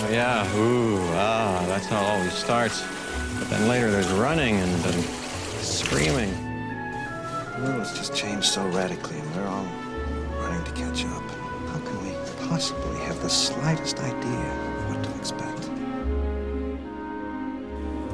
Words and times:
Oh, 0.00 0.08
yeah. 0.10 0.56
Ooh, 0.56 1.00
ah, 1.14 1.64
that's 1.66 1.86
how 1.86 2.00
it 2.00 2.06
always 2.06 2.32
starts. 2.32 2.84
But 3.38 3.50
then 3.50 3.68
later 3.68 3.90
there's 3.90 4.08
running 4.12 4.54
and, 4.54 4.84
and 4.86 5.04
screaming. 5.60 6.30
The 7.56 7.64
world's 7.64 7.98
just 7.98 8.14
changed 8.14 8.46
so 8.46 8.64
radically, 8.68 9.18
and 9.18 9.34
we're 9.34 9.48
all 9.48 9.66
running 10.38 10.62
to 10.64 10.70
catch 10.70 11.04
up. 11.04 11.22
How 11.66 11.80
can 11.80 12.00
we 12.06 12.14
possibly 12.48 13.00
have 13.06 13.20
the 13.22 13.28
slightest 13.28 13.98
idea 13.98 14.52
of 14.78 14.94
what 14.94 15.02
to 15.02 15.10
expect? 15.18 15.62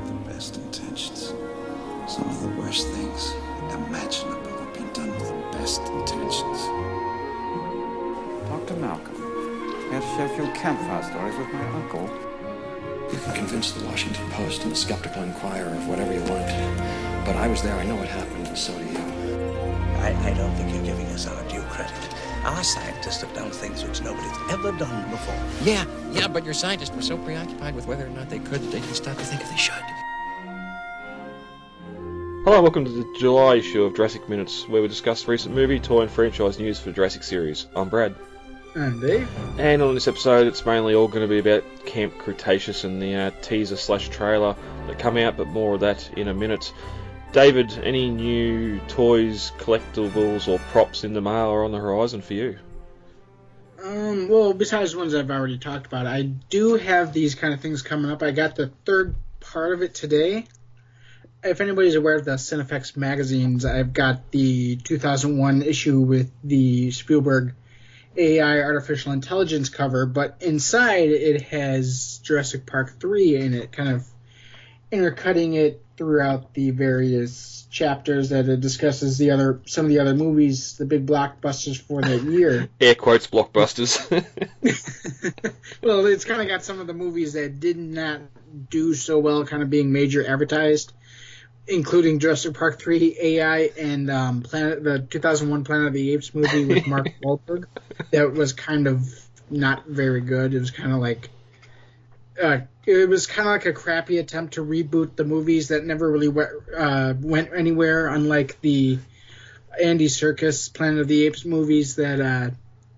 The 0.06 0.32
best 0.32 0.56
intentions. 0.56 1.34
Some 2.08 2.30
of 2.30 2.42
the 2.42 2.48
worst 2.60 2.88
things 2.88 3.34
imaginable 3.74 4.56
have 4.58 4.72
been 4.72 4.90
done 4.94 5.10
with 5.10 5.28
the 5.28 5.58
best 5.58 5.82
intentions. 5.82 6.23
Here 10.16 10.28
to 10.28 10.34
share 10.34 10.44
a 10.44 10.46
few 10.46 10.60
campfire 10.60 11.02
stories 11.02 11.36
with 11.36 11.52
my 11.52 11.66
uncle. 11.70 12.02
You 13.12 13.18
can 13.18 13.34
convince 13.34 13.72
the 13.72 13.84
Washington 13.86 14.28
Post 14.30 14.62
and 14.62 14.72
the 14.72 14.76
Skeptical 14.76 15.22
Inquirer 15.22 15.74
of 15.74 15.88
whatever 15.88 16.12
you 16.12 16.20
want. 16.20 16.46
But 17.24 17.36
I 17.36 17.48
was 17.48 17.62
there, 17.62 17.74
I 17.74 17.84
know 17.84 17.96
what 17.96 18.08
happened, 18.08 18.46
and 18.46 18.58
so 18.58 18.76
do 18.76 18.84
you. 18.84 18.98
I, 19.98 20.14
I 20.24 20.34
don't 20.34 20.54
think 20.54 20.74
you're 20.74 20.84
giving 20.84 21.06
us 21.06 21.26
our 21.26 21.42
due 21.48 21.62
credit. 21.62 21.94
Our 22.44 22.62
scientists 22.62 23.22
have 23.22 23.32
done 23.34 23.50
things 23.50 23.82
which 23.84 24.02
nobody's 24.02 24.36
ever 24.50 24.72
done 24.72 25.10
before. 25.10 25.38
Yeah, 25.62 25.84
yeah, 26.12 26.28
but 26.28 26.44
your 26.44 26.54
scientists 26.54 26.94
were 26.94 27.02
so 27.02 27.16
preoccupied 27.18 27.74
with 27.74 27.86
whether 27.86 28.06
or 28.06 28.10
not 28.10 28.28
they 28.28 28.38
could 28.38 28.60
that 28.60 28.70
they 28.70 28.80
didn't 28.80 28.94
stop 28.94 29.16
to 29.16 29.24
think 29.24 29.40
if 29.40 29.50
they 29.50 29.56
should. 29.56 29.74
Hello, 32.44 32.60
welcome 32.60 32.84
to 32.84 32.90
the 32.90 33.10
July 33.18 33.56
issue 33.56 33.84
of 33.84 33.96
Jurassic 33.96 34.28
Minutes, 34.28 34.68
where 34.68 34.82
we 34.82 34.88
discuss 34.88 35.26
recent 35.26 35.54
movie, 35.54 35.80
toy, 35.80 36.02
and 36.02 36.10
franchise 36.10 36.58
news 36.58 36.78
for 36.78 36.90
the 36.90 36.94
Jurassic 36.94 37.22
series. 37.22 37.66
I'm 37.74 37.88
Brad. 37.88 38.14
And 38.74 39.00
Dave. 39.00 39.28
And 39.58 39.82
on 39.82 39.94
this 39.94 40.08
episode, 40.08 40.48
it's 40.48 40.66
mainly 40.66 40.94
all 40.94 41.06
going 41.06 41.22
to 41.22 41.28
be 41.28 41.38
about 41.38 41.86
Camp 41.86 42.18
Cretaceous 42.18 42.82
and 42.82 43.00
the 43.00 43.14
uh, 43.14 43.30
teaser 43.40 43.76
slash 43.76 44.08
trailer 44.08 44.56
that 44.88 44.98
come 44.98 45.16
out, 45.16 45.36
but 45.36 45.46
more 45.46 45.74
of 45.74 45.80
that 45.80 46.10
in 46.16 46.26
a 46.26 46.34
minute. 46.34 46.72
David, 47.32 47.72
any 47.82 48.10
new 48.10 48.80
toys, 48.88 49.52
collectibles, 49.58 50.48
or 50.48 50.58
props 50.70 51.04
in 51.04 51.14
the 51.14 51.20
mail 51.20 51.50
are 51.50 51.64
on 51.64 51.72
the 51.72 51.78
horizon 51.78 52.20
for 52.20 52.34
you? 52.34 52.58
Um, 53.84 54.28
well, 54.28 54.54
besides 54.54 54.92
the 54.92 54.98
ones 54.98 55.14
I've 55.14 55.30
already 55.30 55.58
talked 55.58 55.86
about, 55.86 56.06
I 56.06 56.22
do 56.22 56.74
have 56.74 57.12
these 57.12 57.34
kind 57.34 57.54
of 57.54 57.60
things 57.60 57.82
coming 57.82 58.10
up. 58.10 58.22
I 58.22 58.30
got 58.30 58.56
the 58.56 58.72
third 58.84 59.14
part 59.40 59.72
of 59.72 59.82
it 59.82 59.94
today. 59.94 60.46
If 61.42 61.60
anybody's 61.60 61.94
aware 61.94 62.16
of 62.16 62.24
the 62.24 62.32
Cinefex 62.32 62.96
magazines, 62.96 63.64
I've 63.64 63.92
got 63.92 64.30
the 64.30 64.76
2001 64.76 65.62
issue 65.62 66.00
with 66.00 66.32
the 66.42 66.90
Spielberg 66.90 67.54
AI 68.16 68.60
artificial 68.60 69.12
intelligence 69.12 69.68
cover, 69.68 70.06
but 70.06 70.36
inside 70.40 71.10
it 71.10 71.42
has 71.42 72.20
Jurassic 72.22 72.66
Park 72.66 72.98
3 73.00 73.36
in 73.36 73.54
it, 73.54 73.72
kind 73.72 73.90
of 73.90 74.06
intercutting 74.90 75.54
it 75.54 75.84
throughout 75.96 76.54
the 76.54 76.70
various 76.70 77.66
chapters 77.70 78.28
that 78.30 78.48
it 78.48 78.60
discusses 78.60 79.18
the 79.18 79.32
other 79.32 79.60
some 79.66 79.86
of 79.86 79.88
the 79.88 79.98
other 79.98 80.14
movies, 80.14 80.76
the 80.76 80.86
big 80.86 81.06
blockbusters 81.06 81.80
for 81.80 82.02
that 82.02 82.22
year. 82.22 82.68
Air 82.80 82.94
quotes 82.94 83.26
blockbusters. 83.26 83.98
well, 85.82 86.06
it's 86.06 86.24
kind 86.24 86.40
of 86.40 86.48
got 86.48 86.64
some 86.64 86.80
of 86.80 86.86
the 86.86 86.94
movies 86.94 87.32
that 87.32 87.60
did 87.60 87.76
not 87.76 88.20
do 88.70 88.94
so 88.94 89.18
well, 89.18 89.44
kind 89.44 89.62
of 89.62 89.70
being 89.70 89.92
major 89.92 90.24
advertised, 90.26 90.92
including 91.66 92.18
Jurassic 92.18 92.54
Park 92.54 92.80
3, 92.80 93.16
AI, 93.20 93.70
and 93.78 94.10
um, 94.10 94.42
Planet 94.42 94.84
the 94.84 94.98
2001 95.00 95.64
Planet 95.64 95.88
of 95.88 95.92
the 95.92 96.12
Apes 96.12 96.34
movie 96.34 96.64
with 96.64 96.86
Mark 96.86 97.06
Wahlberg. 97.22 97.66
That 98.10 98.32
was 98.32 98.52
kind 98.52 98.86
of 98.86 99.08
not 99.50 99.86
very 99.86 100.20
good. 100.20 100.54
It 100.54 100.60
was 100.60 100.70
kind 100.70 100.92
of 100.92 100.98
like 100.98 101.30
uh, 102.40 102.58
it 102.86 103.08
was 103.08 103.26
kind 103.26 103.48
of 103.48 103.52
like 103.52 103.66
a 103.66 103.72
crappy 103.72 104.18
attempt 104.18 104.54
to 104.54 104.64
reboot 104.64 105.16
the 105.16 105.24
movies 105.24 105.68
that 105.68 105.84
never 105.84 106.10
really 106.10 106.28
went, 106.28 106.50
uh, 106.76 107.14
went 107.18 107.50
anywhere, 107.54 108.08
unlike 108.08 108.60
the 108.60 108.98
Andy 109.80 110.06
Serkis 110.06 110.72
Planet 110.72 111.00
of 111.00 111.08
the 111.08 111.26
Apes 111.26 111.44
movies 111.44 111.96
that 111.96 112.20
uh, 112.20 112.50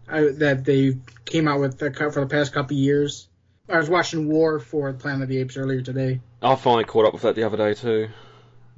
I, 0.08 0.20
that 0.38 0.64
they 0.64 0.96
came 1.24 1.48
out 1.48 1.60
with 1.60 1.78
for 1.78 2.20
the 2.20 2.26
past 2.26 2.52
couple 2.52 2.76
years. 2.76 3.28
I 3.68 3.78
was 3.78 3.90
watching 3.90 4.28
War 4.28 4.60
for 4.60 4.92
Planet 4.92 5.22
of 5.22 5.28
the 5.28 5.38
Apes 5.38 5.56
earlier 5.56 5.82
today. 5.82 6.20
I 6.40 6.54
finally 6.54 6.84
caught 6.84 7.06
up 7.06 7.12
with 7.12 7.22
that 7.22 7.34
the 7.34 7.42
other 7.42 7.56
day 7.56 7.74
too. 7.74 8.08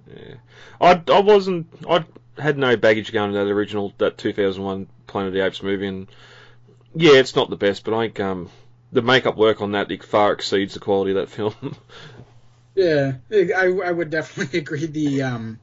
Yeah, 0.08 0.34
I 0.80 1.02
I 1.08 1.20
wasn't 1.20 1.66
I 1.88 2.04
had 2.38 2.58
no 2.58 2.76
baggage 2.76 3.12
going 3.12 3.32
to 3.32 3.38
that 3.38 3.50
original 3.50 3.92
that 3.98 4.18
2001 4.18 4.88
Planet 5.06 5.28
of 5.28 5.34
the 5.34 5.44
Apes 5.44 5.62
movie, 5.62 5.86
and 5.86 6.08
yeah, 6.94 7.14
it's 7.14 7.36
not 7.36 7.50
the 7.50 7.56
best, 7.56 7.84
but 7.84 7.94
I 7.94 8.06
think 8.06 8.20
um 8.20 8.50
the 8.92 9.02
makeup 9.02 9.36
work 9.36 9.60
on 9.60 9.72
that 9.72 10.02
far 10.04 10.32
exceeds 10.32 10.74
the 10.74 10.80
quality 10.80 11.12
of 11.12 11.16
that 11.16 11.30
film. 11.30 11.54
yeah, 12.74 13.14
I, 13.30 13.66
I 13.84 13.90
would 13.90 14.10
definitely 14.10 14.58
agree. 14.60 14.86
The 14.86 15.22
um, 15.22 15.60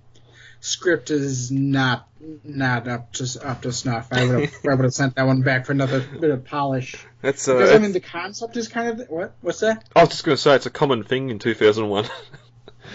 script 0.60 1.12
is 1.12 1.52
not 1.52 2.08
not 2.44 2.88
up 2.88 3.14
to 3.14 3.40
up 3.44 3.62
to 3.64 3.72
snuff. 3.72 4.10
I 4.12 4.26
would 4.26 4.40
have 4.40 4.54
I 4.66 4.76
would 4.76 4.84
have 4.84 4.94
sent 4.94 5.16
that 5.16 5.26
one 5.26 5.42
back 5.42 5.66
for 5.66 5.72
another 5.72 6.02
bit 6.02 6.30
of 6.30 6.46
polish. 6.46 6.96
That's 7.22 7.48
uh, 7.48 7.54
because 7.54 7.70
that's, 7.70 7.80
I 7.80 7.82
mean 7.82 7.94
the 7.94 8.00
concept 8.00 8.58
is 8.58 8.68
kind 8.68 9.00
of 9.00 9.08
what 9.10 9.36
what's 9.42 9.60
that? 9.60 9.84
I 9.96 10.02
was 10.02 10.10
just 10.10 10.24
going 10.24 10.36
to 10.36 10.42
say 10.42 10.56
it's 10.56 10.66
a 10.66 10.72
common 10.72 11.04
thing 11.04 11.30
in 11.30 11.40
2001. 11.40 12.06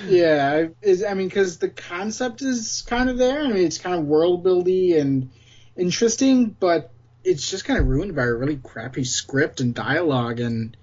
yeah, 0.07 0.69
is 0.83 1.05
I 1.05 1.15
mean 1.15 1.29
because 1.29 1.59
the 1.59 1.69
concept 1.69 2.43
is 2.43 2.83
kind 2.87 3.11
of 3.11 3.19
there. 3.19 3.41
I 3.41 3.49
mean 3.49 3.65
it's 3.65 3.79
kind 3.79 3.97
of 3.97 4.05
world 4.05 4.45
buildy 4.45 5.01
and 5.01 5.31
interesting, 5.77 6.49
but 6.49 6.93
it's 7.25 7.51
just 7.51 7.65
kind 7.65 7.79
of 7.79 7.87
ruined 7.87 8.15
by 8.15 8.25
a 8.25 8.33
really 8.33 8.57
crappy 8.57 9.05
script 9.05 9.61
and 9.61 9.75
dialogue 9.75 10.41
and 10.41 10.77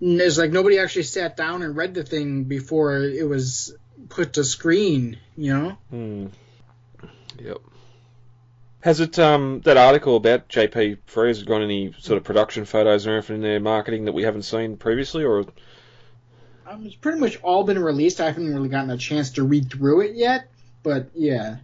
it's 0.00 0.38
like 0.38 0.50
nobody 0.50 0.78
actually 0.78 1.02
sat 1.02 1.36
down 1.36 1.62
and 1.62 1.76
read 1.76 1.94
the 1.94 2.04
thing 2.04 2.44
before 2.44 3.02
it 3.02 3.28
was 3.28 3.74
put 4.08 4.34
to 4.34 4.44
screen 4.44 5.18
you 5.36 5.54
know 5.56 5.78
hmm. 5.90 6.26
yep 7.38 7.58
has 8.80 9.00
it 9.00 9.18
um 9.18 9.60
that 9.64 9.76
article 9.76 10.16
about 10.16 10.48
jp 10.48 10.98
Frears 11.06 11.44
got 11.44 11.62
any 11.62 11.92
sort 11.98 12.16
of 12.16 12.24
production 12.24 12.64
photos 12.64 13.06
or 13.06 13.12
anything 13.14 13.36
in 13.36 13.42
their 13.42 13.60
marketing 13.60 14.04
that 14.04 14.12
we 14.12 14.22
haven't 14.22 14.42
seen 14.42 14.76
previously 14.76 15.24
or 15.24 15.44
um, 16.68 16.86
it's 16.86 16.94
pretty 16.94 17.18
much 17.18 17.40
all 17.42 17.64
been 17.64 17.78
released 17.78 18.20
i 18.20 18.26
haven't 18.26 18.52
really 18.52 18.68
gotten 18.68 18.90
a 18.90 18.98
chance 18.98 19.30
to 19.32 19.42
read 19.42 19.70
through 19.70 20.00
it 20.02 20.14
yet 20.14 20.48
but 20.82 21.08
yeah 21.14 21.56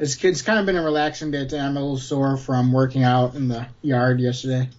it's, 0.00 0.24
it's 0.24 0.42
kind 0.42 0.58
of 0.58 0.66
been 0.66 0.76
a 0.76 0.82
relaxing 0.82 1.30
day. 1.30 1.46
I'm 1.52 1.76
a 1.76 1.80
little 1.80 1.98
sore 1.98 2.36
from 2.38 2.72
working 2.72 3.02
out 3.02 3.34
in 3.34 3.48
the 3.48 3.66
yard 3.82 4.18
yesterday. 4.18 4.70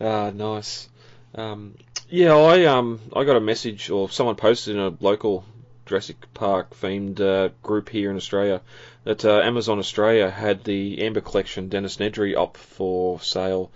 ah, 0.01 0.29
nice. 0.29 0.87
Um, 1.33 1.73
yeah, 2.07 2.35
I 2.35 2.65
um 2.65 2.99
I 3.15 3.23
got 3.23 3.35
a 3.35 3.41
message 3.41 3.89
or 3.89 4.09
someone 4.09 4.35
posted 4.35 4.75
in 4.75 4.81
a 4.81 4.93
local 4.99 5.43
Jurassic 5.87 6.31
Park 6.35 6.75
themed 6.75 7.19
uh, 7.19 7.49
group 7.63 7.89
here 7.89 8.11
in 8.11 8.15
Australia 8.15 8.61
that 9.03 9.25
uh, 9.25 9.39
Amazon 9.39 9.79
Australia 9.79 10.29
had 10.29 10.63
the 10.63 11.01
Amber 11.03 11.21
Collection 11.21 11.69
Dennis 11.69 11.97
Nedry 11.97 12.37
up 12.37 12.57
for 12.57 13.19
sale 13.21 13.71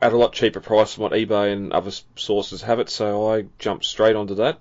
at 0.00 0.12
a 0.12 0.16
lot 0.16 0.32
cheaper 0.32 0.60
price 0.60 0.94
than 0.94 1.02
what 1.02 1.12
eBay 1.12 1.52
and 1.52 1.72
other 1.72 1.92
sources 2.16 2.62
have 2.62 2.78
it. 2.80 2.90
So 2.90 3.32
I 3.32 3.46
jumped 3.58 3.84
straight 3.84 4.16
onto 4.16 4.34
that. 4.36 4.58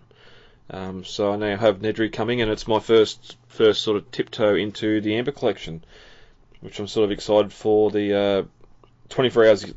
Um, 0.69 1.03
so 1.03 1.33
I 1.33 1.35
now 1.35 1.57
have 1.57 1.79
Nedry 1.79 2.11
coming, 2.11 2.41
and 2.41 2.49
it's 2.49 2.67
my 2.67 2.79
first 2.79 3.37
first 3.49 3.81
sort 3.81 3.97
of 3.97 4.09
tiptoe 4.11 4.55
into 4.55 5.01
the 5.01 5.15
Amber 5.15 5.31
collection, 5.31 5.83
which 6.61 6.79
I'm 6.79 6.87
sort 6.87 7.05
of 7.05 7.11
excited 7.11 7.51
for. 7.51 7.91
The 7.91 8.13
uh, 8.17 8.43
24 9.09 9.45
hours 9.45 9.73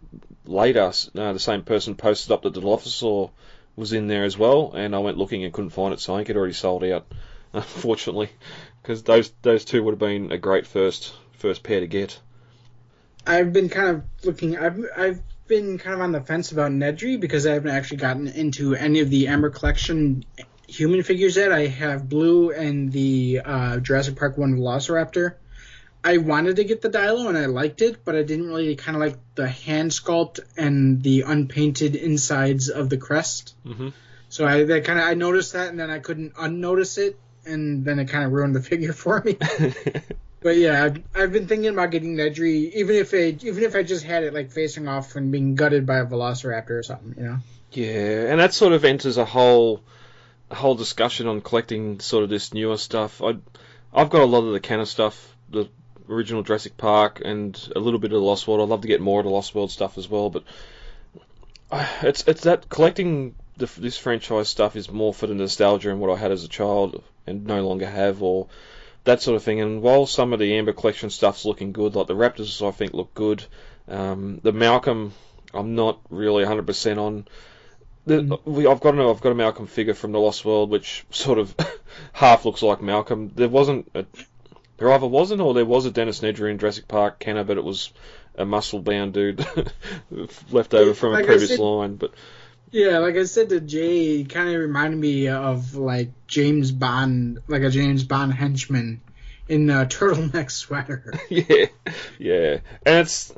later, 0.46 0.92
uh, 1.16 1.32
the 1.32 1.38
same 1.38 1.62
person 1.62 1.96
posted 1.96 2.32
up 2.32 2.42
that 2.42 2.54
the 2.54 2.60
Dilophosaur 2.60 3.30
was 3.74 3.92
in 3.92 4.06
there 4.06 4.24
as 4.24 4.38
well, 4.38 4.72
and 4.74 4.94
I 4.94 5.00
went 5.00 5.18
looking 5.18 5.44
and 5.44 5.52
couldn't 5.52 5.70
find 5.70 5.92
it, 5.92 6.00
so 6.00 6.14
I 6.14 6.18
think 6.18 6.30
it 6.30 6.36
already 6.36 6.54
sold 6.54 6.84
out, 6.84 7.06
unfortunately, 7.52 8.30
because 8.80 9.02
those 9.02 9.32
those 9.42 9.64
two 9.64 9.82
would 9.82 9.92
have 9.92 9.98
been 9.98 10.32
a 10.32 10.38
great 10.38 10.66
first 10.66 11.12
first 11.32 11.62
pair 11.62 11.80
to 11.80 11.86
get. 11.86 12.18
I've 13.26 13.52
been 13.52 13.68
kind 13.68 13.88
of 13.88 14.04
looking. 14.24 14.56
I've 14.56 14.84
I've 14.96 15.20
been 15.46 15.78
kind 15.78 15.94
of 15.94 16.00
on 16.00 16.12
the 16.12 16.20
fence 16.20 16.52
about 16.52 16.70
Nedry 16.70 17.18
because 17.20 17.46
I 17.46 17.54
haven't 17.54 17.70
actually 17.70 17.98
gotten 17.98 18.28
into 18.28 18.74
any 18.74 19.00
of 19.00 19.10
the 19.10 19.28
Amber 19.28 19.50
collection 19.50 20.24
human 20.68 21.02
figures 21.02 21.36
yet. 21.36 21.52
I 21.52 21.66
have 21.66 22.08
Blue 22.08 22.50
and 22.50 22.92
the 22.92 23.40
uh, 23.44 23.76
Jurassic 23.78 24.16
Park 24.16 24.36
one 24.36 24.56
Velociraptor. 24.56 25.34
I 26.04 26.18
wanted 26.18 26.56
to 26.56 26.64
get 26.64 26.82
the 26.82 26.88
Dilo 26.88 27.28
and 27.28 27.36
I 27.36 27.46
liked 27.46 27.82
it, 27.82 28.04
but 28.04 28.14
I 28.14 28.22
didn't 28.22 28.46
really 28.46 28.76
kind 28.76 28.96
of 28.96 29.00
like 29.00 29.16
the 29.34 29.48
hand 29.48 29.90
sculpt 29.90 30.40
and 30.56 31.02
the 31.02 31.22
unpainted 31.22 31.96
insides 31.96 32.68
of 32.68 32.88
the 32.88 32.96
crest. 32.96 33.54
Mm-hmm. 33.66 33.88
So 34.28 34.46
I 34.46 34.64
kind 34.80 34.98
of 34.98 35.04
I 35.04 35.14
noticed 35.14 35.54
that 35.54 35.68
and 35.68 35.80
then 35.80 35.90
I 35.90 35.98
couldn't 35.98 36.34
unnotice 36.38 36.98
it, 36.98 37.18
and 37.44 37.84
then 37.84 37.98
it 37.98 38.08
kind 38.08 38.24
of 38.24 38.32
ruined 38.32 38.54
the 38.54 38.62
figure 38.62 38.92
for 38.92 39.20
me. 39.24 39.36
but 40.46 40.58
yeah, 40.58 40.84
I've, 40.84 41.02
I've, 41.12 41.32
been 41.32 41.48
thinking 41.48 41.70
about 41.70 41.90
getting 41.90 42.14
Nedry, 42.14 42.72
even 42.74 42.94
if 42.94 43.12
I 43.12 43.36
even 43.40 43.64
if 43.64 43.74
I 43.74 43.82
just 43.82 44.04
had 44.04 44.22
it 44.22 44.32
like 44.32 44.52
facing 44.52 44.86
off 44.86 45.16
and 45.16 45.32
being 45.32 45.56
gutted 45.56 45.86
by 45.86 45.98
a 45.98 46.06
Velociraptor 46.06 46.70
or 46.70 46.84
something, 46.84 47.14
you 47.16 47.24
know. 47.28 47.38
Yeah, 47.72 48.30
and 48.30 48.38
that 48.38 48.54
sort 48.54 48.72
of 48.72 48.84
enters 48.84 49.16
a 49.16 49.24
whole 49.24 49.82
whole 50.48 50.76
discussion 50.76 51.26
on 51.26 51.40
collecting 51.40 51.98
sort 51.98 52.22
of 52.22 52.30
this 52.30 52.54
newer 52.54 52.76
stuff. 52.76 53.20
I 53.20 53.38
I've 53.92 54.08
got 54.08 54.22
a 54.22 54.24
lot 54.24 54.44
of 54.44 54.52
the 54.52 54.60
Kenner 54.60 54.84
stuff, 54.84 55.36
the 55.50 55.68
original 56.08 56.44
Jurassic 56.44 56.76
Park, 56.76 57.20
and 57.24 57.60
a 57.74 57.80
little 57.80 57.98
bit 57.98 58.12
of 58.12 58.20
the 58.20 58.24
Lost 58.24 58.46
World. 58.46 58.60
I'd 58.60 58.68
love 58.68 58.82
to 58.82 58.88
get 58.88 59.00
more 59.00 59.18
of 59.18 59.26
the 59.26 59.32
Lost 59.32 59.52
World 59.52 59.72
stuff 59.72 59.98
as 59.98 60.08
well, 60.08 60.30
but 60.30 60.44
it's 62.02 62.22
it's 62.28 62.42
that 62.42 62.68
collecting 62.68 63.34
the, 63.56 63.66
this 63.78 63.98
franchise 63.98 64.48
stuff 64.48 64.76
is 64.76 64.92
more 64.92 65.12
for 65.12 65.26
the 65.26 65.34
nostalgia 65.34 65.90
and 65.90 65.98
what 65.98 66.16
I 66.16 66.16
had 66.16 66.30
as 66.30 66.44
a 66.44 66.48
child 66.48 67.02
and 67.26 67.46
no 67.46 67.66
longer 67.66 67.90
have, 67.90 68.22
or 68.22 68.46
that 69.06 69.22
sort 69.22 69.36
of 69.36 69.42
thing. 69.42 69.60
And 69.60 69.82
while 69.82 70.06
some 70.06 70.32
of 70.32 70.38
the 70.38 70.54
Amber 70.56 70.72
Collection 70.72 71.10
stuff's 71.10 71.44
looking 71.44 71.72
good, 71.72 71.94
like 71.96 72.06
the 72.06 72.14
Raptors, 72.14 72.66
I 72.66 72.70
think 72.70 72.92
look 72.92 73.14
good. 73.14 73.44
Um, 73.88 74.40
the 74.42 74.52
Malcolm, 74.52 75.12
I'm 75.54 75.74
not 75.74 76.00
really 76.10 76.44
100% 76.44 76.98
on. 76.98 77.26
The, 78.04 78.38
we, 78.44 78.66
I've 78.66 78.80
got 78.80 78.96
a, 78.96 79.08
I've 79.08 79.20
got 79.20 79.32
a 79.32 79.36
Malcolm 79.36 79.66
figure 79.66 79.94
from 79.94 80.12
the 80.12 80.20
Lost 80.20 80.44
World, 80.44 80.70
which 80.70 81.04
sort 81.10 81.38
of 81.38 81.54
half 82.12 82.44
looks 82.44 82.62
like 82.62 82.82
Malcolm. 82.82 83.32
There 83.34 83.48
wasn't 83.48 83.90
a, 83.94 84.04
there 84.76 84.92
either 84.92 85.06
wasn't 85.06 85.40
or 85.40 85.54
there 85.54 85.64
was 85.64 85.86
a 85.86 85.90
Dennis 85.90 86.20
Nedry 86.20 86.50
in 86.50 86.58
Jurassic 86.58 86.86
Park 86.86 87.18
Kenner, 87.18 87.44
but 87.44 87.56
it 87.56 87.64
was 87.64 87.92
a 88.36 88.44
muscle 88.44 88.80
bound 88.80 89.14
dude 89.14 89.44
left 90.50 90.74
over 90.74 90.92
from 90.94 91.12
Like 91.12 91.24
a 91.24 91.26
previous 91.26 91.50
said- 91.50 91.58
line. 91.58 91.96
But 91.96 92.12
Yeah, 92.76 92.98
like 92.98 93.16
I 93.16 93.24
said 93.24 93.48
to 93.48 93.60
Jay, 93.60 94.22
kind 94.24 94.50
of 94.50 94.60
reminded 94.60 95.00
me 95.00 95.28
of 95.28 95.76
like 95.76 96.10
James 96.26 96.72
Bond, 96.72 97.38
like 97.48 97.62
a 97.62 97.70
James 97.70 98.04
Bond 98.04 98.34
henchman 98.34 99.00
in 99.48 99.70
a 99.70 99.86
turtleneck 99.86 100.50
sweater. 100.50 101.14
yeah, 101.30 101.68
yeah, 102.18 102.58
and 102.84 102.98
it's 102.98 103.32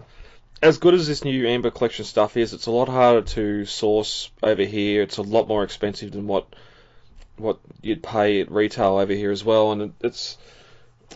as 0.61 0.79
good 0.79 0.94
as 0.94 1.06
this 1.06 1.23
new 1.23 1.46
Amber 1.46 1.70
Collection 1.70 2.05
stuff 2.05 2.37
is. 2.37 2.52
It's 2.52 2.67
a 2.67 2.73
lot 2.73 2.88
harder 2.88 3.23
to 3.23 3.64
source 3.64 4.29
over 4.43 4.64
here. 4.64 5.02
It's 5.02 5.19
a 5.19 5.23
lot 5.23 5.46
more 5.46 5.62
expensive 5.62 6.11
than 6.11 6.26
what 6.26 6.52
what 7.37 7.61
you'd 7.81 8.02
pay 8.02 8.40
at 8.40 8.50
retail 8.50 8.96
over 8.96 9.12
here 9.12 9.31
as 9.31 9.44
well. 9.44 9.70
And 9.70 9.82
it, 9.82 9.93
it's 10.00 10.37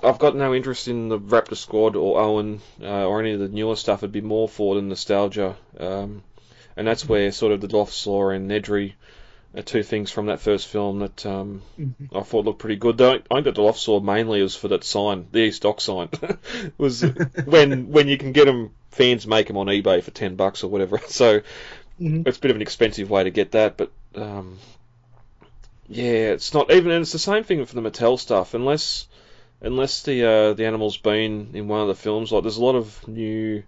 I've 0.01 0.21
got 0.21 0.37
no 0.37 0.55
interest 0.55 0.87
in 0.87 1.09
the 1.09 1.19
Raptor 1.19 1.57
Squad 1.57 1.97
or 1.97 2.21
Owen 2.21 2.61
uh, 2.81 3.05
or 3.05 3.19
any 3.19 3.33
of 3.33 3.41
the 3.41 3.49
newer 3.49 3.75
stuff. 3.75 4.05
It'd 4.05 4.13
be 4.13 4.21
more 4.21 4.49
for 4.49 4.77
the 4.77 4.83
nostalgia, 4.83 5.57
um, 5.81 6.23
and 6.77 6.87
that's 6.87 7.09
where 7.09 7.33
sort 7.33 7.53
of 7.53 7.61
the 7.61 7.75
Lost 7.77 8.07
Law 8.07 8.31
and 8.31 8.51
Nedry 8.51 8.95
are 9.55 9.63
two 9.63 9.83
things 9.83 10.11
from 10.11 10.27
that 10.27 10.41
first 10.41 10.67
film 10.67 11.01
that 11.01 11.27
um, 11.27 11.63
I 12.15 12.21
thought 12.23 12.45
looked 12.47 12.59
pretty 12.61 12.77
good. 12.77 12.97
Though 12.99 13.13
I 13.13 13.19
think 13.19 13.45
that 13.45 13.55
the 13.55 13.63
Lost 13.63 13.87
Law 13.89 14.01
mainly 14.01 14.43
was 14.43 14.57
for 14.57 14.69
that 14.69 14.85
sign, 14.85 15.27
the 15.31 15.41
East 15.41 15.63
Dock 15.63 15.81
sign, 15.81 16.09
was 16.79 17.03
when 17.45 17.91
when 17.91 18.09
you 18.09 18.17
can 18.19 18.33
get 18.33 18.47
them, 18.47 18.71
fans 18.91 19.27
make 19.27 19.47
them 19.49 19.59
on 19.59 19.67
eBay 19.67 20.03
for 20.03 20.11
ten 20.11 20.37
bucks 20.37 20.65
or 20.65 20.69
whatever. 20.71 20.99
So 21.09 21.43
Mhm. 22.01 22.27
it's 22.27 22.39
a 22.39 22.41
bit 22.41 22.51
of 22.51 22.57
an 22.57 22.63
expensive 22.63 23.11
way 23.11 23.25
to 23.25 23.31
get 23.31 23.53
that, 23.53 23.77
but 23.77 23.93
um, 24.17 24.59
yeah, 25.89 26.33
it's 26.33 26.55
not 26.55 26.71
even. 26.71 26.91
And 26.91 27.03
it's 27.03 27.13
the 27.13 27.19
same 27.19 27.45
thing 27.45 27.65
for 27.67 27.75
the 27.75 27.83
Mattel 27.91 28.19
stuff, 28.19 28.55
unless 28.55 29.07
unless 29.61 30.03
the 30.03 30.25
uh, 30.25 30.53
the 30.55 30.67
animal's 30.67 30.97
been 30.97 31.51
in 31.55 31.69
one 31.69 31.81
of 31.81 31.89
the 31.89 31.95
films. 31.95 32.33
Like 32.33 32.43
there's 32.43 32.57
a 32.57 32.65
lot 32.65 32.75
of 32.77 33.07
new 33.09 33.63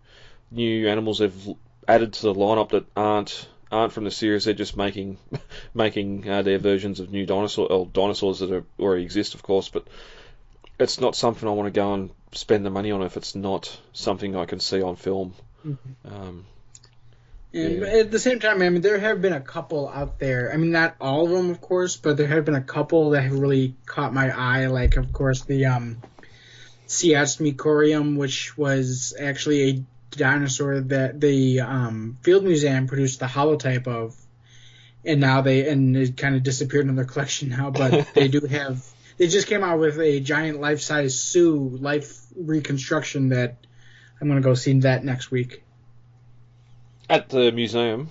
new 0.51 0.89
animals 0.89 1.19
they've 1.19 1.49
added 1.89 2.13
to 2.15 2.23
the 2.23 2.35
lineup 2.35 2.71
that 2.71 2.87
aren't 2.97 3.49
aren't 3.71 3.93
from 3.93 4.05
the 4.05 4.11
series. 4.11 4.45
They're 4.45 4.55
just 4.55 4.77
making 4.77 5.19
making 5.75 6.29
uh, 6.29 6.43
their 6.43 6.59
versions 6.59 7.01
of 7.01 7.11
new 7.11 7.27
dinosaur 7.27 7.71
or 7.71 7.87
dinosaurs 7.87 8.41
that 8.41 8.53
are, 8.53 8.65
already 8.79 9.05
exist, 9.05 9.35
of 9.35 9.43
course. 9.43 9.69
But 9.69 9.87
it's 10.79 11.01
not 11.01 11.17
something 11.17 11.49
I 11.49 11.53
want 11.53 11.67
to 11.73 11.79
go 11.79 11.95
and 11.95 12.11
spend 12.33 12.67
the 12.67 12.71
money 12.71 12.91
on 12.91 13.03
if 13.03 13.17
it's 13.17 13.35
not 13.35 13.79
something 13.93 14.37
I 14.37 14.45
can 14.45 14.61
see 14.61 14.83
on 14.83 14.97
film. 14.97 15.35
Um, 16.05 16.47
And 17.53 17.83
Yeah. 17.83 17.87
at 17.87 18.11
the 18.11 18.19
same 18.19 18.41
time, 18.41 18.61
I 18.63 18.69
mean, 18.69 18.83
there 18.83 18.99
have 18.99 19.23
been 19.23 19.33
a 19.33 19.41
couple 19.41 19.89
out 19.89 20.19
there. 20.19 20.53
I 20.53 20.57
mean, 20.57 20.73
not 20.73 20.97
all 21.01 21.27
of 21.27 21.31
them, 21.31 21.51
of 21.51 21.61
course, 21.61 21.97
but 21.97 22.17
there 22.17 22.27
have 22.27 22.45
been 22.45 22.57
a 22.57 22.61
couple 22.61 23.11
that 23.11 23.23
have 23.23 23.39
really 23.39 23.77
caught 23.87 24.13
my 24.13 24.37
eye. 24.37 24.67
Like, 24.67 24.97
of 24.97 25.13
course, 25.13 25.45
the 25.45 25.67
um, 25.67 26.03
Siasmicorium, 26.89 28.17
which 28.17 28.59
was 28.59 29.15
actually 29.19 29.63
a 29.71 29.85
dinosaur 30.17 30.81
that 30.81 31.21
the 31.21 31.61
um, 31.61 32.19
Field 32.23 32.45
Museum 32.45 32.87
produced 32.87 33.21
the 33.21 33.27
holotype 33.27 33.87
of, 33.87 34.15
and 35.05 35.21
now 35.21 35.41
they 35.43 35.69
and 35.69 35.97
it 35.97 36.17
kind 36.17 36.35
of 36.37 36.43
disappeared 36.43 36.87
in 36.89 36.97
their 36.97 37.05
collection 37.15 37.49
now. 37.51 37.71
But 37.71 38.13
they 38.15 38.29
do 38.29 38.41
have. 38.47 38.85
They 39.17 39.29
just 39.29 39.47
came 39.47 39.63
out 39.63 39.79
with 39.79 39.99
a 40.01 40.19
giant 40.21 40.61
life-size 40.61 41.19
Sue 41.19 41.57
life 41.81 42.27
reconstruction 42.37 43.29
that 43.29 43.57
I'm 44.21 44.27
gonna 44.29 44.41
go 44.41 44.55
see 44.55 44.81
that 44.81 45.05
next 45.05 45.31
week. 45.31 45.63
at 47.09 47.29
the 47.29 47.53
museum, 47.53 48.11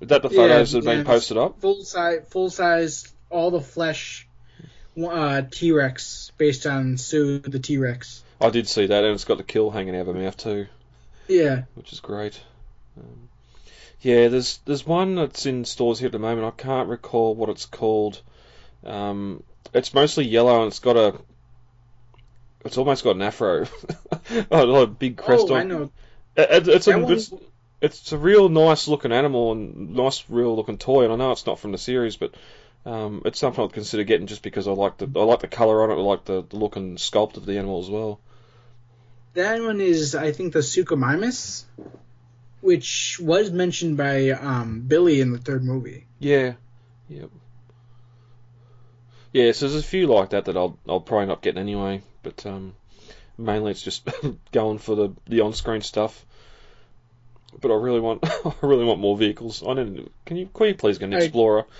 is 0.00 0.08
that 0.08 0.22
the 0.22 0.28
Yeah, 0.30 0.36
photos 0.36 0.72
that 0.72 0.78
have 0.78 0.84
been 0.96 1.04
posted 1.04 1.36
up? 1.36 1.60
full 1.60 1.84
size, 1.84 2.20
full 2.30 2.50
size, 2.50 3.12
all 3.28 3.50
the 3.50 3.60
flesh 3.60 4.26
uh, 5.00 5.42
T 5.50 5.72
Rex 5.72 6.32
based 6.36 6.66
on 6.66 6.96
Sue 6.96 7.38
the 7.38 7.58
T 7.58 7.76
Rex. 7.78 8.24
I 8.40 8.50
did 8.50 8.66
see 8.66 8.86
that, 8.86 9.04
and 9.04 9.14
it's 9.14 9.24
got 9.24 9.36
the 9.38 9.44
kill 9.44 9.70
hanging 9.70 9.94
out 9.94 10.08
of 10.08 10.14
her 10.14 10.14
mouth 10.14 10.36
too, 10.36 10.66
Yeah, 11.30 11.62
which 11.74 11.92
is 11.92 12.00
great. 12.00 12.40
Um, 12.98 13.28
yeah, 14.00 14.28
there's 14.28 14.58
there's 14.64 14.84
one 14.84 15.14
that's 15.14 15.46
in 15.46 15.64
stores 15.64 15.98
here 15.98 16.06
at 16.06 16.12
the 16.12 16.18
moment. 16.18 16.46
I 16.46 16.62
can't 16.62 16.88
recall 16.88 17.34
what 17.34 17.48
it's 17.48 17.66
called. 17.66 18.20
Um, 18.84 19.42
it's 19.72 19.94
mostly 19.94 20.24
yellow 20.24 20.62
and 20.62 20.68
it's 20.68 20.80
got 20.80 20.96
a. 20.96 21.14
It's 22.64 22.76
almost 22.76 23.04
got 23.04 23.16
an 23.16 23.22
afro, 23.22 23.66
oh, 24.50 24.82
a 24.82 24.86
big 24.86 25.16
crest 25.16 25.46
oh, 25.48 25.54
on. 25.54 25.60
I 25.60 25.64
know. 25.64 25.90
It, 26.36 26.68
it's 26.68 26.88
a 26.88 26.98
one- 26.98 27.12
it's, 27.12 27.32
it's 27.80 28.12
a 28.12 28.18
real 28.18 28.48
nice 28.48 28.86
looking 28.86 29.12
animal 29.12 29.52
and 29.52 29.94
nice 29.94 30.24
real 30.28 30.54
looking 30.56 30.76
toy, 30.78 31.04
and 31.04 31.12
I 31.12 31.16
know 31.16 31.32
it's 31.32 31.46
not 31.46 31.58
from 31.58 31.72
the 31.72 31.78
series, 31.78 32.16
but 32.16 32.34
um, 32.84 33.22
it's 33.24 33.38
something 33.38 33.64
I'd 33.64 33.72
consider 33.72 34.04
getting 34.04 34.26
just 34.26 34.42
because 34.42 34.68
I 34.68 34.72
like 34.72 34.98
the 34.98 35.08
I 35.16 35.24
like 35.24 35.40
the 35.40 35.48
color 35.48 35.82
on 35.82 35.90
it, 35.90 35.94
I 35.94 36.04
like 36.04 36.24
the, 36.24 36.42
the 36.42 36.56
look 36.56 36.76
and 36.76 36.98
sculpt 36.98 37.36
of 37.36 37.46
the 37.46 37.56
animal 37.56 37.80
as 37.80 37.88
well. 37.88 38.20
That 39.34 39.60
one 39.60 39.80
is, 39.80 40.14
I 40.14 40.32
think, 40.32 40.52
the 40.52 40.58
Suchomimus, 40.60 41.64
which 42.60 43.18
was 43.20 43.50
mentioned 43.50 43.96
by 43.96 44.30
um, 44.30 44.80
Billy 44.80 45.20
in 45.20 45.32
the 45.32 45.38
third 45.38 45.64
movie. 45.64 46.06
Yeah, 46.18 46.54
yep. 47.08 47.30
Yeah, 49.32 49.52
so 49.52 49.68
there's 49.68 49.80
a 49.80 49.86
few 49.86 50.08
like 50.08 50.30
that 50.30 50.46
that 50.46 50.56
I'll 50.56 50.76
I'll 50.88 51.00
probably 51.00 51.26
not 51.26 51.42
get 51.42 51.56
anyway, 51.56 52.02
but 52.22 52.44
um, 52.46 52.74
mainly 53.38 53.70
it's 53.70 53.82
just 53.82 54.08
going 54.52 54.78
for 54.78 54.96
the 54.96 55.10
the 55.26 55.42
on 55.42 55.52
screen 55.52 55.82
stuff. 55.82 56.26
But 57.60 57.70
I 57.70 57.74
really 57.74 58.00
want 58.00 58.24
I 58.44 58.54
really 58.62 58.84
want 58.84 59.00
more 59.00 59.16
vehicles. 59.16 59.62
I 59.62 59.74
don't. 59.74 60.10
Can 60.26 60.36
you 60.36 60.48
can 60.52 60.66
you 60.66 60.74
please 60.74 60.98
get 60.98 61.06
an 61.06 61.14
I- 61.14 61.18
Explorer? 61.18 61.66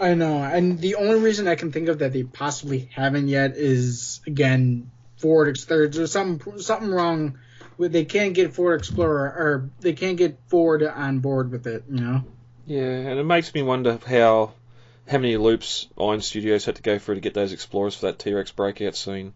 I 0.00 0.14
know, 0.14 0.42
and 0.42 0.80
the 0.80 0.96
only 0.96 1.20
reason 1.20 1.46
I 1.46 1.54
can 1.54 1.70
think 1.70 1.88
of 1.88 2.00
that 2.00 2.12
they 2.12 2.24
possibly 2.24 2.90
haven't 2.92 3.28
yet 3.28 3.56
is 3.56 4.20
again 4.26 4.90
Ford. 5.24 5.48
Ex- 5.48 5.64
There's 5.64 6.12
something 6.12 6.58
something 6.58 6.90
wrong 6.90 7.38
with 7.78 7.92
they 7.92 8.04
can't 8.04 8.34
get 8.34 8.52
Ford 8.52 8.78
Explorer 8.78 9.24
or 9.24 9.70
they 9.80 9.94
can't 9.94 10.18
get 10.18 10.38
Ford 10.48 10.82
on 10.82 11.20
board 11.20 11.50
with 11.50 11.66
it. 11.66 11.84
You 11.90 12.00
know. 12.00 12.24
Yeah, 12.66 12.82
and 12.82 13.18
it 13.18 13.24
makes 13.24 13.54
me 13.54 13.62
wonder 13.62 13.98
how 14.06 14.52
how 15.08 15.16
many 15.16 15.38
loops 15.38 15.88
Iron 15.98 16.20
Studios 16.20 16.66
had 16.66 16.76
to 16.76 16.82
go 16.82 16.98
through 16.98 17.14
to 17.14 17.20
get 17.22 17.32
those 17.32 17.54
Explorers 17.54 17.94
for 17.96 18.06
that 18.06 18.18
T 18.18 18.34
Rex 18.34 18.52
breakout 18.52 18.96
scene. 18.96 19.32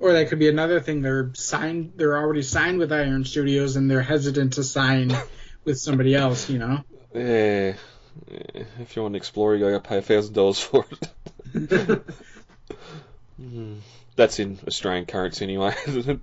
Or 0.00 0.12
that 0.12 0.28
could 0.28 0.38
be 0.38 0.50
another 0.50 0.80
thing. 0.80 1.00
They're 1.00 1.30
signed. 1.32 1.94
They're 1.96 2.18
already 2.18 2.42
signed 2.42 2.78
with 2.78 2.92
Iron 2.92 3.24
Studios, 3.24 3.76
and 3.76 3.90
they're 3.90 4.02
hesitant 4.02 4.54
to 4.54 4.64
sign 4.64 5.16
with 5.64 5.78
somebody 5.78 6.14
else. 6.14 6.50
You 6.50 6.58
know. 6.58 6.84
Yeah, 7.14 7.76
yeah. 8.30 8.64
if 8.80 8.96
you 8.96 9.00
want 9.02 9.12
an 9.12 9.16
Explorer, 9.16 9.56
you 9.56 9.64
gotta 9.64 9.80
pay 9.80 9.96
a 9.96 10.02
thousand 10.02 10.34
dollars 10.34 10.60
for 10.60 10.84
it. 11.54 12.02
Hmm. 13.36 13.78
That's 14.16 14.38
in 14.38 14.58
Australian 14.66 15.06
currency 15.06 15.44
anyway. 15.44 15.74
isn't 15.86 16.08
it? 16.08 16.20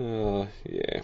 uh, 0.00 0.46
yeah. 0.64 1.02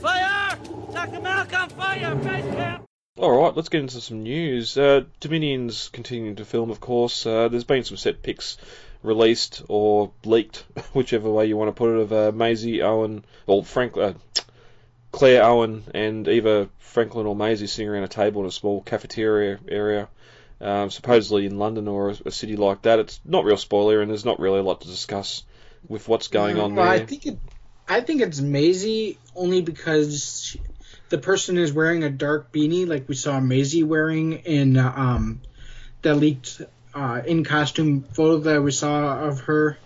Fire! 0.00 0.58
Dr. 0.92 1.20
Malcolm, 1.20 1.68
fire! 1.70 2.14
Base 2.16 2.54
camp! 2.54 2.86
All 3.18 3.42
right, 3.42 3.56
let's 3.56 3.70
get 3.70 3.80
into 3.80 4.00
some 4.02 4.22
news. 4.22 4.76
Uh, 4.76 5.04
Dominion's 5.20 5.88
continuing 5.88 6.36
to 6.36 6.44
film, 6.44 6.70
of 6.70 6.80
course. 6.80 7.24
Uh, 7.24 7.48
there's 7.48 7.64
been 7.64 7.82
some 7.82 7.96
set 7.96 8.22
pics 8.22 8.58
released 9.02 9.62
or 9.68 10.12
leaked, 10.24 10.64
whichever 10.92 11.30
way 11.30 11.46
you 11.46 11.56
want 11.56 11.68
to 11.68 11.78
put 11.78 11.96
it, 11.96 12.00
of 12.00 12.12
uh, 12.12 12.32
Maisie 12.32 12.82
Owen, 12.82 13.24
or 13.46 13.64
Frank, 13.64 13.96
uh, 13.96 14.12
Claire 15.12 15.44
Owen, 15.44 15.84
and 15.94 16.28
either 16.28 16.68
Franklin 16.78 17.26
or 17.26 17.34
Maisie 17.34 17.66
sitting 17.66 17.88
around 17.88 18.04
a 18.04 18.08
table 18.08 18.42
in 18.42 18.48
a 18.48 18.52
small 18.52 18.82
cafeteria 18.82 19.58
area, 19.66 20.08
um, 20.60 20.90
supposedly 20.90 21.46
in 21.46 21.58
London 21.58 21.88
or 21.88 22.10
a, 22.10 22.16
a 22.26 22.30
city 22.30 22.56
like 22.56 22.82
that. 22.82 22.98
It's 22.98 23.20
not 23.24 23.44
real 23.44 23.56
spoiler, 23.56 24.00
and 24.00 24.10
there's 24.10 24.24
not 24.24 24.40
really 24.40 24.60
a 24.60 24.62
lot 24.62 24.80
to 24.82 24.88
discuss 24.88 25.44
with 25.88 26.08
what's 26.08 26.28
going 26.28 26.58
on 26.58 26.74
well, 26.74 26.84
there. 26.84 26.94
I 26.94 27.04
think 27.04 27.26
it. 27.26 27.38
I 27.88 28.00
think 28.00 28.20
it's 28.20 28.40
Maisie 28.40 29.18
only 29.36 29.62
because 29.62 30.42
she, 30.42 30.60
the 31.08 31.18
person 31.18 31.56
is 31.56 31.72
wearing 31.72 32.02
a 32.02 32.10
dark 32.10 32.52
beanie, 32.52 32.86
like 32.86 33.08
we 33.08 33.14
saw 33.14 33.38
Maisie 33.38 33.84
wearing 33.84 34.32
in 34.32 34.76
uh, 34.76 34.92
um, 34.96 35.40
the 36.02 36.14
leaked 36.14 36.62
uh, 36.94 37.22
in 37.24 37.44
costume 37.44 38.02
photo 38.02 38.38
that 38.38 38.62
we 38.62 38.72
saw 38.72 39.20
of 39.20 39.40
her. 39.42 39.78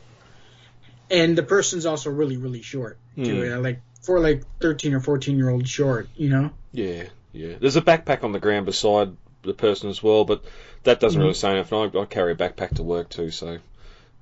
And 1.10 1.36
the 1.36 1.42
person's 1.42 1.86
also 1.86 2.10
really, 2.10 2.36
really 2.36 2.62
short 2.62 2.96
too, 3.16 3.56
Hmm. 3.56 3.62
like 3.62 3.82
for 4.00 4.20
like 4.20 4.44
thirteen 4.60 4.94
or 4.94 5.00
fourteen 5.00 5.36
year 5.36 5.50
old 5.50 5.68
short, 5.68 6.08
you 6.16 6.30
know. 6.30 6.50
Yeah, 6.72 7.04
yeah. 7.32 7.56
There's 7.60 7.76
a 7.76 7.82
backpack 7.82 8.22
on 8.24 8.32
the 8.32 8.40
ground 8.40 8.64
beside 8.64 9.16
the 9.42 9.54
person 9.54 9.90
as 9.90 10.02
well, 10.02 10.24
but 10.24 10.44
that 10.84 11.00
doesn't 11.00 11.20
Mm-hmm. 11.20 11.20
really 11.20 11.34
say 11.34 11.52
anything. 11.52 11.92
I, 11.96 12.00
I 12.00 12.04
carry 12.06 12.32
a 12.32 12.36
backpack 12.36 12.76
to 12.76 12.82
work 12.82 13.08
too, 13.08 13.30
so 13.30 13.58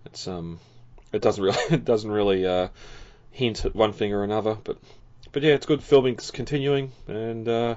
it's 0.07 0.29
um, 0.29 0.59
it 1.13 1.23
doesn't 1.23 1.43
really 1.45 1.59
it 1.71 1.85
doesn't 1.85 2.11
really 2.11 2.47
uh, 2.47 2.69
hint 3.33 3.65
at 3.65 3.75
one 3.75 3.93
thing 3.93 4.13
or 4.13 4.25
another. 4.25 4.57
But 4.65 4.79
but 5.33 5.43
yeah, 5.43 5.55
it's 5.55 5.67
good. 5.67 5.83
Filming's 5.83 6.31
continuing, 6.31 6.93
and 7.09 7.49
uh, 7.49 7.77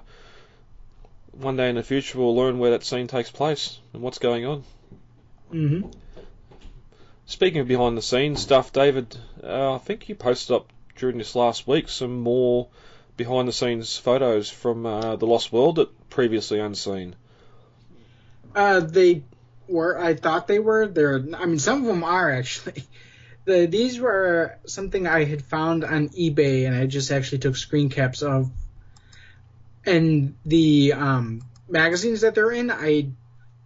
one 1.33 1.57
day 1.57 1.69
in 1.69 1.75
the 1.75 1.83
future 1.83 2.17
we'll 2.17 2.35
learn 2.35 2.57
where 2.57 2.71
that 2.71 2.83
scene 2.85 3.07
takes 3.07 3.29
place 3.31 3.79
and 3.93 4.01
what's 4.01 4.19
going 4.19 4.45
on. 4.45 4.63
hmm 5.51 5.81
Speaking 7.25 7.61
of 7.61 7.67
behind 7.67 7.97
the 7.97 8.01
scenes 8.03 8.41
stuff, 8.41 8.71
David, 8.71 9.17
uh, 9.43 9.73
I 9.73 9.77
think 9.79 10.07
you 10.07 10.13
posted 10.13 10.55
up 10.55 10.71
during 10.95 11.17
this 11.17 11.35
last 11.35 11.65
week 11.67 11.89
some 11.89 12.19
more 12.19 12.67
behind 13.17 13.47
the 13.47 13.53
scenes 13.53 13.97
photos 13.97 14.51
from 14.51 14.85
uh, 14.85 15.15
the 15.15 15.25
Lost 15.25 15.51
World 15.51 15.77
that 15.77 16.09
previously 16.11 16.59
unseen. 16.59 17.15
Uh, 18.55 18.79
they 18.81 19.23
were. 19.67 19.99
I 19.99 20.15
thought 20.15 20.47
they 20.47 20.59
were. 20.59 20.87
They're. 20.87 21.23
I 21.35 21.45
mean, 21.45 21.59
some 21.59 21.81
of 21.81 21.85
them 21.85 22.03
are 22.03 22.31
actually. 22.31 22.83
The, 23.43 23.65
these 23.65 23.99
were 23.99 24.59
something 24.67 25.07
I 25.07 25.23
had 25.23 25.43
found 25.43 25.83
on 25.83 26.09
eBay, 26.09 26.67
and 26.67 26.75
I 26.75 26.85
just 26.85 27.09
actually 27.09 27.39
took 27.39 27.55
screen 27.55 27.89
caps 27.89 28.21
of. 28.21 28.51
And 29.83 30.35
the 30.45 30.93
um, 30.93 31.41
magazines 31.67 32.21
that 32.21 32.35
they're 32.35 32.51
in, 32.51 32.69
I 32.69 33.09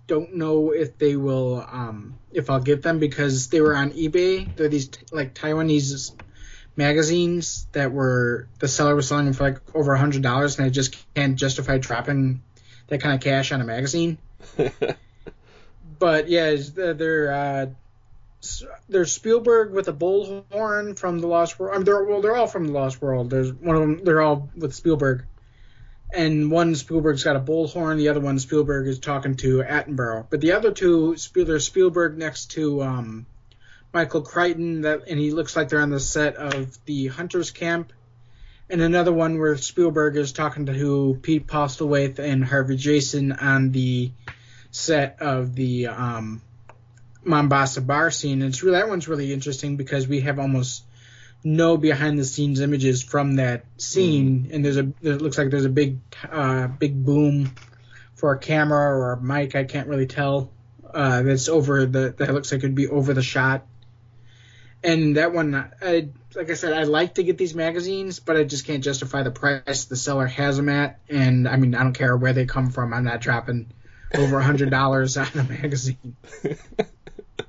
don't 0.08 0.36
know 0.36 0.72
if 0.72 0.98
they 0.98 1.18
will, 1.18 1.66
um, 1.70 2.18
if 2.32 2.50
I'll 2.50 2.62
get 2.62 2.84
them 2.84 3.00
because 3.00 3.50
they 3.50 3.60
were 3.60 3.76
on 3.76 3.92
eBay. 3.92 4.56
They're 4.56 4.70
these 4.70 4.92
like 5.12 5.34
Taiwanese 5.34 6.14
magazines 6.76 7.68
that 7.72 7.92
were 7.92 8.48
the 8.60 8.68
seller 8.68 8.96
was 8.96 9.08
selling 9.08 9.26
them 9.26 9.34
for 9.34 9.44
like 9.44 9.76
over 9.76 9.94
a 9.94 10.00
hundred 10.00 10.22
dollars, 10.22 10.58
and 10.58 10.66
I 10.66 10.70
just 10.70 10.96
can't 11.16 11.36
justify 11.36 11.78
dropping 11.78 12.44
that 12.88 13.02
kind 13.02 13.16
of 13.16 13.22
cash 13.22 13.52
on 13.52 13.62
a 13.62 13.66
magazine. 13.66 14.18
but 16.00 16.30
yeah, 16.30 16.56
they're 16.76 17.32
uh, 17.32 17.66
s- 18.44 18.64
they're 18.90 19.06
Spielberg 19.06 19.72
with 19.72 19.88
a 19.88 19.94
bullhorn 19.94 20.98
from 20.98 21.20
the 21.20 21.28
Lost 21.28 21.60
World. 21.60 21.74
I 21.74 21.78
mean, 21.78 21.86
they're 21.86 22.04
well, 22.04 22.22
they're 22.22 22.36
all 22.36 22.48
from 22.48 22.68
the 22.68 22.74
Lost 22.74 23.02
World. 23.02 23.30
There's 23.30 23.52
one 23.54 23.76
of 23.76 23.82
them. 23.82 24.04
They're 24.04 24.22
all 24.22 24.50
with 24.56 24.74
Spielberg, 24.74 25.26
and 26.14 26.52
one 26.52 26.76
Spielberg's 26.76 27.24
got 27.24 27.36
a 27.36 27.40
bullhorn. 27.40 27.98
The 27.98 28.10
other 28.10 28.20
one 28.22 28.40
Spielberg 28.40 28.88
is 28.88 29.00
talking 29.00 29.36
to 29.38 29.64
Attenborough. 29.64 30.28
But 30.30 30.42
the 30.42 30.54
other 30.54 30.72
two, 30.72 31.16
there's 31.34 31.66
Spielberg 31.66 32.18
next 32.18 32.52
to 32.52 32.84
um, 32.84 33.26
Michael 33.94 34.22
Crichton, 34.22 34.82
that 34.82 35.04
and 35.08 35.20
he 35.20 35.32
looks 35.32 35.56
like 35.56 35.70
they're 35.70 35.82
on 35.82 35.90
the 35.90 36.00
set 36.00 36.36
of 36.36 36.78
the 36.86 37.08
Hunters 37.08 37.52
Camp. 37.52 37.94
And 38.70 38.82
another 38.82 39.14
one 39.14 39.40
where 39.40 39.58
Spielberg 39.58 40.18
is 40.18 40.32
talking 40.32 40.66
to 40.66 41.20
Pete 41.22 41.46
Postlethwaite 41.46 42.18
and 42.20 42.44
Harvey 42.44 42.78
Jason 42.78 43.32
on 43.32 43.72
the 43.72 44.12
set 44.72 45.22
of 45.22 45.54
the 45.56 45.88
um, 45.88 46.42
Mombasa 47.24 47.82
bar 47.82 48.10
scene. 48.10 48.42
It's 48.42 48.64
really 48.64 48.80
that 48.80 48.90
one's 48.90 49.08
really 49.08 49.32
interesting 49.32 49.78
because 49.78 50.08
we 50.08 50.22
have 50.22 50.40
almost 50.40 50.84
no 51.44 51.78
behind 51.78 52.18
the 52.18 52.26
scenes 52.26 52.60
images 52.60 53.04
from 53.04 53.36
that 53.36 53.66
scene, 53.78 54.50
and 54.52 54.66
there's 54.66 54.78
a 54.78 54.92
it 55.02 55.22
looks 55.22 55.38
like 55.38 55.52
there's 55.52 55.66
a 55.66 55.70
big 55.70 56.00
uh, 56.30 56.68
big 56.68 57.06
boom 57.06 57.52
for 58.16 58.34
a 58.34 58.40
camera 58.40 58.98
or 58.98 59.14
a 59.14 59.22
mic. 59.22 59.56
I 59.56 59.64
can't 59.64 59.88
really 59.88 60.08
tell. 60.08 60.52
Uh, 60.92 61.22
that's 61.22 61.50
over 61.50 61.86
the 61.86 62.16
that 62.18 62.34
looks 62.34 62.52
like 62.52 62.60
it'd 62.60 62.74
be 62.74 62.88
over 62.88 63.14
the 63.14 63.22
shot. 63.22 63.66
And 64.84 65.18
that 65.18 65.34
one, 65.34 65.56
I, 65.82 66.10
like 66.36 66.50
I 66.50 66.54
said, 66.54 66.74
I 66.74 66.84
like 66.84 67.16
to 67.16 67.24
get 67.24 67.38
these 67.38 67.56
magazines, 67.56 68.20
but 68.20 68.38
I 68.38 68.44
just 68.44 68.66
can't 68.66 68.84
justify 68.84 69.24
the 69.24 69.32
price 69.32 69.86
the 69.86 69.96
seller 69.96 70.28
has 70.28 70.58
them 70.58 70.70
at. 70.70 71.00
And 71.10 71.48
I 71.48 71.56
mean, 71.58 71.76
I 71.76 71.84
don't 71.84 71.94
care 71.94 72.16
where 72.16 72.34
they 72.34 72.46
come 72.46 72.70
from. 72.72 72.94
I'm 72.94 73.04
not 73.04 73.22
dropping 73.22 73.72
over 74.14 74.38
a 74.40 74.44
hundred 74.44 74.70
dollars 74.70 75.18
on 75.18 75.28
a 75.34 75.44
magazine. 75.44 76.16
yeah, 76.44 76.56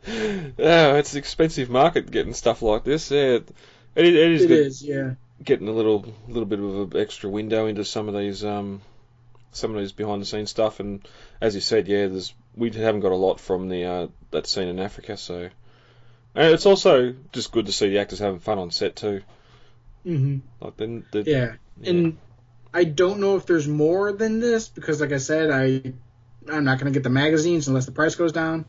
it's 0.97 1.12
an 1.12 1.19
expensive 1.19 1.71
market 1.71 2.11
getting 2.11 2.35
stuff 2.35 2.62
like 2.62 2.85
this. 2.85 3.11
Yeah, 3.11 3.38
it, 3.38 3.50
it 3.97 4.14
is 4.14 4.45
It 4.45 4.49
good 4.49 4.66
is, 4.66 4.83
yeah. 4.83 5.14
getting 5.43 5.69
a 5.69 5.73
little 5.73 6.07
little 6.28 6.47
bit 6.47 6.61
of 6.61 6.93
an 6.95 7.00
extra 7.00 7.31
window 7.31 7.66
into 7.66 7.85
some 7.85 8.09
of 8.09 8.14
these 8.14 8.45
um 8.45 8.81
some 9.52 9.75
of 9.75 9.78
these 9.81 9.93
behind 9.93 10.21
the 10.23 10.26
scenes 10.26 10.50
stuff. 10.50 10.81
And 10.81 11.07
as 11.40 11.55
you 11.55 11.61
said, 11.61 11.88
yeah, 11.88 12.07
there's 12.07 12.35
we 12.55 12.71
haven't 12.71 13.00
got 13.00 13.12
a 13.12 13.16
lot 13.16 13.40
from 13.40 13.69
the 13.69 13.85
uh, 13.85 14.07
that 14.31 14.47
scene 14.47 14.69
in 14.69 14.78
Africa, 14.81 15.16
so. 15.16 15.50
And 16.37 16.52
it's 16.52 16.66
also 16.66 17.14
just 17.33 17.50
good 17.50 17.64
to 17.66 17.73
see 17.73 17.88
the 17.88 17.99
actors 17.99 18.19
having 18.19 18.40
fun 18.40 18.59
on 18.59 18.71
set 18.71 18.95
too. 18.95 19.23
hmm 20.05 20.38
Like 20.61 20.76
then, 20.76 21.05
the, 21.11 21.23
Yeah. 21.23 21.55
And 21.83 22.19
I 22.75 22.85
don't 22.85 23.21
know 23.21 23.37
if 23.37 23.47
there's 23.47 23.66
more 23.66 24.12
than 24.12 24.38
this 24.38 24.69
because, 24.69 25.00
like 25.00 25.12
I 25.12 25.19
said, 25.19 25.50
I 25.50 25.95
I'm 26.52 26.64
not 26.64 26.78
gonna 26.78 26.90
get 26.90 27.02
the 27.02 27.11
magazines 27.11 27.69
unless 27.69 27.87
the 27.87 27.93
price 27.93 28.14
goes 28.14 28.33
down. 28.33 28.66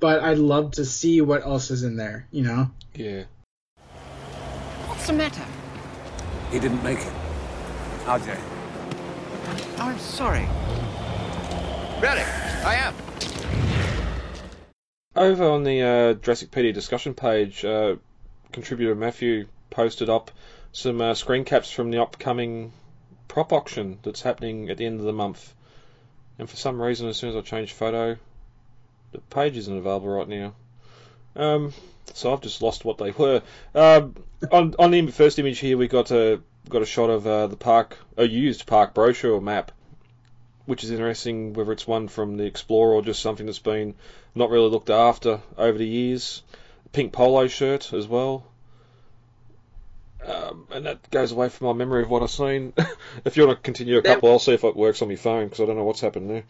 But 0.00 0.22
I'd 0.22 0.38
love 0.38 0.72
to 0.72 0.84
see 0.84 1.20
what 1.20 1.42
else 1.44 1.70
is 1.70 1.84
in 1.84 1.96
there. 1.96 2.26
You 2.32 2.42
know. 2.42 2.70
yeah. 2.94 3.24
What's 4.86 5.06
the 5.06 5.12
matter? 5.12 5.44
He 6.50 6.58
didn't 6.58 6.82
make 6.82 6.98
it. 6.98 7.12
RJ. 8.06 8.38
I'm 9.78 9.98
sorry. 9.98 10.48
Ready. 12.00 12.22
I 12.64 12.74
am. 12.76 12.94
Over 15.18 15.50
on 15.50 15.64
the 15.64 15.82
uh, 15.82 16.14
Jurassic 16.14 16.52
PD 16.52 16.72
discussion 16.72 17.12
page, 17.12 17.64
uh, 17.64 17.96
contributor 18.52 18.94
Matthew 18.94 19.48
posted 19.68 20.08
up 20.08 20.30
some 20.70 21.00
uh, 21.00 21.14
screen 21.14 21.44
caps 21.44 21.72
from 21.72 21.90
the 21.90 22.00
upcoming 22.00 22.72
prop 23.26 23.52
auction 23.52 23.98
that's 24.04 24.22
happening 24.22 24.70
at 24.70 24.76
the 24.76 24.86
end 24.86 25.00
of 25.00 25.06
the 25.06 25.12
month. 25.12 25.54
And 26.38 26.48
for 26.48 26.54
some 26.54 26.80
reason, 26.80 27.08
as 27.08 27.16
soon 27.16 27.30
as 27.30 27.36
I 27.36 27.40
change 27.40 27.72
photo, 27.72 28.16
the 29.10 29.18
page 29.18 29.56
isn't 29.56 29.76
available 29.76 30.06
right 30.06 30.28
now. 30.28 30.54
Um, 31.34 31.72
so 32.14 32.32
I've 32.32 32.40
just 32.40 32.62
lost 32.62 32.84
what 32.84 32.98
they 32.98 33.10
were. 33.10 33.42
Um, 33.74 34.14
on 34.52 34.76
on 34.78 34.92
the 34.92 35.04
first 35.08 35.40
image 35.40 35.58
here, 35.58 35.76
we 35.76 35.88
got 35.88 36.12
a 36.12 36.40
got 36.68 36.82
a 36.82 36.86
shot 36.86 37.10
of 37.10 37.26
uh, 37.26 37.48
the 37.48 37.56
park, 37.56 37.98
a 38.16 38.24
used 38.24 38.66
park 38.66 38.94
brochure 38.94 39.40
map, 39.40 39.72
which 40.68 40.84
is 40.84 40.90
interesting. 40.90 41.54
Whether 41.54 41.72
it's 41.72 41.86
one 41.86 42.08
from 42.08 42.36
the 42.36 42.44
Explorer 42.44 42.92
or 42.92 43.02
just 43.02 43.22
something 43.22 43.46
that's 43.46 43.58
been 43.58 43.94
not 44.34 44.50
really 44.50 44.68
looked 44.68 44.90
after 44.90 45.40
over 45.56 45.78
the 45.78 45.86
years. 45.86 46.42
Pink 46.92 47.10
polo 47.12 47.48
shirt 47.48 47.94
as 47.94 48.06
well. 48.06 48.44
Um, 50.26 50.66
and 50.70 50.84
that 50.84 51.10
goes 51.10 51.32
away 51.32 51.48
from 51.48 51.68
my 51.68 51.72
memory 51.72 52.02
of 52.02 52.10
what 52.10 52.22
I've 52.22 52.30
seen. 52.30 52.74
if 53.24 53.38
you 53.38 53.46
want 53.46 53.58
to 53.58 53.62
continue 53.62 53.96
a 53.96 54.02
couple, 54.02 54.30
I'll 54.30 54.38
see 54.38 54.52
if 54.52 54.62
it 54.62 54.76
works 54.76 55.00
on 55.00 55.08
my 55.08 55.16
phone 55.16 55.44
because 55.46 55.60
I 55.60 55.64
don't 55.64 55.76
know 55.76 55.84
what's 55.84 56.02
happened 56.02 56.28
there. 56.28 56.44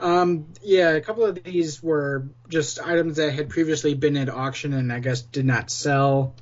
Um, 0.00 0.48
yeah, 0.62 0.90
a 0.90 1.00
couple 1.00 1.24
of 1.24 1.42
these 1.42 1.82
were 1.82 2.26
just 2.50 2.78
items 2.78 3.16
that 3.16 3.32
had 3.32 3.48
previously 3.48 3.94
been 3.94 4.18
at 4.18 4.28
auction 4.28 4.74
and 4.74 4.92
I 4.92 5.00
guess 5.00 5.22
did 5.22 5.46
not 5.46 5.70
sell. 5.70 6.34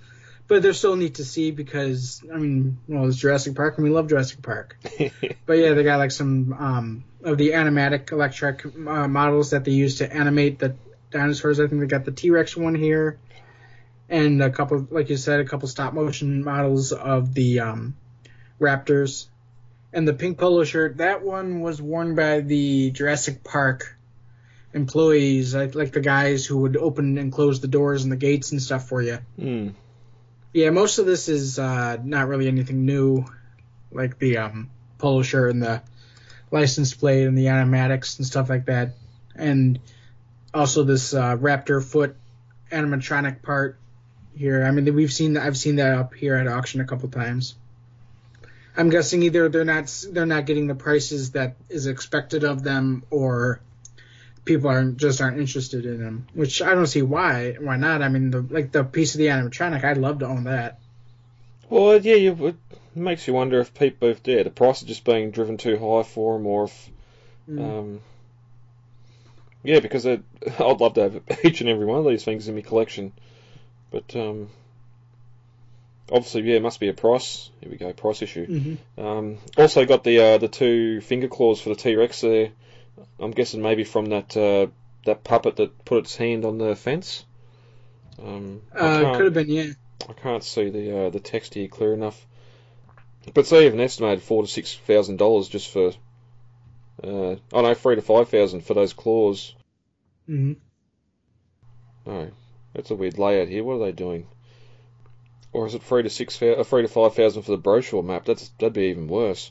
But 0.48 0.62
they're 0.62 0.72
still 0.72 0.96
neat 0.96 1.16
to 1.16 1.24
see 1.24 1.50
because, 1.50 2.22
I 2.32 2.38
mean, 2.38 2.78
well, 2.88 3.06
it's 3.06 3.18
Jurassic 3.18 3.54
Park 3.54 3.76
and 3.76 3.84
we 3.84 3.90
love 3.90 4.08
Jurassic 4.08 4.42
Park. 4.42 4.78
But 5.46 5.54
yeah, 5.58 5.72
they 5.72 5.82
got 5.82 5.98
like 5.98 6.10
some 6.10 6.52
um, 6.52 7.04
of 7.24 7.38
the 7.38 7.50
animatic 7.52 8.12
electric 8.12 8.66
uh, 8.66 9.08
models 9.08 9.50
that 9.50 9.64
they 9.64 9.72
use 9.72 9.98
to 9.98 10.12
animate 10.12 10.58
the 10.58 10.76
dinosaurs. 11.10 11.58
I 11.58 11.66
think 11.66 11.80
they 11.80 11.86
got 11.86 12.04
the 12.04 12.12
T 12.12 12.30
Rex 12.30 12.54
one 12.54 12.74
here, 12.74 13.18
and 14.10 14.42
a 14.42 14.50
couple, 14.50 14.86
like 14.90 15.08
you 15.08 15.16
said, 15.16 15.40
a 15.40 15.44
couple 15.44 15.68
stop 15.68 15.94
motion 15.94 16.44
models 16.44 16.92
of 16.92 17.32
the 17.32 17.60
um, 17.60 17.96
Raptors. 18.60 19.26
And 19.90 20.06
the 20.06 20.12
pink 20.12 20.36
polo 20.36 20.64
shirt, 20.64 20.98
that 20.98 21.22
one 21.22 21.60
was 21.60 21.80
worn 21.80 22.14
by 22.14 22.40
the 22.40 22.90
Jurassic 22.90 23.42
Park 23.42 23.96
employees, 24.74 25.54
like, 25.54 25.74
like 25.74 25.92
the 25.92 26.00
guys 26.00 26.44
who 26.44 26.58
would 26.58 26.76
open 26.76 27.16
and 27.16 27.32
close 27.32 27.60
the 27.60 27.68
doors 27.68 28.02
and 28.02 28.12
the 28.12 28.16
gates 28.16 28.52
and 28.52 28.60
stuff 28.60 28.86
for 28.86 29.00
you. 29.00 29.18
Hmm. 29.38 29.68
Yeah, 30.52 30.70
most 30.70 30.98
of 30.98 31.06
this 31.06 31.28
is 31.28 31.58
uh, 31.58 31.98
not 32.02 32.26
really 32.26 32.48
anything 32.48 32.86
new, 32.86 33.26
like 33.92 34.18
the 34.18 34.38
um, 34.38 34.70
polo 34.96 35.22
shirt 35.22 35.52
and 35.52 35.62
the 35.62 35.82
license 36.50 36.94
plate 36.94 37.26
and 37.26 37.36
the 37.36 37.46
animatics 37.46 38.18
and 38.18 38.26
stuff 38.26 38.48
like 38.48 38.66
that, 38.66 38.92
and 39.34 39.78
also 40.54 40.84
this 40.84 41.12
uh, 41.12 41.36
raptor 41.36 41.84
foot 41.84 42.16
animatronic 42.72 43.42
part 43.42 43.78
here. 44.34 44.64
I 44.64 44.70
mean, 44.70 44.94
we've 44.94 45.12
seen 45.12 45.36
I've 45.36 45.56
seen 45.56 45.76
that 45.76 45.92
up 45.98 46.14
here 46.14 46.34
at 46.34 46.48
auction 46.48 46.80
a 46.80 46.86
couple 46.86 47.08
times. 47.10 47.54
I'm 48.76 48.90
guessing 48.90 49.22
either 49.24 49.48
they're 49.48 49.64
not 49.64 50.04
they're 50.12 50.24
not 50.24 50.46
getting 50.46 50.66
the 50.66 50.74
prices 50.74 51.32
that 51.32 51.56
is 51.68 51.86
expected 51.86 52.44
of 52.44 52.62
them, 52.62 53.02
or 53.10 53.60
people 54.48 54.70
aren't 54.70 54.96
just 54.96 55.20
aren't 55.20 55.38
interested 55.38 55.86
in 55.86 56.02
them. 56.02 56.26
Which 56.34 56.60
I 56.62 56.74
don't 56.74 56.86
see 56.86 57.02
why 57.02 57.52
why 57.60 57.76
not. 57.76 58.02
I 58.02 58.08
mean, 58.08 58.30
the 58.32 58.40
like 58.40 58.72
the 58.72 58.82
piece 58.82 59.14
of 59.14 59.18
the 59.18 59.26
animatronic, 59.26 59.84
I'd 59.84 59.98
love 59.98 60.18
to 60.20 60.26
own 60.26 60.44
that. 60.44 60.80
Well, 61.70 61.98
yeah, 62.00 62.14
you, 62.16 62.46
it 62.46 62.56
makes 62.94 63.28
you 63.28 63.34
wonder 63.34 63.60
if 63.60 63.74
people, 63.74 64.08
if 64.08 64.20
yeah, 64.24 64.42
the 64.42 64.50
price 64.50 64.80
is 64.80 64.88
just 64.88 65.04
being 65.04 65.30
driven 65.30 65.58
too 65.58 65.76
high 65.78 66.02
for 66.02 66.36
them, 66.36 66.46
or 66.46 66.64
if, 66.64 66.90
Mm. 67.48 67.60
um, 67.78 68.00
yeah, 69.62 69.80
because 69.80 70.04
it, 70.04 70.22
I'd 70.58 70.80
love 70.80 70.94
to 70.94 71.02
have 71.02 71.22
each 71.44 71.60
and 71.62 71.70
every 71.70 71.86
one 71.86 71.98
of 72.00 72.06
these 72.06 72.24
things 72.24 72.46
in 72.48 72.54
my 72.54 72.60
collection, 72.62 73.12
but 73.90 74.14
um, 74.16 74.48
obviously, 76.10 76.42
yeah, 76.42 76.56
it 76.56 76.62
must 76.62 76.80
be 76.80 76.88
a 76.88 76.92
price. 76.94 77.50
Here 77.60 77.70
we 77.70 77.76
go, 77.78 77.92
price 77.92 78.22
issue. 78.22 78.46
Mhm. 78.46 78.76
Um, 79.02 79.38
also 79.56 79.84
got 79.86 80.04
the 80.04 80.20
uh, 80.20 80.38
the 80.38 80.48
two 80.48 81.00
finger 81.00 81.28
claws 81.28 81.60
for 81.60 81.70
the 81.70 81.74
T 81.74 81.96
Rex 81.96 82.20
there. 82.20 82.50
I'm 83.20 83.30
guessing 83.32 83.62
maybe 83.62 83.84
from 83.84 84.06
that 84.06 84.36
uh, 84.36 84.68
that 85.04 85.24
puppet 85.24 85.56
that 85.56 85.84
put 85.84 86.04
its 86.04 86.16
hand 86.16 86.44
on 86.44 86.58
the 86.58 86.74
fence. 86.76 87.24
Um, 88.22 88.62
Uh, 88.74 89.16
could 89.16 89.26
have 89.26 89.34
been 89.34 89.48
yeah. 89.50 89.72
I 90.08 90.12
can't 90.12 90.44
see 90.44 90.70
the 90.70 91.06
uh, 91.06 91.10
the 91.10 91.20
text 91.20 91.54
here 91.54 91.68
clear 91.68 91.94
enough. 91.94 92.26
But 93.34 93.46
say 93.46 93.66
even 93.66 93.80
estimated 93.80 94.22
four 94.22 94.42
to 94.42 94.48
six 94.48 94.74
thousand 94.74 95.16
dollars 95.18 95.48
just 95.48 95.70
for 95.70 95.92
Uh, 97.02 97.36
oh 97.52 97.62
no, 97.62 97.74
three 97.74 97.94
to 97.96 98.02
five 98.02 98.28
thousand 98.28 98.62
for 98.62 98.74
those 98.74 98.92
claws. 98.92 99.54
hmm 100.26 100.52
No, 102.06 102.30
that's 102.74 102.90
a 102.90 102.94
weird 102.94 103.18
layout 103.18 103.48
here. 103.48 103.62
What 103.64 103.74
are 103.74 103.86
they 103.86 103.92
doing? 103.92 104.26
Or 105.52 105.66
is 105.66 105.74
it 105.74 105.82
three 105.82 106.02
to 106.02 106.10
six, 106.10 106.40
uh, 106.42 106.62
three 106.64 106.82
to 106.82 106.88
five 106.88 107.14
thousand 107.14 107.42
for 107.42 107.52
the 107.52 107.58
brochure 107.58 108.02
map? 108.02 108.24
That's 108.24 108.48
that'd 108.58 108.72
be 108.72 108.82
even 108.86 109.08
worse. 109.08 109.50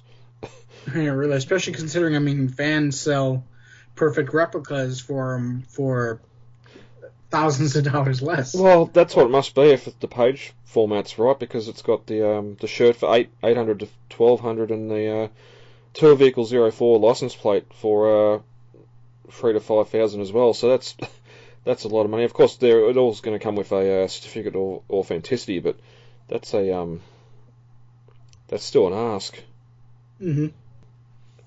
Yeah, 0.96 1.10
really, 1.10 1.36
especially 1.36 1.74
considering 1.74 2.16
I 2.16 2.20
mean 2.20 2.48
fans 2.50 3.00
sell 3.00 3.44
perfect 3.96 4.34
replicas 4.34 5.00
for 5.00 5.36
'em 5.36 5.64
for 5.68 6.22
thousands 7.30 7.76
of 7.76 7.84
dollars 7.84 8.22
less. 8.22 8.56
Well, 8.56 8.86
that's 8.86 9.16
what 9.16 9.26
it 9.26 9.32
must 9.32 9.54
be 9.54 9.64
if 9.64 10.00
the 10.00 10.08
page 10.08 10.54
format's 10.64 11.18
right, 11.20 11.38
because 11.38 11.68
it's 11.68 11.82
got 11.82 12.06
the 12.06 12.38
um, 12.38 12.58
the 12.60 12.68
shirt 12.68 12.96
for 12.96 13.14
eight 13.14 13.30
eight 13.44 13.58
hundred 13.58 13.80
to 13.80 13.88
twelve 14.10 14.40
hundred 14.40 14.72
and 14.72 14.90
the 14.90 15.10
uh, 15.10 15.28
tour 15.94 16.16
vehicle 16.16 16.46
04 16.46 17.00
license 17.00 17.36
plate 17.36 17.66
for 17.74 18.36
uh, 18.36 18.40
three 19.32 19.54
to 19.54 19.60
five 19.60 19.90
thousand 19.90 20.22
as 20.22 20.32
well. 20.32 20.54
So 20.54 20.70
that's 20.70 20.96
that's 21.66 21.84
a 21.84 21.90
lot 21.90 22.04
of 22.04 22.12
money. 22.12 22.24
Of 22.24 22.34
course, 22.34 22.56
there 22.58 22.90
it 22.90 22.98
all's 22.98 23.22
going 23.22 23.38
to 23.38 23.44
come 23.44 23.56
with 23.56 23.72
a 23.72 24.04
uh, 24.04 24.08
certificate 24.08 24.56
or 24.56 24.84
authenticity, 24.90 25.60
but 25.60 25.78
that's 26.28 26.54
a 26.54 26.78
um, 26.78 27.02
that's 28.48 28.64
still 28.64 28.88
an 28.88 28.94
ask. 28.94 29.38
hmm 30.20 30.48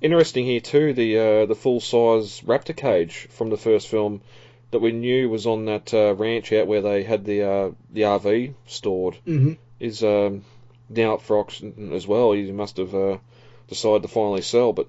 Interesting 0.02 0.46
here 0.46 0.60
too, 0.60 0.94
the 0.94 1.18
uh, 1.18 1.46
the 1.46 1.54
full 1.54 1.80
size 1.80 2.40
raptor 2.40 2.74
cage 2.76 3.28
from 3.30 3.50
the 3.50 3.58
first 3.58 3.88
film 3.88 4.22
that 4.70 4.78
we 4.78 4.92
knew 4.92 5.28
was 5.28 5.46
on 5.46 5.66
that 5.66 5.92
uh, 5.92 6.14
ranch 6.14 6.52
out 6.52 6.66
where 6.66 6.80
they 6.80 7.02
had 7.02 7.24
the 7.24 7.42
uh, 7.42 7.70
the 7.92 8.02
RV 8.02 8.54
stored 8.66 9.16
hmm 9.24 9.52
is 9.78 10.02
um, 10.04 10.42
now 10.88 11.14
up 11.14 11.22
for 11.22 11.38
auction 11.38 11.92
as 11.92 12.06
well. 12.06 12.32
He 12.32 12.50
must 12.52 12.76
have 12.78 12.94
uh, 12.94 13.18
decided 13.68 14.02
to 14.02 14.08
finally 14.08 14.42
sell, 14.42 14.72
but 14.72 14.88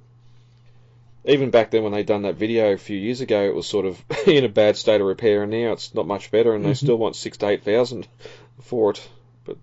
even 1.25 1.49
back 1.49 1.71
then 1.71 1.83
when 1.83 1.91
they 1.93 2.03
done 2.03 2.23
that 2.23 2.35
video 2.35 2.73
a 2.73 2.77
few 2.77 2.97
years 2.97 3.21
ago, 3.21 3.43
it 3.43 3.55
was 3.55 3.67
sort 3.67 3.85
of 3.85 4.01
in 4.27 4.43
a 4.45 4.49
bad 4.49 4.77
state 4.77 5.01
of 5.01 5.07
repair, 5.07 5.43
and 5.43 5.51
now 5.51 5.71
it's 5.73 5.93
not 5.93 6.07
much 6.07 6.31
better, 6.31 6.53
and 6.55 6.63
they 6.65 6.71
Mhm. 6.71 6.77
still 6.77 6.97
want 6.97 7.15
six 7.15 7.37
to 7.37 7.49
eight 7.49 7.63
thousand 7.63 8.07
for 8.61 8.91
it. 8.91 9.09
But 9.45 9.57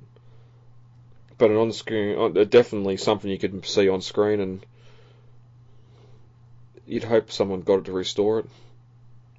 but 1.39 1.51
an 1.51 1.57
on 1.57 1.73
screen, 1.73 2.19
uh, 2.19 2.45
definitely 2.45 2.97
something 2.97 3.31
you 3.31 3.39
could 3.39 3.65
see 3.67 3.89
on 3.89 4.03
screen, 4.03 4.41
and 4.41 4.67
you'd 6.89 7.05
hope 7.05 7.31
someone 7.31 7.61
got 7.61 7.81
it 7.81 7.85
to 7.85 7.93
restore 7.93 8.41
it. 8.41 8.47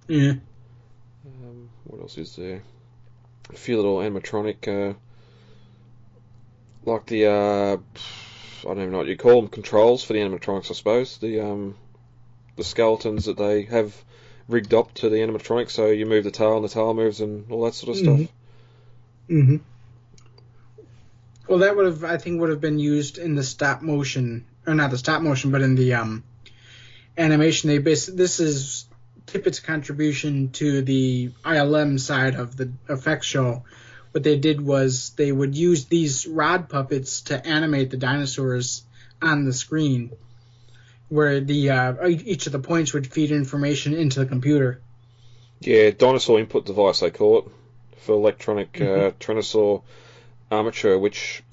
Yeah. 0.07 0.33
Um, 1.25 1.69
what 1.85 2.01
else 2.01 2.17
is 2.17 2.35
there? 2.35 2.61
A 3.51 3.57
few 3.57 3.75
little 3.75 3.97
animatronic, 3.97 4.67
uh, 4.67 4.93
like 6.85 7.07
the 7.07 7.25
uh, 7.25 7.77
I 8.61 8.63
don't 8.63 8.77
even 8.77 8.91
know 8.91 8.99
what 8.99 9.07
you 9.07 9.17
call 9.17 9.41
them, 9.41 9.49
controls 9.49 10.03
for 10.03 10.13
the 10.13 10.19
animatronics, 10.19 10.69
I 10.69 10.73
suppose. 10.75 11.17
The 11.17 11.41
um, 11.41 11.75
the 12.55 12.63
skeletons 12.63 13.25
that 13.25 13.37
they 13.37 13.63
have 13.63 13.95
rigged 14.47 14.73
up 14.73 14.93
to 14.95 15.09
the 15.09 15.17
animatronics, 15.17 15.71
so 15.71 15.87
you 15.87 16.05
move 16.05 16.23
the 16.23 16.31
tail 16.31 16.55
and 16.55 16.63
the 16.63 16.69
tail 16.69 16.93
moves 16.93 17.21
and 17.21 17.51
all 17.51 17.65
that 17.65 17.73
sort 17.73 17.91
of 17.91 17.97
stuff. 17.97 18.19
Mhm. 18.19 19.47
hmm 19.47 19.55
Well, 21.47 21.59
that 21.59 21.75
would 21.75 21.85
have, 21.85 22.03
I 22.03 22.17
think, 22.17 22.39
would 22.41 22.49
have 22.49 22.61
been 22.61 22.79
used 22.79 23.17
in 23.17 23.35
the 23.35 23.43
stop 23.43 23.81
motion, 23.81 24.45
or 24.67 24.75
not 24.75 24.91
the 24.91 24.97
stop 24.97 25.21
motion, 25.21 25.51
but 25.51 25.61
in 25.61 25.75
the 25.75 25.93
um, 25.93 26.23
animation. 27.19 27.69
They 27.69 27.77
bas- 27.77 28.07
this 28.07 28.39
is 28.39 28.85
Tippett's 29.27 29.59
contribution 29.59 30.49
to 30.53 30.81
the 30.81 31.31
ILM 31.43 31.99
side 31.99 32.35
of 32.35 32.55
the 32.57 32.71
effects 32.87 33.27
show. 33.27 33.63
What 34.11 34.23
they 34.23 34.37
did 34.37 34.59
was 34.59 35.11
they 35.11 35.31
would 35.31 35.55
use 35.55 35.85
these 35.85 36.25
rod 36.25 36.69
puppets 36.69 37.21
to 37.23 37.45
animate 37.45 37.91
the 37.91 37.97
dinosaurs 37.97 38.83
on 39.21 39.45
the 39.45 39.53
screen, 39.53 40.11
where 41.09 41.41
the 41.41 41.69
uh, 41.69 42.07
each 42.07 42.47
of 42.47 42.53
the 42.53 42.59
points 42.59 42.93
would 42.93 43.05
feed 43.11 43.29
information 43.31 43.93
into 43.93 44.19
the 44.19 44.25
computer. 44.25 44.81
Yeah, 45.59 45.91
dinosaur 45.91 46.39
input 46.39 46.65
device 46.65 47.01
they 47.01 47.11
call 47.11 47.39
it 47.39 47.45
for 47.97 48.13
electronic 48.13 48.77
uh, 48.81 49.11
Mhm. 49.11 49.13
Tyrannosaur 49.19 49.83
armature, 50.49 50.97
which 50.97 51.43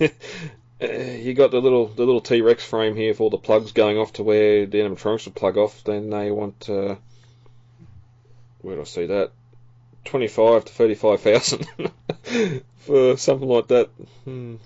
uh, 0.00 0.08
you 0.80 1.34
got 1.34 1.50
the 1.50 1.60
little 1.60 1.88
the 1.88 2.04
little 2.04 2.20
T 2.20 2.40
Rex 2.40 2.64
frame 2.64 2.94
here 2.94 3.14
for 3.14 3.24
all 3.24 3.30
the 3.30 3.38
plugs 3.38 3.72
going 3.72 3.98
off 3.98 4.12
to 4.14 4.22
where 4.22 4.66
the 4.66 4.78
animatronics 4.78 5.24
would 5.24 5.34
plug 5.34 5.56
off. 5.56 5.82
Then 5.84 6.10
they 6.10 6.30
want 6.30 6.68
uh, 6.68 6.96
where 8.60 8.76
do 8.76 8.82
I 8.82 8.84
see 8.84 9.06
that? 9.06 9.32
Twenty 10.04 10.28
five 10.28 10.64
to 10.64 10.72
thirty 10.72 10.94
five 10.94 11.20
thousand 11.20 11.66
for 12.78 13.16
something 13.16 13.48
like 13.48 13.68
that. 13.68 13.90
Hmm. 14.24 14.56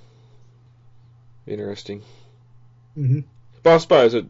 Interesting. 1.46 2.03
Mm-hmm. 2.96 3.20
But 3.62 3.75
I 3.75 3.79
suppose 3.79 4.14
it 4.14 4.27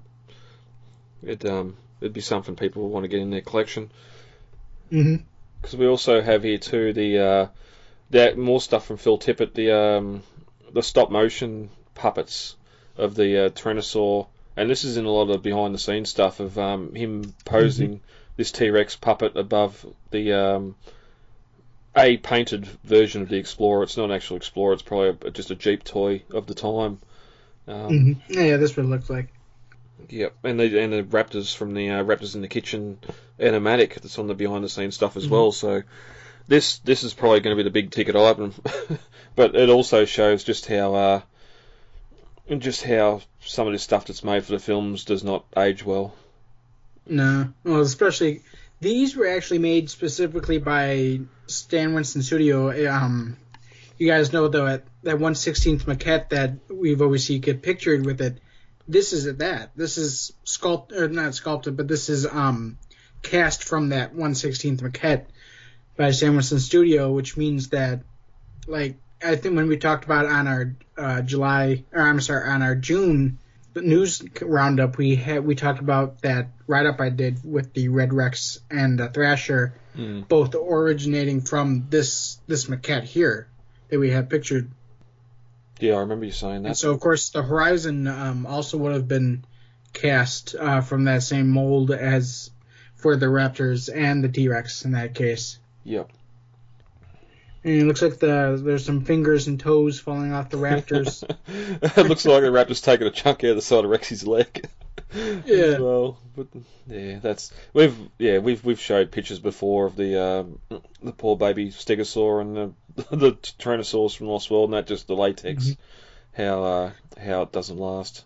it 1.23 1.45
um 1.45 1.77
it'd 2.01 2.13
be 2.13 2.21
something 2.21 2.57
people 2.57 2.83
would 2.83 2.93
want 2.93 3.05
to 3.05 3.09
get 3.09 3.21
in 3.21 3.31
their 3.31 3.41
collection. 3.41 3.91
Mm-hmm. 4.93 5.25
Because 5.61 5.77
we 5.77 5.87
also 5.87 6.21
have 6.21 6.43
here 6.43 6.59
too 6.59 6.93
the 6.93 7.19
uh, 7.19 7.47
the 8.11 8.35
more 8.37 8.61
stuff 8.61 8.87
from 8.87 8.99
Phil 8.99 9.19
Tippett, 9.19 9.55
the 9.55 9.71
um, 9.73 10.23
the 10.73 10.83
stop 10.83 11.11
motion 11.11 11.71
puppets 11.95 12.57
of 12.97 13.15
the 13.15 13.47
uh, 13.47 13.49
Tyrannosaur, 13.51 14.27
and 14.57 14.69
this 14.69 14.85
is 14.85 14.97
in 14.97 15.05
a 15.05 15.11
lot 15.11 15.31
of 15.31 15.43
behind 15.43 15.75
the 15.75 15.79
scenes 15.79 16.11
stuff 16.11 16.41
of 16.41 16.59
um, 16.59 16.95
him 16.95 17.35
posing 17.45 18.01
this 18.37 18.53
T 18.53 18.71
Rex 18.71 18.97
puppet 18.97 19.37
above 19.37 19.85
the 20.11 20.33
um, 20.33 20.75
a 21.97 22.17
painted 22.17 22.67
version 22.85 23.23
of 23.23 23.29
the 23.29 23.37
Explorer. 23.37 23.83
It's 23.83 23.97
not 23.97 24.07
an 24.07 24.13
actual 24.13 24.37
Explorer; 24.37 24.73
it's 24.75 24.83
probably 24.83 25.29
a, 25.29 25.31
just 25.31 25.51
a 25.51 25.55
Jeep 25.55 25.85
toy 25.85 26.23
of 26.33 26.47
the 26.47 26.55
time. 26.55 26.99
Um, 27.69 27.89
hmm 27.89 28.13
Yeah, 28.29 28.57
that's 28.57 28.77
what 28.77 28.85
it 28.87 28.89
looks 28.89 29.11
like. 29.11 29.29
Yep, 30.09 30.35
and 30.45 30.59
the 30.59 30.81
and 30.81 30.93
the 30.93 31.03
Raptors 31.05 31.55
from 31.55 31.75
the 31.75 31.91
uh, 31.91 32.05
Raptors 32.05 32.35
in 32.35 32.41
the 32.41 32.49
Kitchen 32.49 32.99
animatic 33.39 33.95
that's 34.01 34.19
on 34.19 34.27
the 34.27 34.35
behind 34.35 34.65
the 34.65 34.69
scenes 34.69 34.95
stuff 34.95 35.17
as 35.17 35.27
Mhm. 35.27 35.31
well. 35.31 35.53
So 35.53 35.83
this 36.49 36.79
this 36.79 37.03
is 37.03 37.15
probably 37.15 37.41
going 37.41 37.57
to 37.57 37.63
be 37.63 37.69
the 37.69 37.73
big 37.73 37.91
ticket 37.91 38.17
item, 38.17 38.55
but 39.37 39.55
it 39.55 39.69
also 39.69 40.05
shows 40.05 40.45
just 40.45 40.67
how 40.67 40.95
uh, 40.95 41.21
just 42.59 42.83
how 42.83 43.21
some 43.41 43.67
of 43.67 43.73
this 43.73 43.83
stuff 43.83 44.07
that's 44.07 44.25
made 44.25 44.45
for 44.45 44.53
the 44.53 44.59
films 44.59 45.05
does 45.05 45.25
not 45.25 45.45
age 45.57 45.85
well. 45.85 46.15
No, 47.07 47.53
well, 47.65 47.81
especially 47.81 48.43
these 48.81 49.17
were 49.17 49.29
actually 49.29 49.59
made 49.59 49.91
specifically 49.91 50.59
by 50.59 51.21
Stan 51.47 51.95
Winston 51.95 52.23
Studio. 52.23 52.93
Um, 52.93 53.37
you 53.99 54.09
guys 54.09 54.33
know 54.33 54.49
though 54.49 54.81
that 55.05 55.19
one 55.19 55.35
sixteenth 55.35 55.87
maquette 55.87 56.31
that 56.31 56.55
we've 56.69 57.03
always 57.03 57.25
see 57.25 57.39
get 57.39 57.63
pictured 57.63 58.05
with 58.05 58.21
it. 58.21 58.39
This 58.89 59.13
is 59.13 59.37
that. 59.37 59.71
This 59.77 59.97
is 59.97 60.33
sculpt 60.45 60.93
or 60.93 61.09
not 61.09 61.35
sculpted, 61.35 61.77
but 61.77 61.89
this 61.89 62.09
is 62.09 62.27
um 62.27 62.79
cast 63.23 63.63
from 63.63 63.91
that 63.91 64.13
one 64.13 64.35
sixteenth 64.35 64.83
maquette 64.83 65.27
by 65.97 66.07
Winston 66.07 66.59
Studio, 66.61 67.13
which 67.13 67.37
means 67.37 67.69
that 67.71 68.01
like 68.67 68.97
I 69.25 69.37
think 69.37 69.57
when 69.57 69.69
we 69.69 69.77
talked 69.77 70.05
about 70.05 70.27
on 70.27 70.47
our 70.49 70.75
uh, 70.97 71.23
July 71.23 71.85
or 71.93 72.03
I'm 72.03 72.21
sorry 72.21 72.49
on 72.49 72.63
our 72.63 72.75
June 72.75 73.39
news 73.75 74.23
roundup, 74.41 74.99
we 74.99 75.17
had 75.17 75.45
we 75.45 75.55
talked 75.55 75.81
about 75.81 76.23
that 76.23 76.49
write 76.67 76.87
up 76.87 77.01
I 77.01 77.09
did 77.11 77.39
with 77.45 77.73
the 77.73 77.89
Red 77.89 78.13
Rex 78.13 78.61
and 78.71 78.99
the 78.99 79.09
Thrasher, 79.09 79.75
Mm. 79.97 80.27
both 80.27 80.55
originating 80.55 81.43
from 81.43 81.87
this 81.91 82.39
this 82.47 82.65
maquette 82.67 83.05
here 83.05 83.47
that 83.91 83.99
we 84.01 84.09
have 84.11 84.31
pictured. 84.31 84.71
Yeah, 85.81 85.97
I 85.97 86.01
remember 86.01 86.25
you 86.25 86.33
saying 86.33 86.57
And 86.57 86.65
that. 86.67 86.77
so 86.79 86.93
of 86.93 87.01
course 87.01 87.29
the 87.29 87.43
Horizon 87.43 88.07
um, 88.07 88.47
also 88.47 88.79
would 88.79 88.93
have 88.95 89.07
been 89.07 89.45
cast 89.93 90.55
uh, 90.59 90.81
from 90.81 91.05
that 91.05 91.23
same 91.23 91.51
mold 91.51 91.91
as 91.91 92.51
for 92.97 93.17
the 93.17 93.27
Raptors 93.27 93.91
and 93.95 94.25
the 94.25 94.31
T 94.31 94.49
Rex 94.49 94.87
in 94.87 94.93
that 94.93 95.15
case. 95.15 95.59
Yep. 95.85 96.11
And 97.65 97.75
it 97.75 97.85
looks 97.85 98.03
like 98.03 98.19
the 98.19 98.61
there's 98.63 98.85
some 98.85 99.05
fingers 99.05 99.47
and 99.47 99.59
toes 99.61 100.01
falling 100.01 100.33
off 100.33 100.51
the 100.51 100.57
Raptors. 100.57 101.23
it 101.97 102.07
looks 102.09 102.25
like 102.25 102.43
a 102.43 102.47
raptor's 102.47 102.81
taking 102.81 103.07
a 103.07 103.11
chunk 103.11 103.45
out 103.45 103.51
of 103.51 103.57
the 103.57 103.63
side 103.63 103.85
of 103.85 103.91
Rexy's 103.91 104.27
leg. 104.27 104.67
Yeah. 105.45 105.77
Well, 105.79 106.17
but 106.35 106.47
yeah, 106.87 107.19
that's 107.19 107.53
we've 107.75 107.95
yeah 108.19 108.39
we've 108.39 108.65
we've 108.65 108.81
showed 108.81 109.11
pictures 109.11 109.39
before 109.39 109.85
of 109.85 109.95
the 109.95 110.23
um, 110.23 110.59
the 111.03 111.13
poor 111.13 111.37
baby 111.37 111.69
Stegosaur 111.69 112.41
and 112.41 112.57
the 112.57 113.05
the 113.17 113.33
Tyrannosaurus 113.33 114.17
from 114.17 114.29
Lost 114.29 114.51
World, 114.51 114.71
and 114.71 114.75
that 114.75 114.87
just 114.87 115.07
the 115.09 115.15
latex, 115.15 115.65
Mhm. 115.67 115.77
how 116.33 116.65
uh, 116.65 116.91
how 117.23 117.43
it 117.43 117.53
doesn't 117.53 117.77
last. 117.77 118.25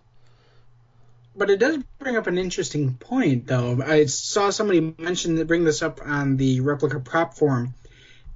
But 1.37 1.51
it 1.51 1.59
does 1.59 1.79
bring 1.99 2.16
up 2.16 2.27
an 2.27 2.38
interesting 2.38 2.94
point, 2.94 3.46
though. 3.46 3.83
I 3.85 4.07
saw 4.07 4.49
somebody 4.51 4.94
mention 4.99 5.44
bring 5.46 5.64
this 5.64 5.83
up 5.83 6.01
on 6.03 6.38
the 6.38 6.61
replica 6.61 6.99
prop 6.99 7.35
forum. 7.35 7.75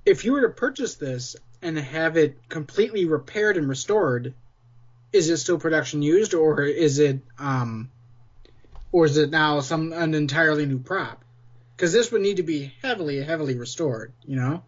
If 0.05 0.25
you 0.25 0.33
were 0.33 0.43
to 0.43 0.51
purchase 0.51 0.97
this 0.97 1.35
and 1.63 1.79
have 1.79 2.19
it 2.19 2.37
completely 2.51 3.07
repaired 3.07 3.57
and 3.57 3.69
restored, 3.69 4.35
is 5.13 5.31
it 5.31 5.39
still 5.39 5.59
production 5.59 6.03
used, 6.03 6.35
or 6.35 6.63
is 6.63 6.99
it 6.99 7.21
um, 7.39 7.91
or 8.93 9.07
is 9.07 9.17
it 9.17 9.31
now 9.31 9.61
some 9.61 9.93
an 9.93 10.15
entirely 10.15 10.67
new 10.67 10.79
prop? 10.79 11.25
Because 11.77 11.93
this 11.95 12.13
would 12.13 12.21
need 12.21 12.37
to 12.37 12.43
be 12.43 12.75
heavily, 12.83 13.23
heavily 13.23 13.57
restored. 13.57 14.13
You 14.27 14.37
know? 14.37 14.63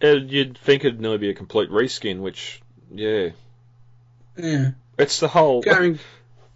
And 0.00 0.30
you'd 0.30 0.56
think 0.56 0.84
it'd 0.84 1.00
nearly 1.00 1.18
be 1.18 1.30
a 1.30 1.34
complete 1.34 1.70
reskin, 1.70 2.20
which 2.20 2.62
yeah, 2.92 3.30
Yeah. 4.36 4.70
it's 4.98 5.18
the 5.18 5.28
whole. 5.28 5.64
I 5.68 5.80
mean, 5.80 5.98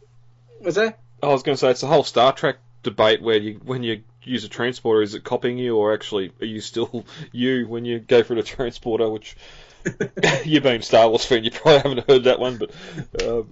what's 0.61 0.77
that? 0.77 1.01
I 1.27 1.31
was 1.31 1.43
going 1.43 1.57
to 1.57 1.61
say 1.61 1.71
it's 1.71 1.81
the 1.81 1.89
whole 1.89 2.05
Star 2.05 2.33
Trek 2.33 2.59
debate 2.85 3.21
where 3.21 3.37
you 3.37 3.61
when 3.65 3.83
you 3.83 4.05
use 4.23 4.45
a 4.45 4.49
transporter, 4.49 5.03
is 5.03 5.15
it 5.15 5.25
copying 5.25 5.59
you 5.59 5.77
or 5.77 5.93
actually 5.93 6.31
are 6.41 6.47
you 6.47 6.61
still 6.61 7.05
you 7.33 7.67
when 7.67 7.85
you 7.85 7.99
go 7.99 8.23
through 8.23 8.37
the 8.37 8.43
transporter? 8.45 9.09
Which 9.09 9.37
you 10.45 10.61
being 10.61 10.83
Star 10.83 11.09
Wars 11.09 11.25
fan, 11.25 11.43
you 11.43 11.51
probably 11.51 11.79
haven't 11.79 12.09
heard 12.09 12.25
that 12.25 12.39
one, 12.39 12.59
but 12.59 12.71
um, 13.23 13.51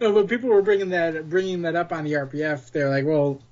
No, 0.00 0.12
but 0.12 0.28
people 0.28 0.48
were 0.48 0.62
bringing 0.62 0.90
that 0.90 1.28
bringing 1.28 1.62
that 1.62 1.76
up 1.76 1.92
on 1.92 2.04
the 2.04 2.12
RPF. 2.12 2.70
They're 2.70 2.88
like, 2.88 3.04
well, 3.04 3.42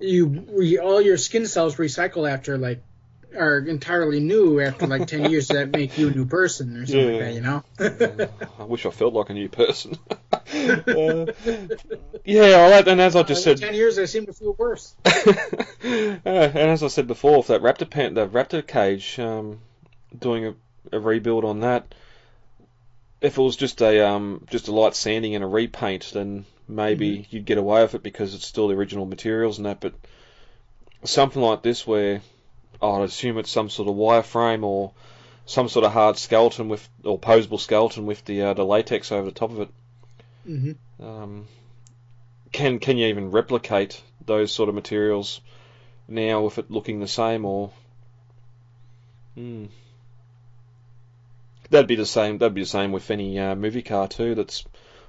you 0.00 0.26
we, 0.26 0.78
all 0.78 1.00
your 1.00 1.18
skin 1.18 1.46
cells 1.46 1.76
recycle 1.76 2.28
after 2.28 2.58
like 2.58 2.82
are 3.36 3.58
entirely 3.58 4.20
new 4.20 4.60
after 4.60 4.86
like 4.86 5.06
ten 5.06 5.30
years. 5.30 5.48
That 5.48 5.70
make 5.70 5.96
you 5.98 6.08
a 6.08 6.10
new 6.10 6.26
person 6.26 6.76
or 6.76 6.86
something 6.86 7.12
like 7.12 7.20
that, 7.20 7.34
you 7.34 7.40
know? 7.40 7.64
I 8.58 8.64
wish 8.64 8.86
I 8.86 8.90
felt 8.90 9.14
like 9.14 9.30
a 9.30 9.34
new 9.34 9.48
person. 9.48 9.96
uh, 10.10 11.26
yeah, 12.24 12.52
all 12.52 12.70
right, 12.70 12.86
and 12.86 13.00
as 13.00 13.16
I 13.16 13.22
just 13.22 13.42
Uh, 13.46 13.54
said, 13.54 13.58
ten 13.58 13.74
years, 13.74 13.98
I 13.98 14.06
seem 14.06 14.26
to 14.26 14.32
feel 14.32 14.54
worse. 14.58 14.94
Uh, 15.84 16.18
and 16.24 16.70
as 16.70 16.82
I 16.82 16.88
said 16.88 17.06
before, 17.06 17.38
with 17.38 17.46
that 17.46 17.62
raptor 17.62 17.88
pan, 17.88 18.14
the 18.14 18.26
raptor 18.26 18.66
cage, 18.66 19.18
um, 19.18 19.60
doing 20.18 20.46
a, 20.46 20.54
a 20.96 21.00
rebuild 21.00 21.44
on 21.44 21.60
that, 21.60 21.94
if 23.20 23.38
it 23.38 23.42
was 23.42 23.56
just 23.56 23.80
a 23.80 24.06
um, 24.06 24.46
just 24.50 24.68
a 24.68 24.72
light 24.72 24.94
sanding 24.94 25.34
and 25.34 25.44
a 25.44 25.46
repaint, 25.46 26.10
then 26.12 26.44
maybe 26.68 27.26
you'd 27.30 27.46
get 27.46 27.58
away 27.58 27.82
with 27.82 27.94
it 27.94 28.02
because 28.02 28.34
it's 28.34 28.46
still 28.46 28.68
the 28.68 28.74
original 28.74 29.06
materials 29.06 29.58
and 29.58 29.66
that. 29.66 29.80
But 29.80 29.94
something 31.04 31.40
like 31.40 31.62
this, 31.62 31.86
where 31.86 32.20
I'd 32.80 33.02
assume 33.02 33.38
it's 33.38 33.50
some 33.50 33.70
sort 33.70 33.88
of 33.88 33.96
wireframe 33.96 34.62
or 34.62 34.92
some 35.46 35.68
sort 35.68 35.84
of 35.84 35.92
hard 35.92 36.16
skeleton 36.18 36.68
with 36.68 36.88
or 37.04 37.18
posable 37.18 37.58
skeleton 37.58 38.06
with 38.06 38.24
the 38.24 38.42
uh, 38.42 38.54
the 38.54 38.64
latex 38.64 39.10
over 39.12 39.24
the 39.24 39.32
top 39.32 39.50
of 39.50 39.60
it. 39.60 39.68
hmm 40.46 40.72
Um, 41.00 41.48
can 42.52 42.78
can 42.78 42.96
you 42.96 43.06
even 43.08 43.30
replicate 43.30 44.02
those 44.24 44.52
sort 44.52 44.68
of 44.68 44.74
materials 44.74 45.40
now 46.06 46.42
with 46.42 46.58
it 46.58 46.70
looking 46.70 47.00
the 47.00 47.08
same 47.08 47.44
or? 47.44 47.70
Hmm. 49.34 49.66
That'd 51.70 51.86
be 51.86 51.96
the 51.96 52.06
same. 52.06 52.38
That'd 52.38 52.54
be 52.54 52.62
the 52.62 52.66
same 52.66 52.92
with 52.92 53.10
any 53.10 53.38
uh, 53.38 53.54
movie 53.54 53.82
car 53.82 54.08
too 54.08 54.34
that's 54.34 54.64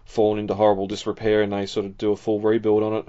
fallen 0.05 0.39
into 0.39 0.55
horrible 0.55 0.87
disrepair 0.87 1.41
and 1.41 1.53
they 1.53 1.65
sort 1.65 1.85
of 1.85 1.97
do 1.97 2.11
a 2.11 2.17
full 2.17 2.39
rebuild 2.39 2.83
on 2.83 2.93
it. 2.93 3.05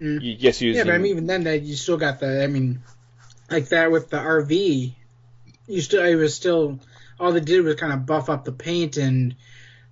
Mm. 0.00 0.22
You, 0.22 0.36
yes, 0.38 0.60
using 0.60 0.78
Yeah, 0.78 0.84
but 0.84 0.94
I 0.94 0.98
mean, 0.98 1.12
even 1.12 1.26
then, 1.26 1.44
that 1.44 1.62
you 1.62 1.76
still 1.76 1.96
got 1.96 2.20
the. 2.20 2.42
I 2.42 2.46
mean, 2.46 2.82
like 3.50 3.68
that 3.70 3.90
with 3.90 4.10
the 4.10 4.16
RV, 4.18 4.94
you 5.66 5.80
still 5.80 6.04
it 6.04 6.14
was 6.16 6.34
still 6.34 6.78
all 7.20 7.32
they 7.32 7.40
did 7.40 7.64
was 7.64 7.76
kind 7.76 7.92
of 7.92 8.06
buff 8.06 8.28
up 8.30 8.44
the 8.44 8.52
paint 8.52 8.96
and 8.96 9.36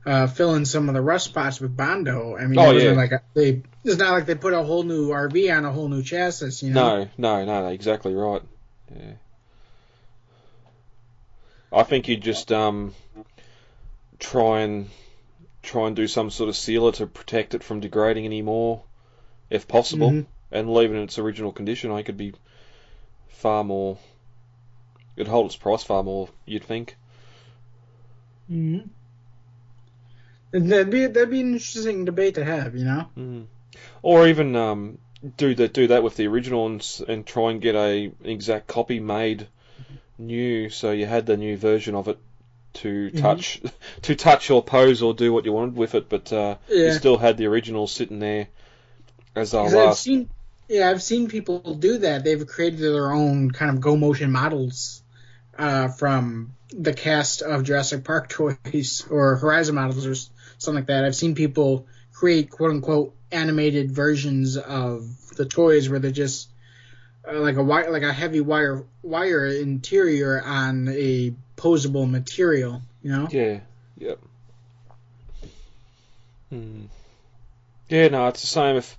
uh, 0.05 0.27
fill 0.27 0.55
in 0.57 0.65
some 0.67 0.89
of 0.89 0.95
the 0.95 1.01
rust 1.01 1.27
spots 1.27 1.61
with 1.61 1.77
Bondo. 1.77 2.37
I 2.37 2.47
mean, 2.47 2.59
Oh, 2.59 2.71
it 2.71 2.75
wasn't 2.75 2.91
yeah. 2.97 3.01
like 3.01 3.13
a, 3.13 3.23
they. 3.35 3.63
It's 3.85 3.99
not 3.99 4.11
like 4.13 4.27
they 4.27 4.35
put 4.35 4.53
a 4.53 4.63
whole 4.63 4.83
new 4.83 5.11
RV 5.11 5.57
on 5.57 5.65
a 5.65 5.71
whole 5.73 5.89
new 5.89 6.03
chassis. 6.03 6.67
You 6.67 6.73
know. 6.73 7.05
No, 7.05 7.09
no, 7.19 7.45
no, 7.45 7.63
no, 7.63 7.69
exactly 7.69 8.13
right. 8.15 8.43
Yeah. 8.95 9.13
I 11.73 11.83
think 11.85 12.09
you 12.09 12.17
just 12.17 12.53
um 12.53 12.95
try 14.19 14.61
and 14.61 14.89
try 15.63 15.87
and 15.87 15.97
do 15.97 16.07
some 16.07 16.31
sort 16.31 16.49
of 16.49 16.57
sealer 16.57 16.93
to 16.93 17.07
protect 17.07 17.55
it 17.55 17.63
from 17.63 17.81
degrading 17.81 18.25
anymore, 18.25 18.83
if 19.51 19.69
possible, 19.69 20.11
Mhm. 20.11 20.27
and 20.51 20.73
leave 20.73 20.91
it 20.93 20.97
in 20.97 21.03
its 21.03 21.19
original 21.19 21.53
condition. 21.53 21.91
I 21.91 22.03
could 22.03 22.17
be 22.17 22.35
far 23.33 23.65
more. 23.65 23.99
It'd 25.17 25.29
hold 25.29 25.47
its 25.47 25.57
price 25.57 25.83
far 25.83 26.03
more, 26.03 26.29
you'd 26.47 26.65
think. 26.65 26.97
Mm-hmm. 28.51 28.89
That'd 30.69 30.91
be 30.91 31.07
that'd 31.07 31.31
be 31.31 31.41
an 31.41 31.55
interesting 31.55 32.05
debate 32.05 32.35
to 32.35 32.45
have. 32.45 32.77
You 32.77 32.85
know. 32.85 33.09
Mm. 33.19 33.45
Or 34.03 34.27
even 34.29 34.55
um, 34.57 34.99
do 35.37 35.55
that 35.55 35.73
do 35.73 35.87
that 35.89 36.03
with 36.03 36.17
the 36.17 36.27
original 36.27 36.67
and, 36.67 37.01
and 37.09 37.27
try 37.27 37.51
and 37.51 37.61
get 37.61 37.75
a 37.75 38.07
an 38.07 38.15
exact 38.25 38.67
copy 38.67 39.01
made 39.01 39.47
new, 40.19 40.69
so 40.69 40.91
you 40.93 41.07
had 41.07 41.25
the 41.27 41.37
new 41.37 41.57
version 41.57 41.95
of 41.95 42.09
it 42.09 42.19
to 42.75 43.11
Mhm. 43.11 43.21
touch 43.21 43.61
to 44.03 44.15
touch 44.15 44.51
or 44.51 44.63
pose 44.63 45.01
or 45.03 45.15
do 45.15 45.33
what 45.33 45.45
you 45.47 45.53
wanted 45.53 45.77
with 45.77 45.95
it, 45.95 46.09
but 46.11 46.31
uh, 46.33 46.57
you 46.69 46.93
still 46.93 47.17
had 47.17 47.37
the 47.39 47.47
original 47.47 47.87
sitting 47.87 48.19
there 48.19 48.49
as 49.35 49.55
our 49.55 49.65
'Cause 49.65 49.75
I've 49.75 49.87
last. 49.87 50.03
seen, 50.03 50.29
yeah, 50.73 50.89
I've 50.89 51.03
seen 51.03 51.29
people 51.29 51.75
do 51.75 51.99
that. 51.99 52.25
They've 52.25 52.47
created 52.47 52.81
their 52.81 53.13
own 53.13 53.51
kind 53.51 53.71
of 53.71 53.83
go 53.83 53.95
motion 53.95 54.33
models 54.33 55.03
uh, 55.59 55.89
from 55.89 56.55
the 56.71 56.95
cast 56.95 57.43
of 57.43 57.65
Jurassic 57.65 58.05
Park 58.05 58.31
toys 58.31 59.07
or 59.11 59.37
Horizon 59.37 59.75
models 59.75 60.07
or 60.07 60.15
something 60.57 60.77
like 60.81 60.87
that. 60.87 61.05
I've 61.05 61.15
seen 61.15 61.35
people 61.35 61.87
create 62.15 62.51
quote 62.51 62.71
unquote 62.71 63.15
animated 63.31 63.93
versions 63.93 64.57
of 64.57 65.07
the 65.37 65.45
toys 65.45 65.91
where 65.91 65.99
they're 65.99 66.11
just 66.11 66.49
uh, 67.29 67.39
like 67.39 67.57
a 67.57 67.63
wire, 67.63 67.91
like 67.91 68.03
a 68.03 68.13
heavy 68.13 68.41
wire 68.41 68.87
wire 69.03 69.47
interior 69.47 70.43
on 70.43 70.89
a 70.89 71.35
posable 71.55 72.11
material. 72.11 72.81
You 73.03 73.13
know. 73.13 73.29
Yeah. 73.31 73.61
Yep. 73.99 74.19
Hmm. 76.49 76.85
Yeah, 77.91 78.09
no, 78.09 78.29
it's 78.29 78.41
the 78.41 78.47
same. 78.47 78.77
If 78.77 78.97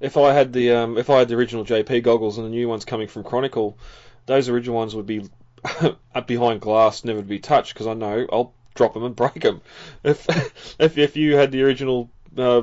if 0.00 0.16
I 0.16 0.32
had 0.32 0.52
the 0.52 0.72
um, 0.72 0.98
if 0.98 1.10
I 1.10 1.18
had 1.20 1.28
the 1.28 1.36
original 1.36 1.64
JP 1.64 2.02
goggles 2.02 2.38
and 2.38 2.46
the 2.46 2.50
new 2.50 2.68
ones 2.68 2.84
coming 2.84 3.08
from 3.08 3.24
Chronicle, 3.24 3.78
those 4.26 4.48
original 4.48 4.76
ones 4.76 4.94
would 4.94 5.06
be 5.06 5.28
up 6.14 6.26
behind 6.26 6.60
glass, 6.60 7.04
never 7.04 7.20
to 7.20 7.26
be 7.26 7.38
touched, 7.38 7.74
because 7.74 7.86
I 7.86 7.94
know 7.94 8.26
I'll 8.30 8.52
drop 8.74 8.94
them 8.94 9.04
and 9.04 9.16
break 9.16 9.40
them. 9.40 9.60
If 10.04 10.26
if 10.78 10.98
if 10.98 11.16
you 11.16 11.36
had 11.36 11.52
the 11.52 11.62
original 11.62 12.10
uh, 12.36 12.62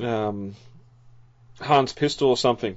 um, 0.00 0.54
Han's 1.60 1.92
pistol 1.92 2.30
or 2.30 2.36
something, 2.36 2.76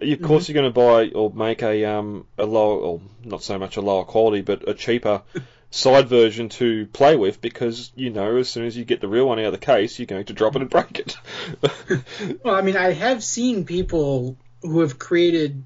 of 0.00 0.22
course 0.22 0.48
you're 0.48 0.60
going 0.60 0.72
to 0.72 0.80
buy 0.80 1.08
or 1.08 1.30
make 1.30 1.62
a 1.62 1.84
um 1.86 2.26
a 2.36 2.46
lower, 2.46 2.78
or 2.78 3.00
not 3.24 3.42
so 3.42 3.58
much 3.58 3.76
a 3.76 3.80
lower 3.80 4.04
quality, 4.04 4.42
but 4.42 4.68
a 4.68 4.74
cheaper 4.74 5.22
side 5.70 6.08
version 6.08 6.48
to 6.48 6.86
play 6.86 7.16
with 7.16 7.40
because 7.40 7.92
you 7.94 8.10
know 8.10 8.36
as 8.36 8.48
soon 8.48 8.64
as 8.64 8.76
you 8.76 8.84
get 8.84 9.00
the 9.00 9.08
real 9.08 9.26
one 9.26 9.38
out 9.38 9.46
of 9.46 9.52
the 9.52 9.58
case, 9.58 9.98
you're 9.98 10.06
going 10.06 10.24
to 10.24 10.32
drop 10.32 10.56
it 10.56 10.62
and 10.62 10.70
break 10.70 10.98
it. 10.98 11.16
Well, 12.44 12.54
I 12.54 12.62
mean, 12.62 12.76
I 12.76 12.92
have 12.92 13.22
seen 13.22 13.64
people 13.64 14.36
who 14.62 14.80
have 14.80 14.98
created 14.98 15.64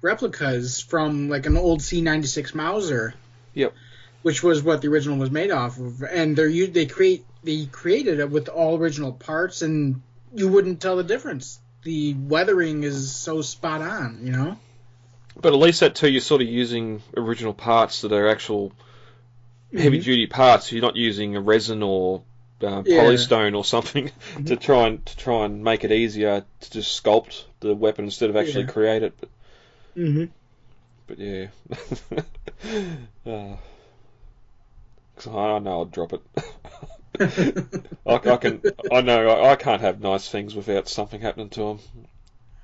replicas 0.00 0.80
from 0.80 1.28
like 1.28 1.46
an 1.46 1.56
old 1.56 1.80
C96 1.80 2.54
Mauser. 2.54 3.14
Yep. 3.54 3.74
Which 4.22 4.42
was 4.42 4.62
what 4.62 4.82
the 4.82 4.88
original 4.88 5.18
was 5.18 5.30
made 5.30 5.50
off 5.50 5.78
of, 5.78 6.02
and 6.02 6.36
they're 6.36 6.66
they 6.66 6.86
create 6.86 7.24
they 7.44 7.66
created 7.66 8.18
it 8.18 8.30
with 8.30 8.48
all 8.48 8.76
original 8.76 9.12
parts, 9.12 9.62
and 9.62 10.02
you 10.34 10.48
wouldn't 10.48 10.80
tell 10.80 10.96
the 10.96 11.04
difference. 11.04 11.60
The 11.84 12.14
weathering 12.14 12.82
is 12.82 13.14
so 13.14 13.42
spot 13.42 13.80
on, 13.80 14.20
you 14.24 14.32
know. 14.32 14.58
But 15.40 15.52
at 15.52 15.60
least 15.60 15.80
that 15.80 15.94
too, 15.94 16.10
you're 16.10 16.20
sort 16.20 16.42
of 16.42 16.48
using 16.48 17.00
original 17.16 17.54
parts 17.54 18.00
that 18.00 18.12
are 18.12 18.28
actual 18.28 18.72
heavy 19.72 19.98
duty 20.00 20.26
parts. 20.26 20.72
You're 20.72 20.82
not 20.82 20.96
using 20.96 21.36
a 21.36 21.40
resin 21.40 21.82
or 21.82 22.22
uh, 22.62 22.82
Yeah. 22.84 22.98
polystone 22.98 23.56
or 23.56 23.64
something 23.64 24.10
to 24.46 24.56
try 24.56 24.86
and 24.88 25.04
to 25.06 25.16
try 25.16 25.44
and 25.44 25.62
make 25.62 25.84
it 25.84 25.92
easier 25.92 26.44
to 26.60 26.70
just 26.70 27.02
sculpt 27.02 27.44
the 27.60 27.74
weapon 27.74 28.06
instead 28.06 28.30
of 28.30 28.36
actually 28.36 28.64
Yeah. 28.64 28.70
create 28.70 29.02
it. 29.02 29.14
But, 29.20 29.28
Mm-hmm. 29.96 30.24
but 31.06 31.18
yeah, 31.18 31.46
uh, 33.26 33.56
I 35.28 35.58
know 35.58 35.70
I'll 35.70 35.84
drop 35.86 36.12
it. 36.12 36.20
I, 38.06 38.14
I 38.14 38.36
can. 38.36 38.62
I 38.92 39.00
know 39.00 39.28
I, 39.28 39.52
I 39.52 39.56
can't 39.56 39.80
have 39.80 40.00
nice 40.00 40.28
things 40.28 40.54
without 40.54 40.88
something 40.88 41.20
happening 41.20 41.48
to 41.50 41.60
them. 41.60 41.78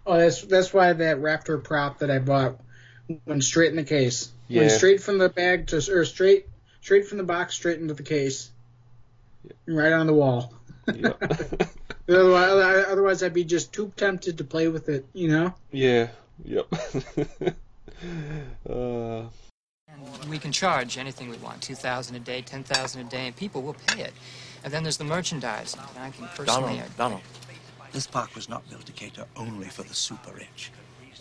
Oh, 0.06 0.16
that's 0.18 0.42
that's 0.42 0.72
why 0.72 0.92
that 0.92 1.16
Raptor 1.18 1.62
prop 1.62 1.98
that 1.98 2.10
I 2.10 2.18
bought 2.18 2.60
went 3.26 3.42
straight 3.42 3.70
in 3.70 3.76
the 3.76 3.84
case. 3.84 4.30
Yeah. 4.48 4.60
Went 4.60 4.72
straight 4.72 5.02
from 5.02 5.18
the 5.18 5.28
bag 5.28 5.68
to 5.68 5.76
or 5.92 6.04
straight 6.04 6.46
straight 6.84 7.06
from 7.08 7.16
the 7.16 7.24
box 7.24 7.54
straight 7.54 7.80
into 7.80 7.94
the 7.94 8.02
case. 8.02 8.50
Right 9.66 9.92
on 9.92 10.06
the 10.06 10.12
wall. 10.12 10.52
Yeah. 10.94 11.14
Otherwise, 12.08 12.84
otherwise, 12.86 13.22
I'd 13.22 13.32
be 13.32 13.44
just 13.44 13.72
too 13.72 13.90
tempted 13.96 14.36
to 14.36 14.44
play 14.44 14.68
with 14.68 14.90
it, 14.90 15.06
you 15.14 15.28
know. 15.28 15.54
yeah. 15.72 16.08
Yep. 16.44 16.66
uh, 18.68 19.22
We 20.28 20.38
can 20.38 20.52
charge 20.52 20.98
anything 20.98 21.30
we 21.30 21.38
want, 21.38 21.62
2000 21.62 22.16
a 22.16 22.18
day, 22.18 22.42
10000 22.42 23.00
a 23.00 23.04
day, 23.04 23.28
and 23.28 23.34
people 23.34 23.62
will 23.62 23.76
pay 23.86 24.02
it. 24.02 24.12
And 24.62 24.70
then 24.70 24.82
there's 24.82 24.98
the 24.98 25.04
merchandise. 25.04 25.74
I 25.98 26.10
can 26.10 26.28
personally... 26.34 26.74
Donald, 26.74 26.96
Donald, 26.98 27.22
this 27.92 28.06
park 28.06 28.34
was 28.34 28.50
not 28.50 28.68
built 28.68 28.84
to 28.84 28.92
cater 28.92 29.24
only 29.34 29.68
for 29.68 29.84
the 29.84 29.94
super 29.94 30.32
rich. 30.32 30.70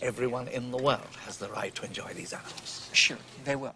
Everyone 0.02 0.48
in 0.48 0.70
the 0.70 0.76
world 0.76 1.16
has 1.24 1.38
the 1.38 1.48
right 1.48 1.74
to 1.76 1.86
enjoy 1.86 2.12
these 2.12 2.34
animals. 2.34 2.90
Sure, 2.92 3.16
they 3.46 3.56
will. 3.56 3.74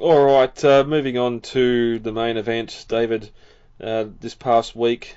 All 0.00 0.24
right, 0.24 0.64
uh, 0.64 0.82
moving 0.82 1.16
on 1.16 1.40
to 1.40 2.00
the 2.00 2.10
main 2.10 2.36
event, 2.36 2.86
David. 2.88 3.30
Uh, 3.80 4.06
this 4.18 4.34
past 4.34 4.74
week, 4.74 5.16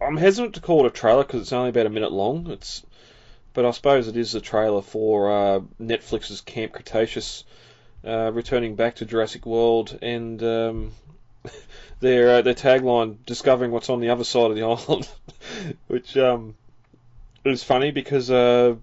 I'm 0.00 0.16
hesitant 0.16 0.54
to 0.54 0.62
call 0.62 0.84
it 0.84 0.88
a 0.88 0.90
trailer 0.90 1.22
because 1.22 1.42
it's 1.42 1.52
only 1.52 1.68
about 1.68 1.84
a 1.84 1.90
minute 1.90 2.12
long. 2.12 2.50
It's, 2.50 2.82
but 3.52 3.66
I 3.66 3.72
suppose 3.72 4.08
it 4.08 4.16
is 4.16 4.34
a 4.34 4.40
trailer 4.40 4.80
for 4.80 5.30
uh, 5.30 5.60
Netflix's 5.78 6.40
Camp 6.40 6.72
Cretaceous, 6.72 7.44
uh, 8.06 8.32
returning 8.32 8.74
back 8.74 8.96
to 8.96 9.04
Jurassic 9.04 9.44
World, 9.44 9.98
and 10.00 10.42
um, 10.42 10.92
their 12.00 12.36
uh, 12.36 12.42
their 12.42 12.54
tagline, 12.54 13.18
"Discovering 13.26 13.70
what's 13.70 13.90
on 13.90 14.00
the 14.00 14.10
other 14.10 14.24
side 14.24 14.50
of 14.50 14.56
the 14.56 14.62
island," 14.88 15.08
which 15.88 16.16
um, 16.16 16.54
it's 17.44 17.62
funny 17.62 17.90
because 17.90 18.30
uh, 18.30 18.76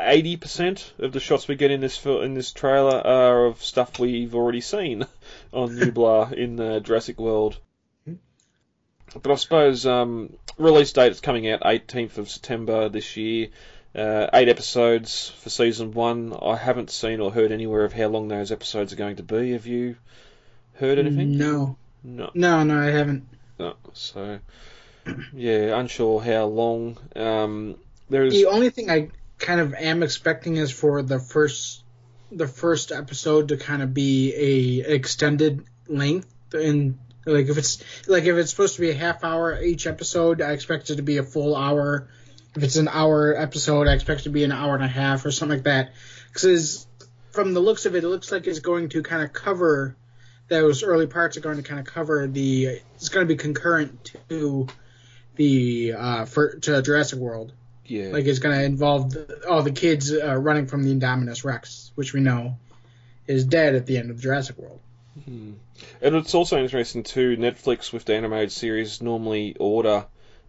eighty 0.00 0.36
percent 0.36 0.92
of 0.98 1.12
the 1.12 1.20
shots 1.20 1.46
we 1.48 1.54
get 1.56 1.70
in 1.70 1.80
this 1.80 1.96
fil- 1.96 2.22
in 2.22 2.34
this 2.34 2.52
trailer 2.52 3.00
are 3.06 3.46
of 3.46 3.62
stuff 3.62 3.98
we've 3.98 4.34
already 4.34 4.60
seen 4.60 5.06
on 5.52 5.70
Nublar 5.70 6.32
in 6.32 6.56
the 6.56 6.80
Jurassic 6.80 7.18
World. 7.18 7.58
But 9.22 9.32
I 9.32 9.34
suppose 9.34 9.86
um, 9.86 10.36
release 10.56 10.92
date 10.92 11.10
is 11.10 11.20
coming 11.20 11.50
out 11.50 11.62
18th 11.62 12.18
of 12.18 12.30
September 12.30 12.88
this 12.88 13.16
year. 13.16 13.48
Uh, 13.92 14.28
eight 14.32 14.48
episodes 14.48 15.30
for 15.40 15.50
season 15.50 15.92
one. 15.92 16.32
I 16.40 16.54
haven't 16.54 16.90
seen 16.90 17.18
or 17.18 17.32
heard 17.32 17.50
anywhere 17.50 17.84
of 17.84 17.92
how 17.92 18.06
long 18.06 18.28
those 18.28 18.52
episodes 18.52 18.92
are 18.92 18.96
going 18.96 19.16
to 19.16 19.24
be. 19.24 19.50
Have 19.50 19.66
you 19.66 19.96
heard 20.74 21.00
anything? 21.00 21.38
No. 21.38 21.76
No. 22.04 22.30
No, 22.34 22.62
no, 22.62 22.80
I 22.80 22.92
haven't. 22.92 23.26
No. 23.58 23.74
So, 23.94 24.38
yeah, 25.34 25.76
unsure 25.76 26.20
how 26.20 26.44
long. 26.44 26.96
Um, 27.16 27.74
there's 28.08 28.32
The 28.32 28.46
only 28.46 28.70
thing 28.70 28.90
I 28.90 29.08
kind 29.40 29.60
of 29.60 29.74
am 29.74 30.02
expecting 30.02 30.56
is 30.56 30.70
for 30.70 31.02
the 31.02 31.18
first 31.18 31.82
the 32.30 32.46
first 32.46 32.92
episode 32.92 33.48
to 33.48 33.56
kind 33.56 33.82
of 33.82 33.92
be 33.92 34.32
a 34.34 34.94
extended 34.94 35.64
length 35.88 36.54
and 36.54 36.98
like 37.26 37.48
if 37.48 37.58
it's 37.58 37.82
like 38.08 38.24
if 38.24 38.36
it's 38.36 38.50
supposed 38.50 38.76
to 38.76 38.80
be 38.80 38.90
a 38.90 38.94
half 38.94 39.24
hour 39.24 39.60
each 39.62 39.86
episode, 39.86 40.40
I 40.40 40.52
expect 40.52 40.90
it 40.90 40.96
to 40.96 41.02
be 41.02 41.18
a 41.18 41.22
full 41.22 41.54
hour. 41.54 42.08
If 42.56 42.62
it's 42.62 42.76
an 42.76 42.88
hour 42.88 43.36
episode, 43.36 43.86
I 43.86 43.92
expect 43.92 44.20
it 44.20 44.24
to 44.24 44.30
be 44.30 44.44
an 44.44 44.52
hour 44.52 44.74
and 44.74 44.84
a 44.84 44.88
half 44.88 45.24
or 45.24 45.30
something 45.30 45.58
like 45.58 45.64
that. 45.64 45.92
Because 46.32 46.86
from 47.30 47.52
the 47.54 47.60
looks 47.60 47.86
of 47.86 47.94
it, 47.94 48.04
it 48.04 48.08
looks 48.08 48.32
like 48.32 48.46
it's 48.46 48.58
going 48.58 48.88
to 48.90 49.02
kind 49.02 49.22
of 49.22 49.32
cover 49.32 49.96
those 50.48 50.82
early 50.82 51.06
parts 51.06 51.36
are 51.36 51.40
going 51.40 51.58
to 51.58 51.62
kind 51.62 51.78
of 51.78 51.86
cover 51.86 52.26
the. 52.26 52.80
It's 52.96 53.08
going 53.08 53.26
to 53.26 53.32
be 53.32 53.36
concurrent 53.36 54.12
to 54.28 54.66
the 55.36 55.92
uh, 55.96 56.24
for, 56.24 56.58
to 56.60 56.82
Jurassic 56.82 57.18
World. 57.18 57.52
Yeah. 57.90 58.12
Like 58.12 58.26
it's 58.26 58.38
going 58.38 58.56
to 58.56 58.64
involve 58.64 59.12
the, 59.12 59.48
all 59.48 59.62
the 59.62 59.72
kids 59.72 60.12
uh, 60.12 60.36
running 60.36 60.66
from 60.66 60.84
the 60.84 60.94
Indominus 60.94 61.44
Rex, 61.44 61.90
which 61.96 62.12
we 62.12 62.20
know 62.20 62.56
is 63.26 63.44
dead 63.44 63.74
at 63.74 63.86
the 63.86 63.98
end 63.98 64.10
of 64.10 64.20
Jurassic 64.20 64.58
World. 64.58 64.80
Hmm. 65.24 65.52
And 66.00 66.14
it's 66.14 66.34
also 66.34 66.58
interesting 66.58 67.02
too. 67.02 67.36
Netflix 67.36 67.92
with 67.92 68.04
the 68.04 68.14
animated 68.14 68.52
series 68.52 69.02
normally 69.02 69.56
order 69.58 70.06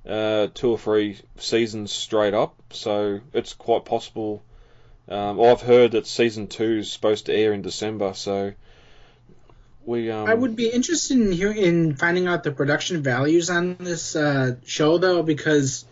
uh, 0.07 0.47
two 0.53 0.69
or 0.69 0.77
three 0.77 1.19
seasons 1.37 1.91
straight 1.91 2.33
up, 2.33 2.55
so 2.71 3.21
it's 3.33 3.53
quite 3.53 3.85
possible. 3.85 4.43
Um, 5.09 5.41
I've 5.41 5.61
heard 5.61 5.93
that 5.93 6.05
season 6.05 6.47
two 6.47 6.77
is 6.79 6.91
supposed 6.91 7.25
to 7.25 7.33
air 7.33 7.53
in 7.53 7.61
December, 7.63 8.13
so 8.13 8.53
we. 9.83 10.11
Um, 10.11 10.27
I 10.27 10.33
would 10.33 10.55
be 10.55 10.69
interested 10.69 11.19
in 11.19 11.31
hearing 11.31 11.57
in 11.57 11.95
finding 11.95 12.27
out 12.27 12.43
the 12.43 12.51
production 12.51 13.01
values 13.01 13.49
on 13.49 13.77
this 13.79 14.15
uh, 14.15 14.55
show 14.65 14.97
though, 14.97 15.23
because 15.23 15.85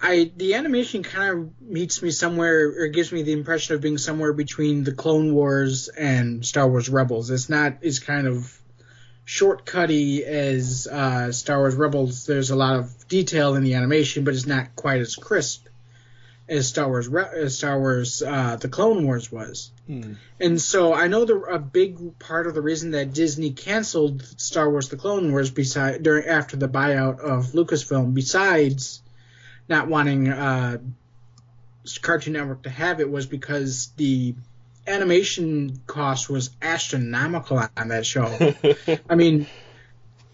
I 0.00 0.30
the 0.36 0.54
animation 0.54 1.02
kind 1.02 1.30
of 1.30 1.60
meets 1.60 2.02
me 2.02 2.10
somewhere 2.10 2.84
or 2.84 2.88
gives 2.88 3.10
me 3.10 3.22
the 3.22 3.32
impression 3.32 3.74
of 3.74 3.80
being 3.80 3.98
somewhere 3.98 4.32
between 4.32 4.84
the 4.84 4.92
Clone 4.92 5.34
Wars 5.34 5.88
and 5.88 6.46
Star 6.46 6.68
Wars 6.68 6.88
Rebels. 6.88 7.30
It's 7.30 7.48
not 7.48 7.82
as 7.82 7.98
kind 7.98 8.26
of 8.26 8.56
shortcutty 9.26 10.22
as 10.22 10.86
uh, 10.86 11.32
Star 11.32 11.58
Wars 11.58 11.74
Rebels. 11.74 12.26
There's 12.26 12.50
a 12.50 12.56
lot 12.56 12.76
of 12.76 13.08
detail 13.08 13.56
in 13.56 13.64
the 13.64 13.74
animation, 13.74 14.24
but 14.24 14.34
it's 14.34 14.46
not 14.46 14.76
quite 14.76 15.00
as 15.00 15.16
crisp 15.16 15.66
as 16.48 16.68
Star 16.68 16.88
Wars 16.88 17.12
as 17.34 17.58
Star 17.58 17.78
Wars 17.78 18.22
uh, 18.22 18.56
the 18.56 18.68
Clone 18.68 19.04
Wars 19.04 19.32
was. 19.32 19.72
hmm. 19.86 20.14
And 20.40 20.60
so 20.60 20.94
I 20.94 21.08
know 21.08 21.24
the 21.24 21.40
a 21.40 21.58
big 21.58 22.18
part 22.20 22.46
of 22.46 22.54
the 22.54 22.62
reason 22.62 22.92
that 22.92 23.12
Disney 23.12 23.50
canceled 23.50 24.22
Star 24.40 24.70
Wars: 24.70 24.88
The 24.88 24.96
Clone 24.96 25.32
Wars 25.32 25.50
beside 25.50 26.04
during 26.04 26.26
after 26.26 26.56
the 26.56 26.68
buyout 26.68 27.18
of 27.18 27.48
Lucasfilm, 27.48 28.14
besides 28.14 29.02
not 29.68 29.88
wanting 29.88 30.28
uh, 30.28 30.78
Cartoon 32.00 32.34
Network 32.34 32.62
to 32.62 32.70
have 32.70 33.00
it, 33.00 33.10
was 33.10 33.26
because 33.26 33.88
the 33.96 34.34
animation 34.86 35.80
cost 35.86 36.30
was 36.30 36.50
astronomical 36.62 37.62
on 37.76 37.88
that 37.88 38.06
show. 38.06 38.54
I 39.10 39.14
mean, 39.14 39.46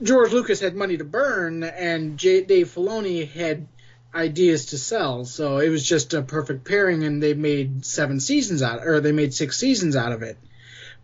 George 0.03 0.33
Lucas 0.33 0.61
had 0.61 0.75
money 0.75 0.97
to 0.97 1.05
burn, 1.05 1.63
and 1.63 2.19
J- 2.19 2.45
Dave 2.45 2.69
Filoni 2.69 3.29
had 3.29 3.67
ideas 4.15 4.67
to 4.67 4.79
sell. 4.79 5.25
So 5.25 5.59
it 5.59 5.71
was 5.71 5.87
just 5.87 6.15
a 6.15 6.23
perfect 6.23 6.65
pairing, 6.65 7.05
and 7.05 7.23
they 7.23 7.35
made 7.35 7.85
seven 7.85 8.21
seasons 8.21 8.63
out, 8.63 8.87
or 8.87 9.01
they 9.01 9.13
made 9.13 9.35
six 9.35 9.59
seasons 9.59 9.97
out 9.97 10.13
of 10.13 10.23
it. 10.23 10.37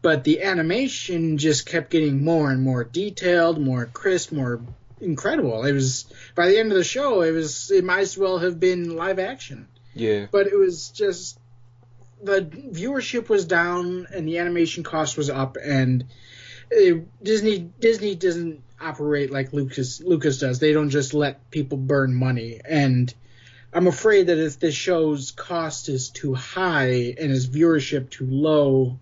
But 0.03 0.25
the 0.25 0.43
animation 0.43 1.37
just 1.37 1.66
kept 1.66 1.90
getting 1.90 2.25
more 2.25 2.51
and 2.51 2.62
more 2.62 2.85
detailed, 2.85 3.61
more 3.61 3.85
crisp, 3.87 4.33
more 4.33 4.61
incredible. 5.01 5.65
It 5.65 5.73
was 5.73 6.07
by 6.35 6.49
the 6.49 6.59
end 6.59 6.73
of 6.73 6.79
the 6.79 6.85
show, 6.85 7.23
it 7.23 7.33
was 7.33 7.71
it 7.71 7.85
might 7.85 8.01
as 8.01 8.17
well 8.17 8.39
have 8.39 8.61
been 8.61 8.97
live 8.97 9.19
action. 9.19 9.69
Yeah. 9.95 10.27
But 10.31 10.47
it 10.47 10.57
was 10.57 10.91
just 10.91 11.39
the 12.23 12.43
viewership 12.43 13.29
was 13.29 13.45
down 13.45 14.07
and 14.13 14.27
the 14.27 14.39
animation 14.39 14.83
cost 14.83 15.17
was 15.17 15.31
up, 15.31 15.57
and 15.63 16.05
it, 16.71 17.07
Disney 17.23 17.59
Disney 17.59 18.15
doesn't 18.15 18.63
operate 18.81 19.31
like 19.31 19.53
Lucas 19.53 20.01
Lucas 20.01 20.39
does. 20.39 20.59
They 20.59 20.73
don't 20.73 20.91
just 20.91 21.15
let 21.15 21.51
people 21.51 21.79
burn 21.79 22.15
money, 22.15 22.61
and 22.65 23.13
I'm 23.73 23.87
afraid 23.87 24.27
that 24.27 24.39
if 24.39 24.59
this 24.59 24.75
show's 24.75 25.31
cost 25.31 25.89
is 25.89 26.11
too 26.11 26.35
high 26.35 27.15
and 27.19 27.33
its 27.33 27.47
viewership 27.47 28.11
too 28.11 28.27
low, 28.27 28.99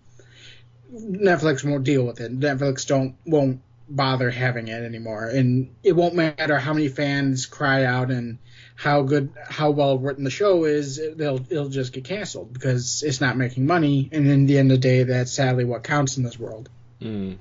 Netflix 0.93 1.63
won't 1.63 1.83
deal 1.83 2.05
with 2.05 2.19
it. 2.19 2.37
Netflix 2.37 2.87
don't 2.87 3.15
won't 3.25 3.61
bother 3.89 4.29
having 4.29 4.67
it 4.67 4.83
anymore, 4.83 5.25
and 5.25 5.75
it 5.83 5.93
won't 5.93 6.15
matter 6.15 6.57
how 6.57 6.73
many 6.73 6.87
fans 6.87 7.45
cry 7.45 7.85
out 7.85 8.11
and 8.11 8.37
how 8.75 9.01
good 9.01 9.33
how 9.49 9.71
well 9.71 9.97
written 9.97 10.23
the 10.23 10.29
show 10.29 10.65
is. 10.65 11.01
They'll 11.15 11.45
it'll 11.49 11.69
just 11.69 11.93
get 11.93 12.05
canceled 12.05 12.53
because 12.53 13.03
it's 13.03 13.19
not 13.19 13.37
making 13.37 13.65
money, 13.65 14.09
and 14.11 14.27
in 14.27 14.45
the 14.45 14.57
end 14.57 14.71
of 14.71 14.77
the 14.77 14.87
day, 14.87 15.03
that's 15.03 15.31
sadly 15.31 15.65
what 15.65 15.83
counts 15.83 16.17
in 16.17 16.23
this 16.23 16.39
world. 16.39 16.69
Mm. 17.01 17.37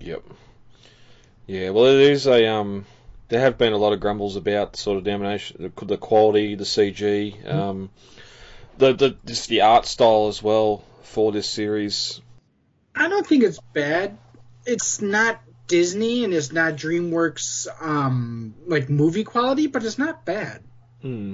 Yep. 0.00 0.22
Yeah. 1.46 1.70
Well, 1.70 1.86
it 1.86 2.00
is 2.00 2.26
a 2.26 2.46
um. 2.48 2.84
There 3.28 3.40
have 3.40 3.56
been 3.56 3.72
a 3.72 3.78
lot 3.78 3.94
of 3.94 4.00
grumbles 4.00 4.36
about 4.36 4.76
sort 4.76 4.98
of 4.98 5.04
domination, 5.04 5.72
the, 5.74 5.86
the 5.86 5.96
quality, 5.96 6.54
the 6.54 6.64
CG, 6.64 7.50
um, 7.50 7.88
the 8.76 8.92
the 8.92 9.16
just 9.24 9.48
the 9.48 9.62
art 9.62 9.86
style 9.86 10.28
as 10.28 10.42
well 10.42 10.84
for 11.02 11.32
this 11.32 11.48
series. 11.48 12.20
I 12.94 13.08
don't 13.08 13.26
think 13.26 13.42
it's 13.42 13.60
bad. 13.72 14.18
It's 14.66 15.00
not 15.00 15.40
Disney 15.72 16.24
and 16.24 16.34
it's 16.34 16.52
not 16.52 16.74
DreamWorks 16.74 17.66
um 17.80 18.54
like 18.66 18.90
movie 18.90 19.24
quality, 19.24 19.66
but 19.68 19.82
it's 19.84 19.98
not 19.98 20.24
bad. 20.26 20.60
Hmm. 21.00 21.32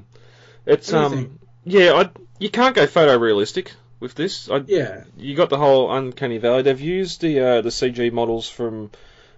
It's 0.65 0.93
What 0.93 1.11
do 1.11 1.17
you 1.17 1.23
um. 1.27 1.39
Yeah. 1.65 1.93
I 1.95 2.11
you 2.39 2.49
can't 2.51 2.75
go 2.77 2.87
photorealistic 2.87 3.73
with 4.01 4.15
this. 4.15 4.49
I, 4.49 4.63
Yeah. 4.67 5.05
You 5.17 5.35
got 5.35 5.51
the 5.51 5.59
whole 5.59 5.91
uncanny 5.93 6.39
valley. 6.39 6.63
They've 6.63 6.81
used 6.81 7.21
the 7.21 7.41
uh, 7.41 7.61
the 7.63 7.71
CG 7.71 8.13
models 8.13 8.49
from 8.49 8.91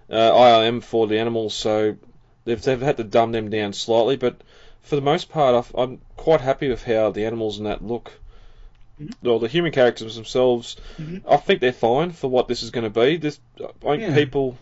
uh, 0.09 0.31
ILM 0.31 0.83
for 0.83 1.07
the 1.07 1.17
animals, 1.19 1.53
so 1.55 1.97
they've 2.45 2.61
they've 2.61 2.81
had 2.89 2.97
to 2.97 3.03
dumb 3.03 3.31
them 3.31 3.49
down 3.49 3.73
slightly. 3.73 4.17
But 4.17 4.39
for 4.83 4.95
the 4.95 5.01
most 5.01 5.29
part, 5.29 5.55
I've, 5.55 5.75
I'm 5.75 5.99
quite 6.15 6.41
happy 6.41 6.69
with 6.69 6.83
how 6.83 7.09
the 7.11 7.25
animals 7.25 7.57
in 7.57 7.63
that 7.65 7.83
look. 7.83 8.11
Well, 9.23 9.39
the 9.39 9.47
human 9.47 9.71
characters 9.71 10.15
themselves, 10.15 10.75
Mhm. 10.99 11.23
I 11.27 11.37
think 11.37 11.59
they're 11.59 11.73
fine 11.73 12.11
for 12.11 12.29
what 12.29 12.47
this 12.47 12.61
is 12.61 12.69
going 12.69 12.83
to 12.91 12.99
be. 13.01 13.17
This, 13.17 13.39
I 13.59 13.65
think 13.81 14.01
Yeah. 14.01 14.13
people, 14.13 14.57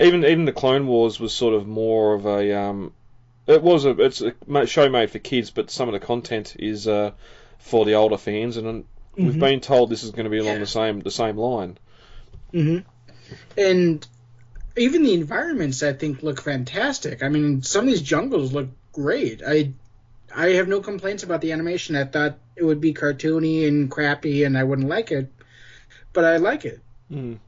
even 0.00 0.24
even 0.24 0.44
the 0.44 0.52
Clone 0.52 0.86
Wars 0.86 1.18
was 1.20 1.32
sort 1.32 1.54
of 1.54 1.66
more 1.66 2.14
of 2.14 2.26
a 2.26 2.58
um, 2.58 2.92
it 3.46 3.62
was 3.62 3.84
a 3.84 3.90
it's 4.00 4.20
a 4.20 4.66
show 4.66 4.88
made 4.88 5.10
for 5.10 5.18
kids, 5.18 5.50
but 5.50 5.70
some 5.70 5.88
of 5.88 5.92
the 5.92 6.04
content 6.06 6.56
is 6.58 6.86
uh, 6.86 7.12
for 7.58 7.84
the 7.84 7.94
older 7.94 8.18
fans, 8.18 8.56
and 8.56 8.84
we've 9.16 9.34
Mhm. 9.34 9.40
been 9.40 9.60
told 9.60 9.90
this 9.90 10.04
is 10.04 10.10
going 10.10 10.24
to 10.24 10.30
be 10.30 10.38
along 10.38 10.60
the 10.60 10.66
same 10.66 11.00
the 11.00 11.10
same 11.10 11.36
line. 11.36 11.78
hmm 12.52 12.78
And 13.56 14.06
even 14.76 15.02
the 15.02 15.14
environments, 15.14 15.82
I 15.82 15.92
think, 15.92 16.22
look 16.22 16.40
fantastic. 16.40 17.22
I 17.22 17.28
mean, 17.28 17.62
some 17.62 17.84
of 17.84 17.90
these 17.90 18.02
jungles 18.02 18.52
look 18.52 18.68
great. 18.92 19.42
I 19.46 19.72
I 20.34 20.48
have 20.50 20.68
no 20.68 20.80
complaints 20.80 21.22
about 21.22 21.40
the 21.40 21.52
animation. 21.52 21.96
I 21.96 22.04
thought 22.04 22.38
it 22.56 22.64
would 22.64 22.80
be 22.80 22.94
cartoony 22.94 23.66
and 23.66 23.90
crappy, 23.90 24.44
and 24.44 24.56
I 24.58 24.64
wouldn't 24.64 24.88
like 24.88 25.10
it, 25.10 25.32
but 26.12 26.24
I 26.24 26.36
like 26.36 26.64
it. 26.64 26.80
Mm. 27.10 27.38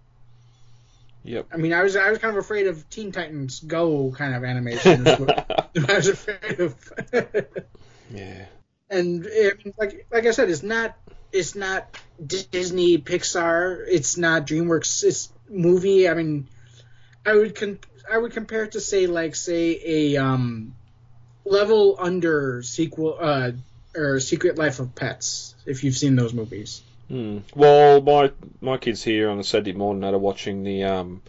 Yep. 1.24 1.48
I 1.52 1.56
mean, 1.56 1.72
I 1.72 1.82
was 1.82 1.96
I 1.96 2.10
was 2.10 2.18
kind 2.18 2.36
of 2.36 2.42
afraid 2.42 2.66
of 2.66 2.88
Teen 2.88 3.12
Titans 3.12 3.60
Go 3.60 4.12
kind 4.16 4.34
of 4.34 4.44
animation. 4.44 5.06
I 5.08 5.68
was 5.76 6.08
afraid 6.08 6.60
of. 6.60 6.92
Yeah. 8.12 8.46
and 8.90 9.24
I 9.24 9.52
mean, 9.64 9.72
like 9.78 10.06
like 10.10 10.26
I 10.26 10.32
said, 10.32 10.50
it's 10.50 10.64
not 10.64 10.96
it's 11.32 11.54
not 11.54 11.96
Disney 12.26 12.98
Pixar. 12.98 13.84
It's 13.88 14.16
not 14.16 14.48
DreamWorks. 14.48 15.04
It's 15.04 15.32
movie. 15.48 16.08
I 16.08 16.14
mean, 16.14 16.48
I 17.24 17.34
would 17.34 17.54
con- 17.54 17.78
I 18.10 18.18
would 18.18 18.32
compare 18.32 18.64
it 18.64 18.72
to 18.72 18.80
say 18.80 19.06
like 19.06 19.36
say 19.36 19.80
a 19.84 20.16
um 20.16 20.74
level 21.44 21.96
under 22.00 22.62
sequel 22.62 23.16
uh 23.20 23.52
or 23.94 24.18
Secret 24.20 24.58
Life 24.58 24.80
of 24.80 24.94
Pets 24.94 25.54
if 25.66 25.84
you've 25.84 25.96
seen 25.96 26.16
those 26.16 26.34
movies. 26.34 26.82
Hmm. 27.10 27.38
Well, 27.56 28.00
my 28.02 28.30
my 28.60 28.76
kids 28.76 29.02
here 29.02 29.30
on 29.30 29.40
a 29.40 29.44
Saturday 29.44 29.72
morning 29.72 30.04
are 30.04 30.16
watching 30.16 30.62
the 30.62 30.84
um 30.84 31.22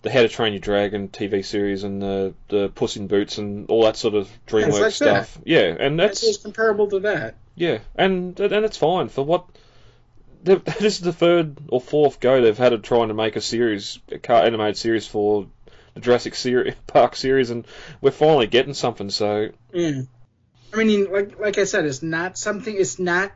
the 0.00 0.10
How 0.10 0.22
to 0.22 0.28
Train 0.28 0.54
Your 0.54 0.60
Dragon 0.60 1.08
TV 1.08 1.44
series 1.44 1.84
and 1.84 2.00
the 2.00 2.34
the 2.48 2.70
Puss 2.70 2.96
in 2.96 3.08
Boots 3.08 3.36
and 3.36 3.68
all 3.68 3.82
that 3.82 3.96
sort 3.96 4.14
of 4.14 4.30
DreamWorks 4.46 4.80
like 4.80 4.92
stuff. 4.92 5.34
that. 5.34 5.46
Yeah, 5.46 5.76
and 5.78 6.00
That's 6.00 6.38
comparable 6.38 6.88
to 6.90 7.00
that. 7.00 7.34
yeah, 7.56 7.78
and 7.94 8.40
and 8.40 8.64
it's 8.64 8.78
fine 8.78 9.08
for 9.08 9.22
what. 9.22 9.44
This 10.44 10.94
is 10.94 11.00
the 11.00 11.12
third 11.12 11.58
or 11.68 11.80
fourth 11.80 12.20
go 12.20 12.40
they've 12.40 12.56
had 12.56 12.72
of 12.72 12.80
trying 12.82 13.08
to 13.08 13.14
make 13.14 13.34
a 13.36 13.40
series, 13.40 13.98
a 14.10 14.32
animated 14.32 14.76
series 14.78 15.06
for 15.06 15.46
the 15.94 16.00
Jurassic 16.00 16.34
Park 16.86 17.16
series, 17.16 17.50
and 17.50 17.66
we're 18.00 18.12
finally 18.12 18.46
getting 18.46 18.72
something. 18.72 19.10
So 19.10 19.48
Yeah. 19.74 20.02
I 20.72 20.84
mean, 20.84 21.12
like 21.12 21.38
like 21.40 21.58
I 21.58 21.64
said, 21.64 21.84
it's 21.86 22.02
not 22.04 22.38
something. 22.38 22.74
It's 22.74 22.98
not 23.00 23.32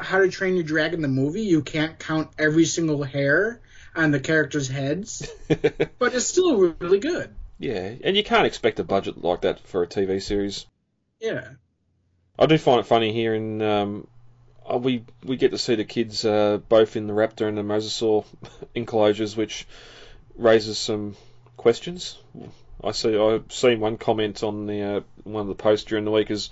How 0.00 0.18
to 0.18 0.28
Train 0.28 0.54
Your 0.54 0.64
Dragon 0.64 1.02
the 1.02 1.08
movie. 1.08 1.42
You 1.42 1.62
can't 1.62 1.98
count 1.98 2.30
every 2.38 2.64
single 2.64 3.02
hair 3.02 3.60
on 3.94 4.10
the 4.10 4.20
characters' 4.20 4.68
heads, 4.68 5.30
but 5.48 6.14
it's 6.14 6.26
still 6.26 6.74
really 6.78 6.98
good. 6.98 7.34
yeah, 7.58 7.94
and 8.04 8.16
you 8.16 8.22
can't 8.22 8.46
expect 8.46 8.78
a 8.80 8.84
budget 8.84 9.22
like 9.22 9.42
that 9.42 9.60
for 9.60 9.82
a 9.82 9.86
TV 9.86 10.20
series. 10.22 10.66
Yeah. 11.20 11.48
I 12.38 12.46
do 12.46 12.58
find 12.58 12.80
it 12.80 12.86
funny 12.86 13.12
here 13.12 13.34
in 13.34 13.62
um, 13.62 14.06
uh, 14.70 14.76
we 14.76 15.04
we 15.24 15.36
get 15.36 15.52
to 15.52 15.58
see 15.58 15.74
the 15.74 15.84
kids 15.84 16.24
uh, 16.24 16.58
both 16.68 16.96
in 16.96 17.06
the 17.06 17.14
raptor 17.14 17.48
and 17.48 17.56
the 17.56 17.62
mosasaur 17.62 18.24
enclosures, 18.74 19.36
which 19.36 19.66
raises 20.36 20.78
some 20.78 21.16
questions. 21.56 22.18
I 22.84 22.92
see 22.92 23.16
I've 23.16 23.50
seen 23.50 23.80
one 23.80 23.96
comment 23.96 24.42
on 24.42 24.66
the 24.66 24.82
uh, 24.82 25.00
one 25.24 25.42
of 25.42 25.48
the 25.48 25.54
posts 25.54 25.86
during 25.86 26.04
the 26.04 26.10
week 26.10 26.30
is 26.30 26.50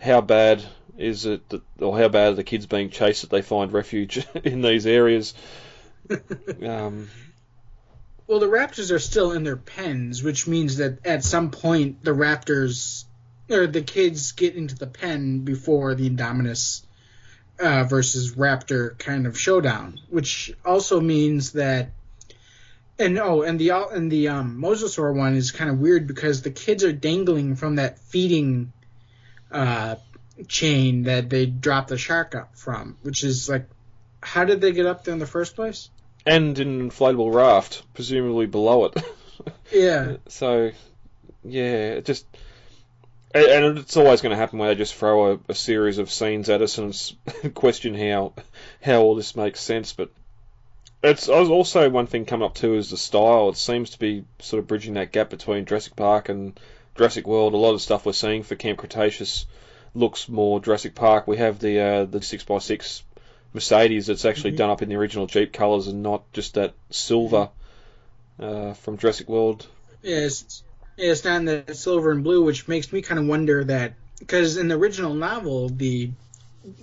how 0.00 0.20
bad 0.20 0.62
is 0.98 1.26
it 1.26 1.48
that, 1.50 1.62
or 1.80 1.98
how 1.98 2.08
bad 2.08 2.32
are 2.32 2.34
the 2.36 2.44
kids 2.44 2.66
being 2.66 2.90
chased 2.90 3.22
that 3.22 3.30
they 3.30 3.42
find 3.42 3.72
refuge 3.72 4.26
in 4.44 4.62
these 4.62 4.86
areas? 4.86 5.34
um, 6.66 7.08
Well, 8.26 8.40
the 8.40 8.46
raptors 8.46 8.90
are 8.92 8.98
still 8.98 9.32
in 9.32 9.44
their 9.44 9.56
pens, 9.56 10.22
which 10.22 10.46
means 10.46 10.78
that 10.78 11.04
at 11.06 11.24
some 11.24 11.50
point 11.50 12.02
the 12.02 12.12
raptors 12.12 13.04
or 13.50 13.66
the 13.66 13.82
kids 13.82 14.32
get 14.32 14.54
into 14.54 14.76
the 14.76 14.86
pen 14.86 15.40
before 15.40 15.94
the 15.94 16.08
Indominus 16.08 16.82
uh, 17.58 17.84
versus 17.84 18.32
raptor 18.32 18.98
kind 18.98 19.26
of 19.26 19.38
showdown, 19.38 20.00
which 20.08 20.52
also 20.64 21.00
means 21.00 21.52
that. 21.52 21.90
And 22.98 23.18
oh, 23.18 23.40
and 23.40 23.58
the 23.58 23.70
and 23.70 24.12
the 24.12 24.28
um, 24.28 24.60
mosasaur 24.60 25.14
one 25.14 25.34
is 25.34 25.52
kind 25.52 25.70
of 25.70 25.78
weird 25.78 26.06
because 26.06 26.42
the 26.42 26.50
kids 26.50 26.84
are 26.84 26.92
dangling 26.92 27.56
from 27.56 27.76
that 27.76 27.98
feeding 27.98 28.74
uh, 29.50 29.96
chain 30.48 31.04
that 31.04 31.30
they 31.30 31.46
dropped 31.46 31.88
the 31.88 31.98
shark 31.98 32.34
up 32.34 32.56
from, 32.56 32.96
which 33.02 33.24
is 33.24 33.48
like, 33.48 33.68
how 34.22 34.44
did 34.44 34.60
they 34.60 34.72
get 34.72 34.86
up 34.86 35.04
there 35.04 35.12
in 35.12 35.18
the 35.18 35.26
first 35.26 35.56
place? 35.56 35.90
and 36.26 36.58
an 36.58 36.90
inflatable 36.90 37.34
raft, 37.34 37.82
presumably 37.94 38.46
below 38.46 38.86
it. 38.86 39.02
Yeah. 39.72 40.16
So, 40.28 40.72
yeah, 41.44 41.92
it 41.94 42.04
just. 42.04 42.26
And 43.32 43.78
it's 43.78 43.96
always 43.96 44.20
going 44.20 44.32
to 44.32 44.36
happen 44.36 44.58
where 44.58 44.68
they 44.68 44.74
just 44.74 44.94
throw 44.94 45.32
a, 45.32 45.38
a 45.48 45.54
series 45.54 45.96
of 45.96 46.10
scenes 46.10 46.50
at 46.50 46.60
us 46.60 46.76
and 46.76 47.54
question 47.54 47.94
how 47.94 48.34
how 48.82 49.00
all 49.00 49.14
this 49.14 49.36
makes 49.36 49.60
sense. 49.60 49.94
But 49.94 50.10
it's 51.02 51.30
also 51.30 51.88
one 51.88 52.06
thing 52.06 52.26
coming 52.26 52.44
up 52.44 52.54
too 52.54 52.74
is 52.74 52.90
the 52.90 52.98
style. 52.98 53.48
It 53.48 53.56
seems 53.56 53.90
to 53.90 53.98
be 53.98 54.24
sort 54.40 54.58
of 54.58 54.66
bridging 54.66 54.94
that 54.94 55.12
gap 55.12 55.30
between 55.30 55.64
Jurassic 55.64 55.96
Park 55.96 56.28
and 56.28 56.60
Jurassic 56.96 57.26
World. 57.26 57.54
A 57.54 57.56
lot 57.56 57.72
of 57.72 57.80
stuff 57.80 58.04
we're 58.04 58.12
seeing 58.12 58.42
for 58.42 58.56
Camp 58.56 58.78
Cretaceous 58.78 59.46
looks 59.94 60.28
more 60.28 60.60
Jurassic 60.60 60.94
Park. 60.94 61.26
We 61.26 61.36
have 61.38 61.58
the 61.58 61.80
uh, 61.80 62.04
the 62.04 62.22
six 62.22 62.44
x 62.48 62.64
six 62.64 63.02
Mercedes 63.52 64.06
that's 64.06 64.24
actually 64.24 64.52
Mhm. 64.52 64.56
done 64.58 64.70
up 64.70 64.82
in 64.82 64.88
the 64.88 64.94
original 64.96 65.26
Jeep 65.26 65.52
colours 65.52 65.88
and 65.88 66.02
not 66.02 66.30
just 66.32 66.54
that 66.54 66.74
silver 66.90 67.50
uh, 68.38 68.74
from 68.74 68.96
Jurassic 68.98 69.28
World. 69.28 69.66
Yeah, 70.02 70.18
it's, 70.18 70.62
yeah, 70.96 71.10
it's 71.10 71.24
not 71.24 71.36
in 71.36 71.44
the 71.44 71.74
silver 71.74 72.10
and 72.12 72.22
blue, 72.24 72.42
which 72.44 72.68
makes 72.68 72.92
me 72.92 73.02
kind 73.02 73.18
of 73.18 73.26
wonder 73.26 73.64
that 73.64 73.94
because 74.18 74.56
in 74.56 74.68
the 74.68 74.76
original 74.76 75.14
novel, 75.14 75.68
the 75.68 76.10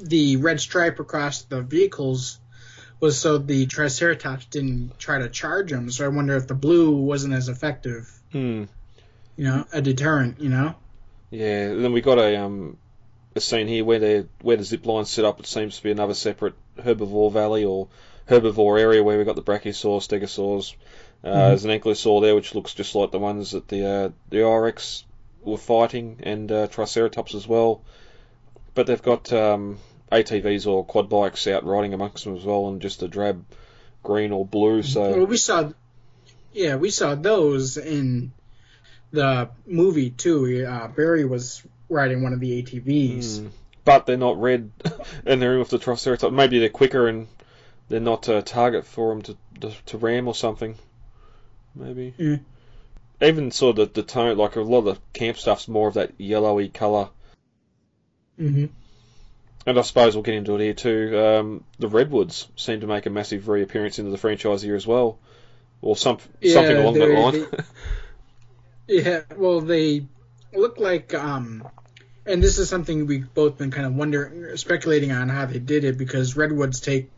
the 0.01 0.37
red 0.37 0.59
stripe 0.59 0.99
across 0.99 1.43
the 1.43 1.61
vehicles 1.61 2.39
was 2.99 3.17
so 3.17 3.37
the 3.37 3.67
Triceratops 3.67 4.45
didn't 4.45 4.97
try 4.97 5.19
to 5.19 5.29
charge 5.29 5.69
them. 5.69 5.91
So 5.91 6.03
I 6.03 6.07
wonder 6.07 6.35
if 6.35 6.47
the 6.47 6.55
blue 6.55 6.95
wasn't 6.97 7.35
as 7.35 7.47
effective, 7.47 8.09
Hmm. 8.31 8.63
you 9.35 9.43
know, 9.45 9.65
a 9.71 9.81
deterrent, 9.81 10.41
you 10.41 10.49
know. 10.49 10.73
Yeah, 11.29 11.75
then 11.75 11.91
we 11.93 12.01
got 12.01 12.17
a 12.17 12.35
um 12.41 12.77
a 13.37 13.41
scene 13.41 13.67
here 13.67 13.85
where 13.85 13.99
they 13.99 14.25
where 14.41 14.57
the 14.57 14.63
zip 14.63 14.85
line's 14.85 15.09
set 15.09 15.25
up. 15.25 15.39
It 15.39 15.47
seems 15.47 15.77
to 15.77 15.83
be 15.83 15.91
another 15.91 16.13
separate 16.13 16.55
herbivore 16.79 17.31
valley 17.31 17.63
or 17.65 17.87
herbivore 18.27 18.79
area 18.79 19.03
where 19.03 19.17
we've 19.17 19.25
got 19.25 19.35
the 19.35 19.41
brachiosaur, 19.41 20.01
stegosaurs. 20.01 20.75
Uh, 21.23 21.27
Mhm. 21.29 21.47
There's 21.49 21.65
an 21.65 21.71
ankylosaur 21.71 22.21
there 22.21 22.35
which 22.35 22.53
looks 22.53 22.73
just 22.73 22.93
like 22.93 23.11
the 23.11 23.19
ones 23.19 23.51
that 23.51 23.67
the 23.67 23.85
uh, 23.85 24.09
the 24.29 24.43
I-Rex 24.43 25.03
were 25.41 25.57
fighting, 25.57 26.19
and 26.23 26.51
uh, 26.51 26.67
Triceratops 26.67 27.33
as 27.33 27.47
well. 27.47 27.81
But 28.75 28.85
they've 28.87 29.01
got 29.01 29.31
um, 29.33 29.77
ATVs 30.11 30.67
or 30.67 30.85
quad 30.85 31.09
bikes 31.09 31.47
out 31.47 31.65
riding 31.65 31.93
amongst 31.93 32.25
them 32.25 32.35
as 32.35 32.43
well, 32.43 32.67
and 32.67 32.81
just 32.81 33.01
a 33.01 33.07
drab 33.07 33.43
green 34.03 34.31
or 34.31 34.45
blue. 34.45 34.83
So 34.83 35.17
Well, 35.17 35.25
we 35.25 35.37
saw, 35.37 35.71
yeah, 36.53 36.75
we 36.75 36.91
saw 36.91 37.15
those 37.15 37.77
in 37.77 38.31
the 39.11 39.49
movie 39.65 40.11
too. 40.11 40.65
Uh, 40.69 40.87
Barry 40.89 41.25
was 41.25 41.63
riding 41.89 42.23
one 42.23 42.33
of 42.33 42.39
the 42.39 42.61
ATVs. 42.63 43.39
Mm. 43.39 43.49
but 43.85 44.05
they're 44.05 44.17
not 44.17 44.39
red, 44.39 44.71
and 45.25 45.41
they're 45.41 45.53
in 45.53 45.59
with 45.59 45.69
the 45.69 45.79
Triceratops. 45.79 46.33
Maybe 46.33 46.59
they're 46.59 46.69
quicker 46.69 47.07
and 47.07 47.27
they're 47.89 47.99
not 47.99 48.27
a 48.27 48.41
target 48.41 48.85
for 48.85 49.09
them 49.13 49.21
to, 49.23 49.37
to 49.61 49.71
to 49.87 49.97
ram 49.97 50.27
or 50.27 50.35
something. 50.35 50.75
Maybe. 51.75 52.13
Mm. 52.17 52.41
Even 53.21 53.51
sort 53.51 53.79
of 53.79 53.93
the, 53.93 54.01
the 54.01 54.07
tone, 54.07 54.37
like 54.37 54.55
a 54.55 54.61
lot 54.61 54.79
of 54.79 54.85
the 54.85 54.97
camp 55.13 55.37
stuff's 55.37 55.67
more 55.67 55.87
of 55.87 55.95
that 55.95 56.11
yellowy 56.19 56.69
colour. 56.69 57.09
hmm 58.37 58.65
And 59.65 59.79
I 59.79 59.81
suppose 59.81 60.15
we'll 60.15 60.23
get 60.23 60.35
into 60.35 60.55
it 60.55 60.61
here 60.61 60.73
too. 60.73 61.19
Um, 61.19 61.63
the 61.79 61.87
redwoods 61.87 62.47
seem 62.55 62.81
to 62.81 62.87
make 62.87 63.05
a 63.05 63.09
massive 63.09 63.47
reappearance 63.47 63.99
into 63.99 64.11
the 64.11 64.17
franchise 64.17 64.61
here 64.61 64.75
as 64.75 64.85
well, 64.85 65.17
or 65.81 65.95
some 65.95 66.19
Yeah, 66.41 66.53
something 66.53 66.77
along 66.77 66.93
that 66.95 67.09
line. 67.09 67.47
Yeah, 68.87 69.23
well, 69.35 69.59
they 69.59 70.05
look 70.53 70.79
like, 70.79 71.13
um, 71.13 71.67
and 72.25 72.43
this 72.43 72.57
is 72.57 72.69
something 72.69 73.05
we've 73.05 73.33
both 73.33 73.57
been 73.57 73.71
kind 73.71 73.85
of 73.85 73.95
wondering, 73.95 74.57
speculating 74.57 75.11
on 75.11 75.29
how 75.29 75.45
they 75.45 75.59
did 75.59 75.83
it 75.83 75.97
because 75.97 76.35
redwoods 76.35 76.79
take 76.79 77.09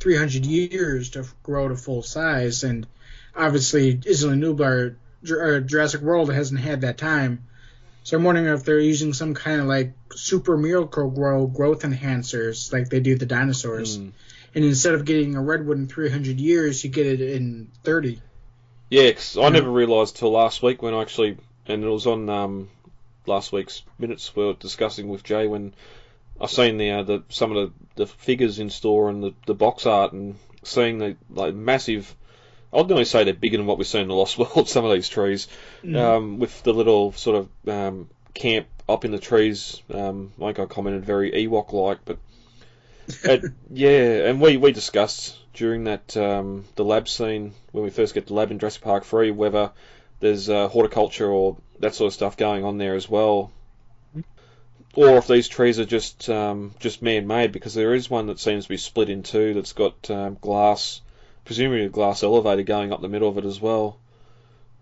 300 0.00 0.44
years 0.46 1.10
to 1.10 1.26
grow 1.42 1.68
to 1.68 1.76
full 1.76 2.02
size, 2.02 2.64
and 2.64 2.86
obviously 3.34 4.00
Isla 4.06 4.34
Nublar, 4.34 4.96
or 5.30 5.60
Jurassic 5.60 6.00
World 6.00 6.32
hasn't 6.32 6.60
had 6.60 6.82
that 6.82 6.98
time. 6.98 7.44
So 8.04 8.16
I'm 8.16 8.24
wondering 8.24 8.46
if 8.46 8.64
they're 8.64 8.80
using 8.80 9.12
some 9.12 9.34
kind 9.34 9.60
of 9.60 9.66
like 9.66 9.92
super 10.14 10.56
miracle 10.56 11.10
grow 11.10 11.46
growth 11.46 11.82
enhancers 11.82 12.72
like 12.72 12.88
they 12.88 13.00
do 13.00 13.18
the 13.18 13.26
dinosaurs. 13.26 13.98
Mm. 13.98 14.12
And 14.54 14.64
instead 14.64 14.94
of 14.94 15.04
getting 15.04 15.36
a 15.36 15.42
redwood 15.42 15.76
in 15.76 15.88
300 15.88 16.40
years, 16.40 16.82
you 16.82 16.88
get 16.88 17.06
it 17.06 17.20
in 17.20 17.70
30. 17.84 18.20
Yeah, 18.88 19.12
'cause 19.12 19.36
I 19.36 19.50
never 19.50 19.70
realised 19.70 20.16
till 20.16 20.30
last 20.30 20.62
week 20.62 20.80
when 20.80 20.94
I 20.94 21.02
actually, 21.02 21.36
and 21.66 21.84
it 21.84 21.88
was 21.88 22.06
on 22.06 22.30
um, 22.30 22.70
last 23.28 23.52
week's 23.52 23.82
minutes 23.98 24.34
we 24.34 24.44
were 24.44 24.54
discussing 24.54 25.08
with 25.08 25.22
Jay 25.22 25.46
when 25.46 25.74
I've 26.40 26.50
seen 26.50 26.78
the 26.78 26.90
uh, 26.90 27.02
the 27.02 27.22
some 27.28 27.54
of 27.56 27.72
the, 27.96 28.04
the 28.04 28.06
figures 28.06 28.58
in 28.58 28.70
store 28.70 29.10
and 29.10 29.22
the, 29.22 29.34
the 29.46 29.54
box 29.54 29.86
art 29.86 30.12
and 30.12 30.36
seeing 30.62 30.98
the 30.98 31.16
like 31.30 31.54
massive. 31.54 32.14
I'd 32.72 32.90
only 32.92 33.06
say 33.06 33.24
they're 33.24 33.32
bigger 33.32 33.56
than 33.56 33.66
what 33.66 33.78
we 33.78 33.84
see 33.84 33.98
in 33.98 34.08
the 34.08 34.14
Lost 34.14 34.36
World. 34.38 34.68
Some 34.68 34.84
of 34.84 34.92
these 34.92 35.08
trees, 35.08 35.48
Mhm. 35.82 35.96
um, 35.96 36.38
with 36.38 36.62
the 36.62 36.72
little 36.74 37.12
sort 37.12 37.36
of 37.36 37.68
um, 37.68 38.08
camp 38.34 38.66
up 38.88 39.04
in 39.04 39.10
the 39.10 39.18
trees. 39.18 39.82
Um, 39.92 40.32
like 40.38 40.58
I 40.58 40.66
commented, 40.66 41.04
very 41.04 41.30
Ewok 41.32 41.72
like, 41.72 41.98
but 42.04 42.18
it, 43.24 43.44
yeah, 43.70 44.28
and 44.28 44.40
we, 44.40 44.58
we 44.58 44.72
discussed 44.72 45.36
during 45.54 45.84
that 45.84 46.14
um, 46.16 46.64
the 46.76 46.84
lab 46.84 47.08
scene 47.08 47.54
when 47.72 47.84
we 47.84 47.90
first 47.90 48.14
get 48.14 48.26
the 48.26 48.34
lab 48.34 48.50
in 48.50 48.58
Jurassic 48.58 48.82
Park 48.82 49.04
3 49.04 49.30
whether 49.30 49.70
there's 50.20 50.48
uh, 50.48 50.68
horticulture 50.68 51.28
or 51.30 51.56
that 51.80 51.94
sort 51.94 52.08
of 52.08 52.14
stuff 52.14 52.36
going 52.36 52.64
on 52.64 52.78
there 52.78 52.94
as 52.94 53.08
well, 53.08 53.52
or 54.94 55.18
if 55.18 55.26
these 55.28 55.48
trees 55.48 55.78
are 55.78 55.84
just 55.84 56.28
um, 56.28 56.74
just 56.80 57.02
man-made 57.02 57.52
because 57.52 57.74
there 57.74 57.94
is 57.94 58.10
one 58.10 58.26
that 58.26 58.40
seems 58.40 58.64
to 58.64 58.68
be 58.68 58.76
split 58.76 59.08
in 59.08 59.22
two 59.22 59.54
that's 59.54 59.72
got 59.72 60.10
um, 60.10 60.36
glass, 60.40 61.00
presumably 61.44 61.84
a 61.84 61.88
glass 61.88 62.22
elevator 62.22 62.62
going 62.62 62.92
up 62.92 63.00
the 63.00 63.08
middle 63.08 63.28
of 63.28 63.38
it 63.38 63.44
as 63.44 63.60
well. 63.60 63.98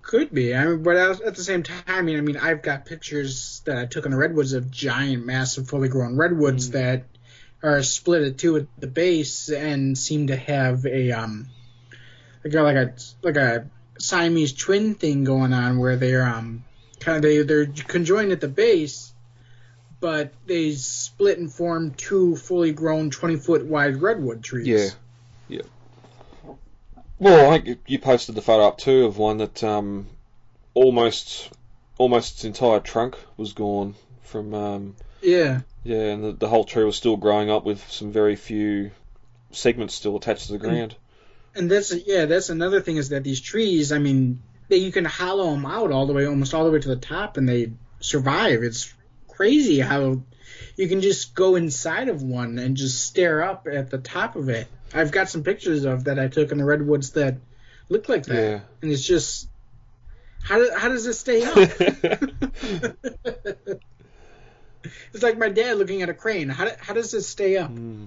Could 0.02 0.32
be. 0.32 0.54
I 0.54 0.64
mean, 0.64 0.82
but 0.84 0.96
at 0.96 1.34
the 1.34 1.42
same 1.42 1.64
time, 1.64 1.82
I 1.88 2.00
mean, 2.00 2.16
I 2.16 2.20
mean, 2.20 2.36
I've 2.36 2.62
got 2.62 2.86
pictures 2.86 3.60
that 3.64 3.76
I 3.76 3.86
took 3.86 4.04
in 4.04 4.12
the 4.12 4.16
redwoods 4.16 4.52
of 4.52 4.70
giant, 4.70 5.26
massive, 5.26 5.68
fully 5.68 5.88
grown 5.88 6.16
redwoods 6.16 6.70
that 6.70 7.04
are 7.62 7.82
split 7.82 8.22
at 8.22 8.38
two 8.38 8.56
at 8.56 8.66
the 8.78 8.86
base 8.86 9.48
and 9.48 9.98
seem 9.98 10.28
to 10.28 10.36
have 10.36 10.86
a 10.86 11.10
um, 11.10 11.48
like 12.44 12.54
a 12.54 12.62
like 12.62 12.76
a 12.76 12.94
like 13.22 13.36
a 13.36 13.66
Siamese 13.98 14.52
twin 14.52 14.94
thing 14.94 15.24
going 15.24 15.52
on 15.52 15.78
where 15.78 15.96
they're 15.96 16.26
um 16.26 16.64
kind 17.00 17.16
of 17.16 17.22
they 17.22 17.42
they're 17.42 17.66
conjoined 17.66 18.32
at 18.32 18.40
the 18.40 18.48
base, 18.48 19.12
but 20.00 20.32
they 20.46 20.72
split 20.72 21.38
and 21.38 21.52
form 21.52 21.92
two 21.92 22.36
fully 22.36 22.72
grown, 22.72 23.10
twenty 23.10 23.36
foot 23.36 23.64
wide 23.64 24.00
redwood 24.00 24.42
trees. 24.42 24.66
Yeah, 24.66 24.88
yeah. 25.48 26.54
Well, 27.18 27.50
I 27.50 27.58
think 27.58 27.78
you 27.86 27.98
posted 27.98 28.34
the 28.34 28.42
photo 28.42 28.66
up 28.68 28.78
too 28.78 29.06
of 29.06 29.16
one 29.16 29.38
that 29.38 29.64
um, 29.64 30.06
almost 30.74 31.50
almost 31.98 32.34
its 32.34 32.44
entire 32.44 32.80
trunk 32.80 33.16
was 33.36 33.54
gone 33.54 33.94
from 34.22 34.52
um, 34.52 34.96
Yeah. 35.22 35.60
yeah, 35.82 36.12
and 36.12 36.24
the, 36.24 36.32
the 36.32 36.48
whole 36.48 36.64
tree 36.64 36.84
was 36.84 36.96
still 36.96 37.16
growing 37.16 37.48
up 37.50 37.64
with 37.64 37.90
some 37.90 38.12
very 38.12 38.36
few 38.36 38.90
segments 39.52 39.94
still 39.94 40.16
attached 40.16 40.46
to 40.46 40.52
the 40.52 40.58
ground. 40.58 40.94
And 41.56 41.70
that's 41.70 41.92
yeah, 42.06 42.26
that's 42.26 42.50
another 42.50 42.80
thing 42.80 42.96
is 42.96 43.08
that 43.08 43.24
these 43.24 43.40
trees, 43.40 43.90
I 43.92 43.98
mean, 43.98 44.42
they, 44.68 44.76
you 44.76 44.92
can 44.92 45.04
hollow 45.04 45.50
them 45.52 45.64
out 45.64 45.90
all 45.90 46.06
the 46.06 46.12
way, 46.12 46.26
almost 46.26 46.52
all 46.54 46.64
the 46.64 46.70
way 46.70 46.80
to 46.80 46.88
the 46.88 46.96
top, 46.96 47.36
and 47.36 47.48
they 47.48 47.72
survive. 48.00 48.62
It's 48.62 48.92
crazy 49.28 49.80
how 49.80 50.20
you 50.76 50.88
can 50.88 51.00
just 51.00 51.34
go 51.34 51.56
inside 51.56 52.08
of 52.08 52.22
one 52.22 52.58
and 52.58 52.76
just 52.76 53.06
stare 53.06 53.42
up 53.42 53.66
at 53.70 53.90
the 53.90 53.98
top 53.98 54.36
of 54.36 54.48
it. 54.48 54.68
I've 54.94 55.10
got 55.10 55.28
some 55.28 55.42
pictures 55.42 55.84
of 55.84 56.04
that 56.04 56.18
I 56.18 56.28
took 56.28 56.52
in 56.52 56.58
the 56.58 56.64
redwoods 56.64 57.10
that 57.12 57.36
look 57.88 58.08
like 58.08 58.24
that, 58.26 58.34
Yeah. 58.34 58.60
and 58.82 58.92
it's 58.92 59.02
just 59.04 59.48
how 60.42 60.58
do, 60.58 60.70
how 60.76 60.88
does 60.88 61.06
it 61.06 61.14
stay 61.14 61.42
up? 61.44 61.56
it's 65.12 65.22
like 65.22 65.38
my 65.38 65.48
dad 65.48 65.78
looking 65.78 66.02
at 66.02 66.08
a 66.08 66.14
crane. 66.14 66.48
How 66.48 66.68
how 66.78 66.94
does 66.94 67.14
it 67.14 67.22
stay 67.22 67.56
up? 67.56 67.70
Hmm. 67.70 68.06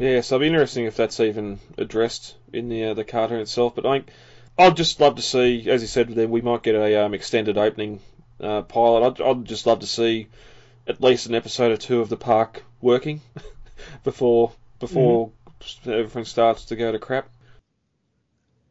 Yeah, 0.00 0.22
so 0.22 0.36
it'll 0.36 0.44
be 0.44 0.46
interesting 0.46 0.86
if 0.86 0.96
that's 0.96 1.20
even 1.20 1.58
addressed 1.76 2.34
in 2.54 2.70
the 2.70 2.86
uh, 2.86 2.94
the 2.94 3.04
cartoon 3.04 3.40
itself. 3.40 3.74
But 3.74 3.84
I 3.84 3.92
think 3.92 4.08
I'd 4.56 4.74
just 4.74 4.98
love 4.98 5.16
to 5.16 5.22
see, 5.22 5.68
as 5.68 5.82
you 5.82 5.88
said, 5.88 6.08
then 6.08 6.30
we 6.30 6.40
might 6.40 6.62
get 6.62 6.74
a 6.74 7.04
um, 7.04 7.12
extended 7.12 7.58
opening 7.58 8.00
uh, 8.40 8.62
pilot. 8.62 9.20
I'd, 9.20 9.20
I'd 9.20 9.44
just 9.44 9.66
love 9.66 9.80
to 9.80 9.86
see 9.86 10.28
at 10.86 11.02
least 11.02 11.26
an 11.26 11.34
episode 11.34 11.72
or 11.72 11.76
two 11.76 12.00
of 12.00 12.08
the 12.08 12.16
park 12.16 12.62
working 12.80 13.20
before 14.02 14.52
before 14.78 15.32
everything 15.84 16.24
starts 16.24 16.64
to 16.66 16.76
go 16.76 16.90
to 16.90 16.98
crap. 16.98 17.28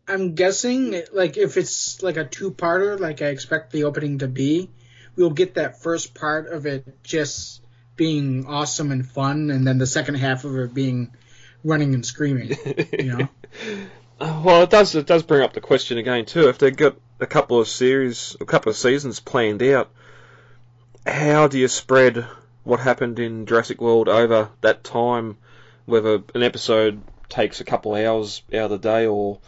I'm 0.08 0.34
guessing, 0.34 1.00
like, 1.14 1.38
if 1.38 1.58
it's 1.58 2.02
like 2.02 2.18
a 2.18 2.26
two-parter, 2.26 3.00
like 3.00 3.22
I 3.22 3.28
expect 3.28 3.72
the 3.72 3.84
opening 3.84 4.18
to 4.20 4.28
be, 4.28 4.72
we'll 5.16 5.30
get 5.30 5.54
that 5.54 5.80
first 5.80 6.16
part 6.16 6.48
of 6.48 6.66
it 6.66 7.04
just 7.04 7.62
being 7.96 8.48
awesome 8.48 8.92
and 8.92 9.08
fun, 9.08 9.52
and 9.52 9.68
then 9.68 9.78
the 9.78 9.86
second 9.86 10.16
half 10.16 10.44
of 10.44 10.58
it 10.58 10.74
being 10.74 11.12
running 11.64 11.94
and 11.94 12.06
screaming. 12.06 12.56
You 12.98 13.18
know? 13.18 13.30
Well, 14.20 14.64
it 14.64 14.70
does 14.70 14.96
it 14.96 15.06
does 15.06 15.24
bring 15.24 15.44
up 15.44 15.54
the 15.54 15.62
question 15.62 15.98
again 15.98 16.26
too. 16.26 16.50
If 16.50 16.58
they've 16.58 16.76
got 16.76 16.98
a 17.22 17.26
couple 17.26 17.62
of 17.62 17.70
series, 17.70 18.36
a 18.42 18.46
couple 18.46 18.70
of 18.70 18.76
seasons 18.76 19.22
planned 19.22 19.64
out, 19.64 19.90
how 21.06 21.48
do 21.48 21.58
you 21.58 21.70
spread 21.70 22.26
what 22.66 22.82
happened 22.82 23.20
in 23.20 23.46
Jurassic 23.46 23.80
World 23.80 24.10
over 24.10 24.50
that 24.60 24.84
time? 24.84 25.38
Whether 25.86 26.22
an 26.36 26.44
episode 26.44 27.02
takes 27.30 27.62
a 27.62 27.64
couple 27.64 27.96
of 27.96 28.04
hours 28.04 28.42
out 28.54 28.66
of 28.66 28.70
the 28.72 28.78
day, 28.78 29.08
or 29.08 29.40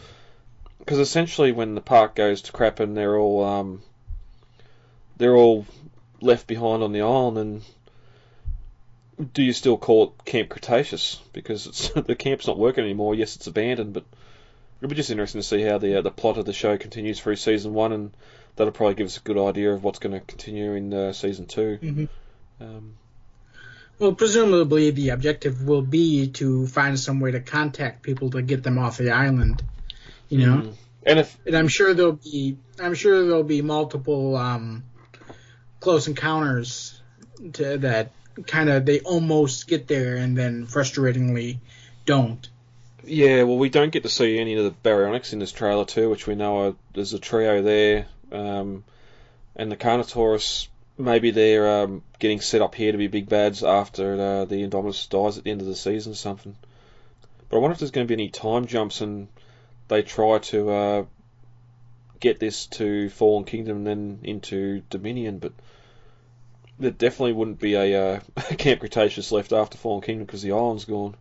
because 0.80 1.00
essentially 1.00 1.52
when 1.52 1.76
the 1.76 1.82
park 1.82 2.16
goes 2.16 2.42
to 2.44 2.54
crap 2.54 2.80
and 2.80 2.96
they're 2.96 3.18
all 3.18 3.44
um, 3.44 3.82
they're 5.18 5.36
all 5.36 5.66
left 6.22 6.48
behind 6.48 6.82
on 6.82 6.94
the 6.94 7.02
island, 7.02 7.38
and 7.38 7.62
do 9.34 9.44
you 9.44 9.54
still 9.54 9.78
call 9.78 10.04
it 10.06 10.26
Camp 10.26 10.50
Cretaceous 10.50 11.22
because 11.34 11.68
it's 11.68 11.90
the 12.08 12.16
camp's 12.16 12.48
not 12.48 12.58
working 12.58 12.84
anymore? 12.84 13.16
Yes, 13.16 13.36
it's 13.36 13.48
abandoned, 13.48 13.94
but 13.94 14.06
it'll 14.80 14.90
be 14.90 14.96
just 14.96 15.12
interesting 15.12 15.42
to 15.42 15.48
see 15.48 15.62
how 15.62 15.78
the 15.78 16.00
uh, 16.00 16.02
the 16.02 16.12
plot 16.12 16.38
of 16.38 16.46
the 16.46 16.54
show 16.54 16.78
continues 16.78 17.20
through 17.20 17.36
season 17.36 17.74
one, 17.74 17.92
and 17.92 18.12
that'll 18.56 18.74
probably 18.74 18.96
give 18.96 19.08
us 19.08 19.18
a 19.18 19.22
good 19.22 19.38
idea 19.38 19.72
of 19.74 19.84
what's 19.84 20.00
going 20.00 20.14
to 20.20 20.26
continue 20.26 20.74
in 20.74 20.94
uh, 20.94 21.14
season 21.14 21.46
2 21.46 21.80
Mhm. 21.82 22.10
Um, 22.60 22.94
Well, 24.00 24.14
presumably 24.14 24.92
the 24.92 25.10
objective 25.10 25.64
will 25.64 25.82
be 25.84 26.28
to 26.30 26.68
find 26.68 27.00
some 27.00 27.20
way 27.20 27.32
to 27.32 27.40
contact 27.40 28.02
people 28.04 28.32
to 28.32 28.42
get 28.42 28.64
them 28.64 28.78
off 28.78 28.98
the 28.98 29.12
island. 29.12 29.64
You 30.30 30.38
know, 30.40 30.58
Mm. 30.58 30.74
and 31.06 31.20
if 31.20 31.38
and 31.46 31.56
I'm 31.56 31.68
sure 31.68 31.94
there'll 31.94 32.14
be 32.14 32.58
I'm 32.80 32.94
sure 32.94 33.26
there'll 33.26 33.44
be 33.44 33.62
multiple 33.62 34.36
um, 34.36 34.84
close 35.80 36.08
encounters 36.08 37.00
to 37.54 37.78
that 37.80 38.12
kind 38.44 38.70
of 38.70 38.86
they 38.86 39.00
almost 39.02 39.68
get 39.68 39.88
there 39.88 40.16
and 40.18 40.38
then 40.38 40.68
frustratingly 40.68 41.60
don't. 42.06 42.48
Yeah, 43.04 43.44
well, 43.44 43.58
we 43.58 43.70
don't 43.70 43.92
get 43.92 44.04
to 44.04 44.10
see 44.10 44.38
any 44.38 44.56
of 44.56 44.64
the 44.64 44.90
baryonyx 44.90 45.34
in 45.34 45.40
this 45.40 45.52
trailer 45.52 45.86
too, 45.86 46.10
which 46.10 46.28
we 46.28 46.36
know 46.36 46.68
are, 46.68 46.76
there's 46.94 47.14
a 47.14 47.20
trio 47.20 47.62
there, 47.62 48.06
um, 48.32 48.84
and 49.56 49.72
the 49.72 49.78
Carnotaurus. 49.78 50.68
Maybe 50.98 51.32
they're 51.32 51.84
um, 51.84 52.04
getting 52.20 52.42
set 52.42 52.62
up 52.62 52.76
here 52.76 52.92
to 52.92 52.98
be 52.98 53.08
big 53.08 53.28
bads 53.28 53.64
after 53.64 54.14
uh, 54.14 54.46
the 54.46 54.68
Indominus 54.68 55.10
dies 55.10 55.38
at 55.38 55.46
the 55.46 55.52
end 55.52 55.62
of 55.62 55.68
the 55.68 55.76
season 55.76 56.12
or 56.12 56.16
something. 56.16 56.56
But 57.50 57.58
I 57.58 57.60
wonder 57.60 57.74
if 57.74 57.80
there's 57.80 57.92
going 57.92 58.06
to 58.06 58.16
be 58.16 58.22
any 58.22 58.30
time 58.30 58.68
jumps 58.68 59.02
and 59.02 59.28
they 59.88 60.04
try 60.04 60.38
to 60.40 60.70
uh, 60.70 61.06
get 62.20 62.40
this 62.40 62.68
to 62.68 63.10
Fallen 63.10 63.46
Kingdom 63.46 63.78
and 63.78 63.88
then 63.88 64.20
into 64.24 64.84
Dominion, 64.90 65.40
but 65.40 65.54
there 66.82 66.92
definitely 66.92 67.34
wouldn't 67.34 67.60
be 67.60 67.76
a 67.76 68.16
uh, 68.16 68.20
Camp 68.58 68.80
Cretaceous 68.80 69.32
left 69.32 69.54
after 69.54 69.78
Fallen 69.78 70.02
Kingdom 70.02 70.26
because 70.26 70.42
the 70.42 70.52
island's 70.52 70.86
gone. 70.86 71.16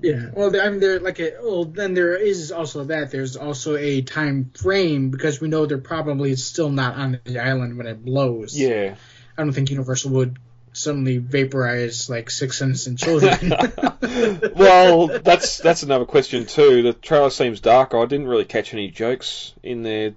Yeah. 0.00 0.30
Well, 0.32 0.60
I 0.60 0.68
mean, 0.70 0.80
there 0.80 1.00
like 1.00 1.20
a 1.20 1.34
well, 1.42 1.64
then 1.64 1.94
there 1.94 2.16
is 2.16 2.52
also 2.52 2.84
that. 2.84 3.10
There's 3.10 3.36
also 3.36 3.76
a 3.76 4.02
time 4.02 4.50
frame 4.54 5.10
because 5.10 5.40
we 5.40 5.48
know 5.48 5.66
they're 5.66 5.78
probably 5.78 6.34
still 6.36 6.70
not 6.70 6.96
on 6.96 7.20
the 7.24 7.38
island 7.38 7.76
when 7.76 7.86
it 7.86 8.04
blows. 8.04 8.58
Yeah. 8.58 8.94
I 9.36 9.42
don't 9.42 9.52
think 9.52 9.70
Universal 9.70 10.10
would 10.12 10.38
suddenly 10.72 11.18
vaporize 11.18 12.08
like 12.08 12.30
six 12.30 12.62
innocent 12.62 12.98
children. 12.98 13.52
well, 14.54 15.06
that's 15.06 15.58
that's 15.58 15.82
another 15.82 16.06
question 16.06 16.46
too. 16.46 16.82
The 16.82 16.92
trailer 16.92 17.30
seems 17.30 17.60
darker. 17.60 17.98
I 17.98 18.06
didn't 18.06 18.28
really 18.28 18.44
catch 18.44 18.72
any 18.74 18.90
jokes 18.90 19.52
in 19.62 19.82
there. 19.82 20.14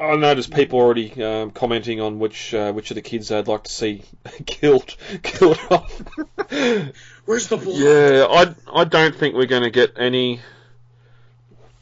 I 0.00 0.16
noticed 0.16 0.52
people 0.52 0.80
already 0.80 1.22
um, 1.22 1.50
commenting 1.52 2.00
on 2.00 2.18
which 2.18 2.52
uh, 2.52 2.72
which 2.72 2.90
of 2.90 2.96
the 2.96 3.02
kids 3.02 3.28
they'd 3.28 3.46
like 3.46 3.64
to 3.64 3.72
see 3.72 4.02
killed 4.46 4.96
killed 5.22 5.58
off. 5.70 6.02
Where's 7.24 7.48
the 7.48 7.56
blood? 7.56 7.76
Yeah, 7.76 8.26
I 8.28 8.80
I 8.80 8.84
don't 8.84 9.14
think 9.14 9.34
we're 9.34 9.46
going 9.46 9.62
to 9.62 9.70
get 9.70 9.94
any 9.96 10.40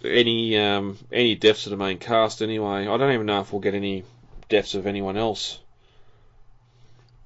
any 0.05 0.59
um, 0.59 0.99
any 1.11 1.35
deaths 1.35 1.67
of 1.67 1.71
the 1.71 1.77
main 1.77 1.99
cast 1.99 2.43
anyway. 2.43 2.87
I 2.87 2.97
don't 2.97 3.13
even 3.13 3.27
know 3.27 3.41
if 3.41 3.53
we'll 3.53 3.63
get 3.63 3.75
any 3.75 4.05
deaths 4.49 4.75
of 4.75 4.87
anyone 4.87 5.17
else. 5.17 5.59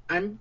I'm 0.08 0.38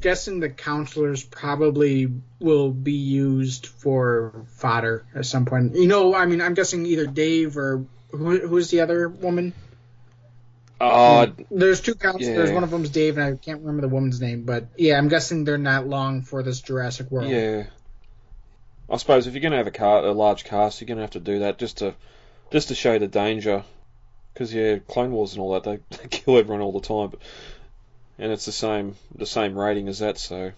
guessing 0.00 0.40
the 0.40 0.50
counselors 0.50 1.24
probably 1.24 2.12
will 2.38 2.70
be 2.70 2.92
used 2.92 3.66
for 3.66 4.44
fodder 4.56 5.06
at 5.14 5.24
some 5.24 5.46
point. 5.46 5.74
You 5.74 5.86
know, 5.86 6.14
I 6.14 6.26
mean, 6.26 6.42
I'm 6.42 6.52
guessing 6.52 6.84
either 6.84 7.06
Dave 7.06 7.56
or 7.56 7.86
who, 8.10 8.46
who's 8.46 8.70
the 8.70 8.80
other 8.80 9.08
woman? 9.08 9.54
Uh, 10.80 11.28
There's 11.50 11.80
two 11.80 11.94
counselors. 11.94 12.50
yeah. 12.50 12.54
One 12.54 12.64
of 12.64 12.70
them's 12.70 12.90
Dave, 12.90 13.16
and 13.16 13.26
I 13.26 13.36
can't 13.36 13.60
remember 13.60 13.82
the 13.82 13.88
woman's 13.88 14.20
name. 14.20 14.42
But 14.42 14.66
yeah, 14.76 14.98
I'm 14.98 15.08
guessing 15.08 15.44
they're 15.44 15.58
not 15.58 15.86
long 15.86 16.22
for 16.22 16.42
this 16.42 16.60
Jurassic 16.60 17.10
World. 17.10 17.30
Yeah. 17.30 17.64
I 18.88 18.96
suppose 18.98 19.26
if 19.26 19.34
you're 19.34 19.40
going 19.40 19.52
to 19.52 19.58
have 19.58 19.66
a 19.66 19.72
car, 19.72 20.04
a 20.04 20.12
large 20.12 20.44
cast, 20.44 20.80
you're 20.80 20.86
going 20.86 20.98
to 20.98 21.02
have 21.02 21.10
to 21.12 21.20
do 21.20 21.40
that 21.40 21.58
just 21.58 21.78
to 21.78 21.94
just 22.50 22.68
to 22.68 22.74
show 22.74 22.98
the 22.98 23.08
danger. 23.08 23.64
Because 24.32 24.52
yeah, 24.52 24.76
Clone 24.86 25.12
Wars 25.12 25.32
and 25.32 25.40
all 25.40 25.54
that, 25.54 25.64
they, 25.64 25.78
they 25.96 26.08
kill 26.08 26.38
everyone 26.38 26.60
all 26.60 26.72
the 26.72 26.86
time, 26.86 27.08
but, 27.08 27.20
and 28.18 28.30
it's 28.30 28.44
the 28.44 28.52
same 28.52 28.96
the 29.14 29.26
same 29.26 29.58
rating 29.58 29.88
as 29.88 30.00
that. 30.00 30.18
So 30.18 30.52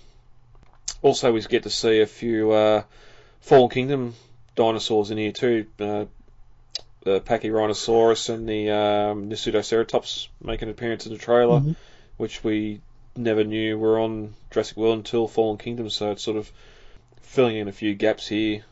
also 1.01 1.33
we 1.33 1.41
get 1.43 1.63
to 1.63 1.71
see 1.71 2.01
a 2.01 2.07
few 2.07 2.51
uh, 2.51 2.83
Fallen 3.41 3.71
Kingdom 3.71 4.15
dinosaurs 4.57 5.11
in 5.11 5.19
here 5.19 5.33
too. 5.33 5.67
Uh, 5.79 6.07
the 7.03 7.21
Pachyrhinosaurus 7.21 8.29
and 8.29 8.49
the 8.49 8.71
um, 8.71 9.31
Nasutoceratops 9.31 10.29
make 10.43 10.63
an 10.63 10.69
appearance 10.69 11.07
in 11.07 11.13
the 11.13 11.19
trailer, 11.19 11.61
Mhm. 11.61 11.77
which 12.17 12.43
we 12.45 12.81
never 13.17 13.45
knew 13.45 13.79
were 13.79 13.99
on 14.01 14.35
Jurassic 14.51 14.77
World 14.77 14.99
until 14.99 15.29
Fallen 15.29 15.59
Kingdom. 15.59 15.91
So 15.91 16.11
it's 16.13 16.23
sort 16.23 16.37
of 16.37 16.51
filling 17.23 17.57
in 17.57 17.69
a 17.69 17.73
few 17.73 17.95
gaps 17.95 18.27
here, 18.29 18.65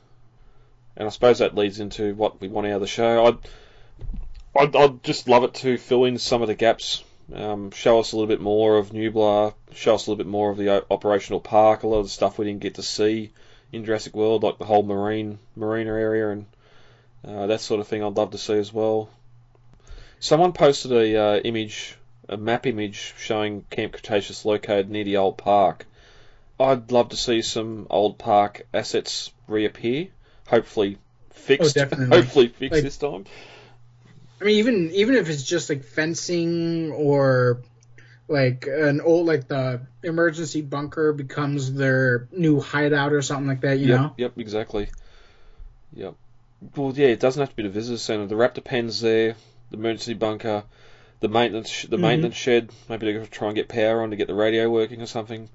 and 0.97 1.07
I 1.07 1.11
suppose 1.11 1.39
that 1.39 1.55
leads 1.55 1.81
into 1.81 2.15
what 2.15 2.41
we 2.41 2.49
want 2.49 2.67
out 2.67 2.75
of 2.75 2.81
the 2.81 2.87
show. 2.87 3.27
I'd 3.27 3.39
I'd, 4.59 4.75
I'd 4.75 5.05
just 5.05 5.29
love 5.29 5.45
it 5.45 5.53
to 5.55 5.77
fill 5.77 6.05
in 6.05 6.17
some 6.19 6.41
of 6.41 6.49
the 6.49 6.55
gaps, 6.55 7.05
um, 7.35 7.71
show 7.73 7.99
us 8.01 8.13
a 8.13 8.17
little 8.17 8.29
bit 8.29 8.41
more 8.41 8.79
of 8.79 8.91
Nublar, 8.91 9.53
show 9.75 9.95
us 9.95 10.07
a 10.07 10.11
little 10.11 10.25
bit 10.25 10.31
more 10.31 10.51
of 10.51 10.57
the 10.57 10.85
operational 10.91 11.41
park, 11.41 11.83
a 11.83 11.89
lot 11.89 11.99
of 11.99 12.07
the 12.07 12.11
stuff 12.11 12.39
we 12.39 12.47
didn't 12.47 12.63
get 12.63 12.77
to 12.77 12.83
see 12.83 13.33
in 13.73 13.85
Jurassic 13.85 14.15
World, 14.17 14.43
like 14.43 14.57
the 14.59 14.65
whole 14.65 14.83
marine 14.83 15.39
marina 15.57 15.91
area 15.91 16.31
and 16.31 16.47
uh, 17.27 17.47
that 17.47 17.61
sort 17.61 17.81
of 17.81 17.89
thing. 17.89 18.03
I'd 18.03 18.17
love 18.17 18.31
to 18.33 18.39
see 18.39 18.55
as 18.55 18.73
well. 18.73 19.11
Someone 20.21 20.53
posted 20.53 20.93
a 20.93 21.17
uh, 21.17 21.37
image, 21.39 21.97
a 22.29 22.37
map 22.37 22.67
image 22.67 23.15
showing 23.19 23.65
Camp 23.71 23.93
Cretaceous 23.93 24.45
located 24.45 24.91
near 24.91 25.05
the 25.05 25.19
old 25.19 25.37
park. 25.37 25.87
I'd 26.59 26.91
love 26.91 27.11
to 27.11 27.17
see 27.17 27.43
some 27.43 27.87
old 27.91 28.19
park 28.19 28.67
assets 28.73 29.31
reappear. 29.47 30.09
Hopefully 30.49 30.99
fixed. 31.31 31.77
Oh. 31.93 32.07
Hopefully 32.07 32.49
fixed 32.49 32.75
Like- 32.75 32.83
this 32.85 32.97
time. 32.97 33.27
I 34.41 34.45
mean, 34.45 34.59
even 34.59 34.91
even 34.91 35.15
if 35.15 35.31
it's 35.31 35.43
just 35.43 35.71
like 35.71 35.83
fencing 35.83 36.93
or 36.93 37.63
like 38.29 38.67
an 38.69 39.01
old 39.01 39.27
like 39.27 39.49
the 39.49 39.81
emergency 40.03 40.61
bunker 40.61 41.13
becomes 41.15 41.73
their 41.73 42.29
new 42.33 42.61
hideout 42.61 43.13
or 43.13 43.23
something 43.23 43.47
like 43.47 43.63
that, 43.63 43.79
you 43.79 43.87
yep, 43.87 44.01
know. 44.01 44.15
Yep, 44.19 44.39
exactly. 44.39 44.89
Yep. 45.95 46.17
Well, 46.75 46.93
yeah, 46.95 47.09
it 47.09 47.21
doesn't 47.21 47.41
have 47.41 47.51
to 47.51 47.57
be 47.57 47.63
the 47.63 47.69
visitor 47.69 47.99
centre. 47.99 48.27
The 48.27 48.35
raptor 48.35 48.65
pen's 48.65 49.01
there, 49.01 49.37
the 49.71 49.77
emergency 49.77 50.15
bunker, 50.15 50.65
the 51.21 51.29
maintenance 51.29 51.69
sh- 51.69 51.87
the 51.87 51.97
Mhm. 51.97 52.01
maintenance 52.03 52.37
shed. 52.37 52.71
Maybe 52.89 53.07
they're 53.07 53.15
going 53.15 53.27
to 53.27 53.31
try 53.31 53.49
and 53.49 53.55
get 53.57 53.69
power 53.69 54.03
on 54.03 54.11
to 54.11 54.17
get 54.17 54.27
the 54.27 54.35
radio 54.35 54.69
working 54.71 55.03
or 55.03 55.07
something. 55.07 55.49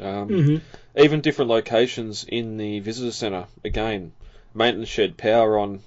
Um, 0.00 0.28
Mhm. 0.28 0.60
Even 0.96 1.20
different 1.20 1.50
locations 1.50 2.24
in 2.24 2.56
the 2.56 2.80
visitor 2.80 3.12
centre. 3.12 3.46
Again, 3.64 4.12
maintenance 4.54 4.88
shed, 4.88 5.16
power 5.16 5.58
on, 5.58 5.80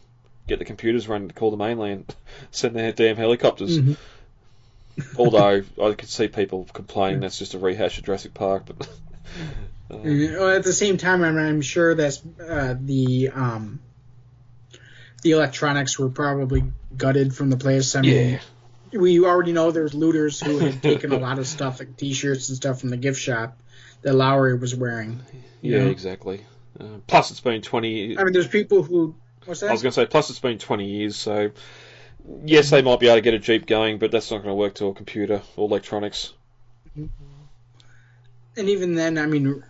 get 0.48 0.60
the 0.60 0.66
computers 0.66 1.08
running 1.08 1.30
to 1.30 1.34
call 1.34 1.52
the 1.52 1.58
mainland, 1.58 2.14
send 2.52 2.76
their 2.76 2.92
damn 2.92 3.16
helicopters. 3.18 3.80
Mhm. 3.80 3.96
Although 5.18 5.64
I 5.82 5.94
could 5.94 6.10
see 6.10 6.28
people 6.28 6.68
complaining 6.72 7.22
that's 7.22 7.40
just 7.40 7.54
a 7.56 7.60
rehash 7.60 7.98
of 7.98 8.06
Jurassic 8.06 8.34
Park, 8.34 8.64
but 8.68 8.88
uh, 9.92 10.48
at 10.50 10.64
the 10.64 10.74
same 10.74 10.98
time, 10.98 11.24
I'm, 11.24 11.38
I'm 11.38 11.62
sure 11.62 11.96
that's 11.96 12.22
uh, 12.40 12.76
the 12.80 13.30
um, 13.30 13.80
the 15.24 15.32
electronics 15.32 15.98
were 15.98 16.10
probably 16.10 16.64
gutted 16.96 17.36
from 17.36 17.50
the 17.50 17.58
place. 17.58 17.96
I 17.96 18.02
mean, 18.02 18.40
we 18.92 19.20
already 19.24 19.54
know 19.54 19.72
there's 19.72 19.94
looters 19.94 20.40
who 20.40 20.60
had 20.60 20.84
taken 20.84 21.12
a 21.12 21.18
lot 21.18 21.40
of 21.40 21.48
stuff, 21.48 21.80
like 21.80 21.98
T-shirts 21.98 22.50
and 22.50 22.56
stuff 22.56 22.80
from 22.82 22.90
the 22.90 22.98
gift 22.98 23.20
shop 23.20 23.58
that 24.04 24.14
Lowery 24.14 24.56
was 24.56 24.76
wearing. 24.76 25.22
you 25.62 25.74
yeah, 25.74 25.86
know? 25.86 25.90
exactly. 25.90 26.46
Uh, 26.80 27.00
plus, 27.08 27.32
it's 27.32 27.40
been 27.40 27.62
twenty. 27.62 28.18
I 28.18 28.24
mean, 28.24 28.34
there's 28.34 28.48
people 28.48 28.84
who. 28.84 29.16
What's 29.46 29.62
that? 29.62 29.70
I 29.70 29.72
was 29.72 29.82
going 29.82 29.92
to 29.92 29.96
say, 29.96 30.06
plus 30.06 30.30
it's 30.30 30.40
been 30.40 30.58
20 30.58 30.86
years, 30.86 31.18
so 31.18 31.52
yes, 32.46 32.70
they 32.70 32.82
might 32.82 33.02
be 33.02 33.08
able 33.08 33.18
to 33.18 33.22
get 33.22 33.34
a 33.34 33.40
Jeep 33.40 33.66
going, 33.66 33.98
but 33.98 34.10
that's 34.10 34.32
not 34.32 34.38
going 34.38 34.50
to 34.50 34.56
work 34.56 34.76
to 34.76 34.88
a 34.88 34.94
computer 34.94 35.42
or 35.58 35.68
electronics. 35.68 36.34
and 36.96 37.10
even 38.56 38.96
then, 38.96 39.18
I 39.18 39.26
mean, 39.26 39.64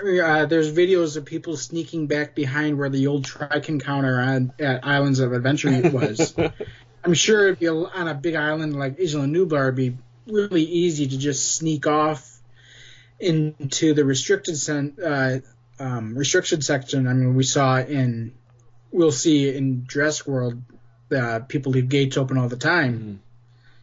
uh, 0.00 0.46
there's 0.46 0.72
videos 0.72 1.16
of 1.16 1.24
people 1.24 1.56
sneaking 1.56 2.06
back 2.06 2.34
behind 2.34 2.78
where 2.78 2.88
the 2.88 3.06
old 3.06 3.24
Trike 3.24 3.68
encounter 3.68 4.20
on 4.20 4.52
at 4.58 4.86
Islands 4.86 5.20
of 5.20 5.32
Adventure 5.32 5.90
was. 5.90 6.34
I'm 7.04 7.14
sure 7.14 7.54
be 7.54 7.66
a, 7.66 7.74
on 7.74 8.08
a 8.08 8.14
big 8.14 8.34
island 8.34 8.76
like 8.76 8.98
Isla 8.98 9.26
Nublar, 9.26 9.64
it'd 9.64 9.76
be 9.76 9.96
really 10.26 10.64
easy 10.64 11.06
to 11.06 11.18
just 11.18 11.54
sneak 11.54 11.86
off 11.86 12.40
into 13.20 13.94
the 13.94 14.04
restricted 14.04 14.58
sen- 14.58 14.96
uh, 15.04 15.38
um, 15.78 16.16
restricted 16.16 16.64
section. 16.64 17.06
I 17.06 17.12
mean, 17.12 17.34
we 17.34 17.44
saw 17.44 17.78
in 17.78 18.34
we'll 18.90 19.12
see 19.12 19.54
in 19.54 19.86
Jurassic 19.86 20.26
World, 20.26 20.62
uh, 21.16 21.40
people 21.40 21.72
leave 21.72 21.88
gates 21.88 22.16
open 22.16 22.38
all 22.38 22.48
the 22.48 22.56
time. 22.56 23.20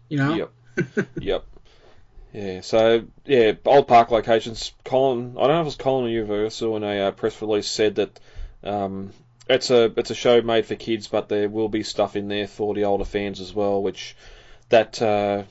You 0.09 0.17
know. 0.17 0.35
Yep. 0.35 1.07
yep. 1.19 1.45
Yeah, 2.33 2.61
so, 2.61 3.03
yeah, 3.25 3.53
old 3.63 3.87
park 3.87 4.09
locations. 4.09 4.73
Colin, 4.83 5.35
I 5.37 5.41
don't 5.41 5.49
know 5.49 5.59
if 5.59 5.61
it 5.61 5.65
was 5.65 5.75
Colin 5.75 6.05
or 6.05 6.09
Universal 6.09 6.75
in 6.77 6.83
a 6.83 6.99
uh, 7.07 7.11
press 7.11 7.39
release 7.41 7.67
said 7.67 7.95
that 7.95 8.19
um, 8.63 9.11
it's 9.47 9.69
a 9.69 9.93
it's 9.97 10.09
a 10.09 10.15
show 10.15 10.41
made 10.41 10.65
for 10.65 10.75
kids, 10.75 11.07
but 11.07 11.29
there 11.29 11.47
will 11.47 11.69
be 11.69 11.83
stuff 11.83 12.15
in 12.15 12.27
there 12.29 12.47
for 12.47 12.73
the 12.73 12.85
older 12.85 13.05
fans 13.05 13.39
as 13.39 13.53
well, 13.53 13.83
which 13.83 14.15
that 14.69 14.99
uh, 14.99 15.43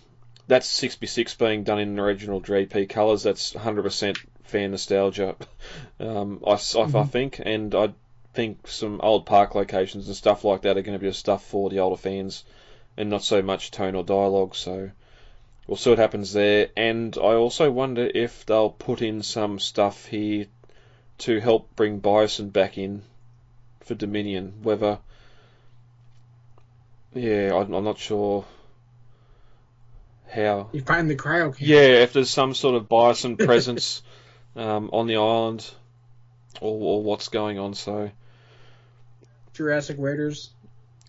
that's 0.49 0.67
66 0.67 1.35
being 1.37 1.63
done 1.63 1.79
in 1.79 2.01
original 2.01 2.41
Jeep 2.41 2.89
colours. 2.89 3.23
That's 3.23 3.53
100% 3.53 4.17
fan 4.43 4.73
nostalgia, 4.73 5.37
um, 6.01 6.43
I, 6.45 6.55
s- 6.55 6.75
I- 6.75 6.83
I 6.83 7.05
think, 7.05 7.41
and 7.45 7.73
I 7.77 7.93
think 8.35 8.67
some 8.67 9.01
old 9.05 9.25
park 9.25 9.55
locations 9.55 10.09
and 10.09 10.17
stuff 10.17 10.43
like 10.43 10.63
that 10.63 10.77
are 10.77 10.83
going 10.83 10.99
to 10.99 11.05
be 11.05 11.13
stuff 11.13 11.45
for 11.47 11.71
the 11.71 11.79
older 11.79 11.97
fans, 11.97 12.45
and 12.97 13.09
not 13.09 13.23
so 13.23 13.41
much 13.41 13.71
tone 13.71 13.95
or 13.95 14.03
dialogue. 14.03 14.57
So 14.57 14.91
we'll 15.73 15.79
see 15.79 15.89
what 15.89 15.99
happens 15.99 16.35
there. 16.35 16.69
And 16.77 17.17
I 17.17 17.33
also 17.33 17.71
wonder 17.71 18.07
if 18.15 18.45
they'll 18.45 18.69
put 18.69 19.01
in 19.01 19.23
some 19.23 19.59
stuff 19.59 20.05
here 20.05 20.45
to 21.21 21.41
help 21.41 21.75
bring 21.75 21.99
Biosyn 21.99 22.53
back 22.53 22.77
in 22.77 23.01
for 23.81 23.95
Dominion. 23.95 24.53
Whether, 24.63 24.99
yeah, 27.15 27.55
I'm, 27.55 27.73
I'm 27.73 27.85
not 27.85 27.99
sure 27.99 28.45
how. 30.31 30.69
You 30.73 30.83
find 30.83 31.09
the 31.09 31.17
can. 31.17 31.55
Yeah, 31.57 32.03
if 32.03 32.13
there's 32.13 32.29
some 32.29 32.53
sort 32.53 32.75
of 32.75 32.87
Biosyn 32.87 33.43
presence 33.43 34.03
um, 34.57 34.91
on 34.93 35.07
the 35.07 35.17
island, 35.17 35.71
or, 36.61 36.99
or 36.99 37.03
what's 37.03 37.29
going 37.29 37.59
on. 37.59 37.73
So 37.73 38.11
Jurassic 39.55 39.97
Raiders. 39.99 40.51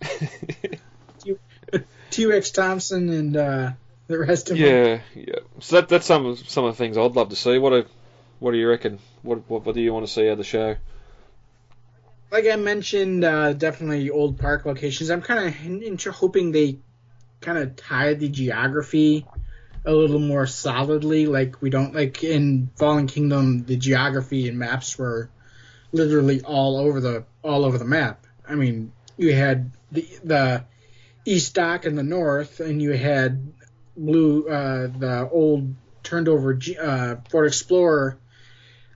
T- 1.20 1.36
T-Rex 2.08 2.50
Thompson 2.50 3.10
and 3.10 3.36
uh, 3.36 3.72
the 4.06 4.18
rest 4.18 4.50
of 4.50 4.58
them. 4.58 4.66
yeah, 4.66 5.00
yeah. 5.14 5.38
So 5.60 5.76
that 5.76 5.88
that's 5.88 6.06
some 6.06 6.26
of 6.26 6.38
some 6.48 6.64
of 6.64 6.74
the 6.74 6.78
things 6.78 6.98
I'd 6.98 7.12
love 7.12 7.30
to 7.30 7.36
see. 7.36 7.58
What 7.58 7.70
do 7.70 7.84
what 8.38 8.52
do 8.52 8.58
you 8.58 8.68
reckon? 8.68 8.98
What 9.22 9.48
what, 9.48 9.64
what 9.64 9.74
do 9.74 9.80
you 9.80 9.92
want 9.92 10.06
to 10.06 10.12
see 10.12 10.26
out 10.28 10.32
of 10.32 10.38
the 10.38 10.44
show? 10.44 10.76
Like 12.30 12.46
I 12.46 12.56
mentioned, 12.56 13.24
uh, 13.24 13.52
definitely 13.52 14.10
old 14.10 14.38
park 14.38 14.66
locations. 14.66 15.10
I'm 15.10 15.22
kind 15.22 15.46
of 15.46 16.14
hoping 16.14 16.50
they 16.50 16.78
kind 17.40 17.58
of 17.58 17.76
tie 17.76 18.14
the 18.14 18.28
geography 18.28 19.24
a 19.84 19.92
little 19.92 20.18
more 20.18 20.46
solidly. 20.46 21.26
Like 21.26 21.62
we 21.62 21.70
don't 21.70 21.94
like 21.94 22.24
in 22.24 22.70
Fallen 22.76 23.06
Kingdom, 23.06 23.64
the 23.64 23.76
geography 23.76 24.48
and 24.48 24.58
maps 24.58 24.98
were 24.98 25.30
literally 25.92 26.40
all 26.42 26.76
over 26.76 27.00
the 27.00 27.24
all 27.42 27.64
over 27.64 27.78
the 27.78 27.84
map. 27.84 28.26
I 28.48 28.54
mean, 28.54 28.92
you 29.16 29.34
had 29.34 29.70
the 29.92 30.08
the 30.24 30.64
East 31.24 31.54
Dock 31.54 31.84
in 31.86 31.94
the 31.94 32.02
north, 32.02 32.60
and 32.60 32.82
you 32.82 32.92
had 32.92 33.52
blue 33.96 34.48
uh, 34.48 34.88
the 34.98 35.28
old 35.30 35.74
turned 36.02 36.28
over 36.28 36.54
G- 36.54 36.78
uh, 36.78 37.16
Ford 37.30 37.46
Explorer, 37.46 38.18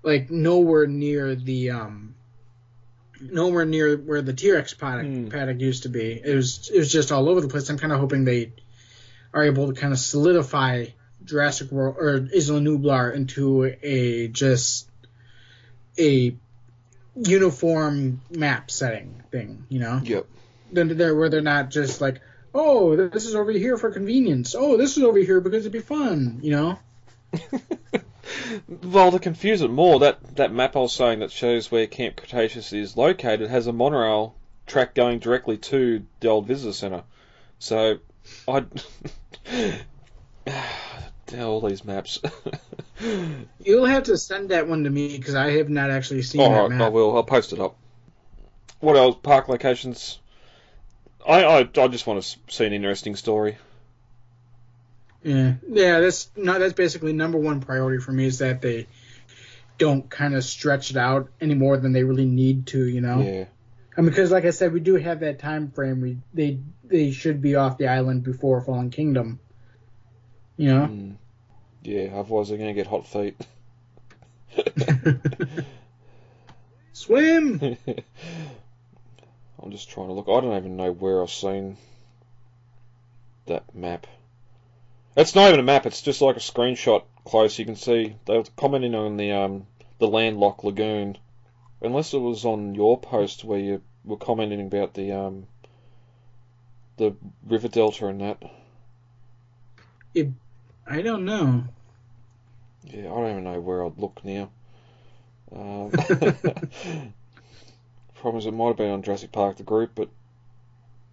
like 0.02 0.30
nowhere 0.30 0.86
near 0.86 1.34
the 1.34 1.70
um, 1.70 2.14
nowhere 3.20 3.64
near 3.64 3.96
where 3.96 4.22
the 4.22 4.32
T-Rex 4.32 4.74
paddock, 4.74 5.30
paddock 5.30 5.60
used 5.60 5.84
to 5.84 5.88
be. 5.88 6.20
It 6.24 6.34
was 6.34 6.70
it 6.72 6.78
was 6.78 6.92
just 6.92 7.12
all 7.12 7.28
over 7.28 7.40
the 7.40 7.48
place. 7.48 7.68
I'm 7.70 7.78
kind 7.78 7.92
of 7.92 8.00
hoping 8.00 8.24
they 8.24 8.52
are 9.32 9.44
able 9.44 9.72
to 9.72 9.78
kind 9.78 9.92
of 9.92 9.98
solidify 9.98 10.86
Jurassic 11.24 11.70
World 11.70 11.96
or 11.98 12.28
Isla 12.32 12.60
Nublar 12.60 13.14
into 13.14 13.64
a 13.82 14.28
just 14.28 14.88
a 15.98 16.34
uniform 17.16 18.20
map 18.30 18.70
setting 18.70 19.22
thing, 19.30 19.64
you 19.68 19.80
know? 19.80 20.00
Yep. 20.02 20.26
Then 20.72 20.96
they're 20.96 21.14
where 21.14 21.28
they're 21.28 21.40
not 21.40 21.70
just 21.70 22.00
like, 22.00 22.20
oh, 22.54 23.08
this 23.08 23.26
is 23.26 23.34
over 23.34 23.52
here 23.52 23.76
for 23.76 23.90
convenience. 23.90 24.54
Oh, 24.56 24.76
this 24.76 24.96
is 24.96 25.02
over 25.02 25.18
here 25.18 25.40
because 25.40 25.60
it'd 25.60 25.72
be 25.72 25.80
fun, 25.80 26.40
you 26.42 26.50
know? 26.52 26.78
Well, 28.82 29.12
to 29.12 29.18
confuse 29.18 29.62
it 29.62 29.70
more, 29.70 30.00
that, 30.00 30.36
that 30.36 30.52
map 30.52 30.76
I 30.76 30.80
was 30.80 30.92
saying 30.92 31.20
that 31.20 31.30
shows 31.30 31.70
where 31.70 31.86
Camp 31.86 32.16
Cretaceous 32.16 32.72
is 32.72 32.96
located 32.96 33.48
has 33.50 33.66
a 33.66 33.72
monorail 33.72 34.34
track 34.66 34.94
going 34.94 35.18
directly 35.18 35.56
to 35.58 36.04
the 36.20 36.28
old 36.28 36.46
visitor 36.46 36.72
centre. 36.72 37.04
So, 37.58 37.98
I 38.46 38.64
all 41.38 41.60
these 41.60 41.84
maps. 41.84 42.20
You'll 43.64 43.86
have 43.86 44.04
to 44.04 44.16
send 44.16 44.50
that 44.50 44.68
one 44.68 44.84
to 44.84 44.90
me 44.90 45.16
because 45.16 45.34
I 45.34 45.52
have 45.52 45.68
not 45.68 45.90
actually 45.90 46.22
seen 46.22 46.40
All 46.40 46.50
that 46.50 46.60
right, 46.60 46.70
map. 46.70 46.86
I 46.86 46.88
will. 46.88 47.14
I'll 47.14 47.24
post 47.24 47.52
it 47.52 47.60
up. 47.60 47.76
What 48.80 48.96
else? 48.96 49.16
Park 49.22 49.48
locations. 49.48 50.18
I 51.26 51.44
I, 51.44 51.58
I 51.60 51.88
just 51.88 52.06
want 52.06 52.22
to 52.22 52.38
see 52.48 52.66
an 52.66 52.72
interesting 52.72 53.16
story. 53.16 53.58
Yeah, 55.22 55.54
yeah. 55.68 56.00
That's 56.00 56.30
not. 56.36 56.60
That's 56.60 56.72
basically 56.72 57.12
number 57.12 57.38
one 57.38 57.60
priority 57.60 58.02
for 58.02 58.12
me 58.12 58.26
is 58.26 58.38
that 58.38 58.62
they 58.62 58.86
don't 59.76 60.08
kind 60.08 60.34
of 60.34 60.44
stretch 60.44 60.90
it 60.90 60.96
out 60.96 61.30
any 61.40 61.54
more 61.54 61.76
than 61.76 61.92
they 61.92 62.04
really 62.04 62.26
need 62.26 62.66
to. 62.68 62.84
You 62.84 63.00
know. 63.00 63.20
Yeah. 63.20 63.44
I 63.96 64.00
mean, 64.00 64.10
because 64.10 64.30
like 64.30 64.44
I 64.44 64.50
said, 64.50 64.72
we 64.72 64.80
do 64.80 64.94
have 64.94 65.20
that 65.20 65.38
time 65.38 65.70
frame. 65.72 66.00
We 66.00 66.18
they 66.32 66.60
they 66.84 67.10
should 67.10 67.42
be 67.42 67.56
off 67.56 67.78
the 67.78 67.88
island 67.88 68.22
before 68.22 68.60
Fallen 68.60 68.90
Kingdom. 68.90 69.40
You 70.56 70.74
know. 70.74 70.86
Mm. 70.86 71.16
Yeah. 71.82 72.10
Otherwise, 72.14 72.48
they're 72.48 72.58
going 72.58 72.74
to 72.74 72.80
get 72.80 72.86
hot 72.86 73.06
feet. 73.06 73.36
Swim. 76.92 77.76
I'm 79.62 79.70
just 79.70 79.90
trying 79.90 80.08
to 80.08 80.12
look. 80.12 80.28
I 80.28 80.40
don't 80.40 80.56
even 80.56 80.76
know 80.76 80.92
where 80.92 81.22
I've 81.22 81.30
seen 81.30 81.76
that 83.46 83.74
map. 83.74 84.06
It's 85.16 85.34
not 85.34 85.48
even 85.48 85.60
a 85.60 85.64
map. 85.64 85.84
It's 85.86 86.02
just 86.02 86.22
like 86.22 86.36
a 86.36 86.40
screenshot 86.40 87.02
close. 87.24 87.58
You 87.58 87.64
can 87.64 87.76
see 87.76 88.14
they 88.24 88.36
were 88.36 88.44
commenting 88.56 88.94
on 88.94 89.16
the 89.16 89.32
um 89.32 89.66
the 89.98 90.06
landlocked 90.06 90.64
lagoon. 90.64 91.18
Unless 91.80 92.14
it 92.14 92.18
was 92.18 92.44
on 92.44 92.74
your 92.74 92.98
post 92.98 93.44
where 93.44 93.58
you 93.58 93.82
were 94.04 94.16
commenting 94.16 94.60
about 94.60 94.94
the 94.94 95.12
um 95.12 95.46
the 96.96 97.14
river 97.46 97.68
delta 97.68 98.06
and 98.06 98.20
that. 98.20 98.42
It, 100.14 100.28
I 100.86 101.02
don't 101.02 101.24
know. 101.24 101.64
Yeah, 102.84 103.12
I 103.12 103.14
don't 103.14 103.30
even 103.30 103.44
know 103.44 103.60
where 103.60 103.84
I'd 103.84 103.98
look 103.98 104.24
now. 104.24 104.50
Um, 105.50 105.90
problem 108.18 108.38
is, 108.38 108.46
it 108.46 108.52
might 108.52 108.68
have 108.68 108.76
been 108.76 108.90
on 108.90 109.02
Jurassic 109.02 109.32
Park 109.32 109.56
the 109.56 109.62
group, 109.62 109.92
but 109.94 110.08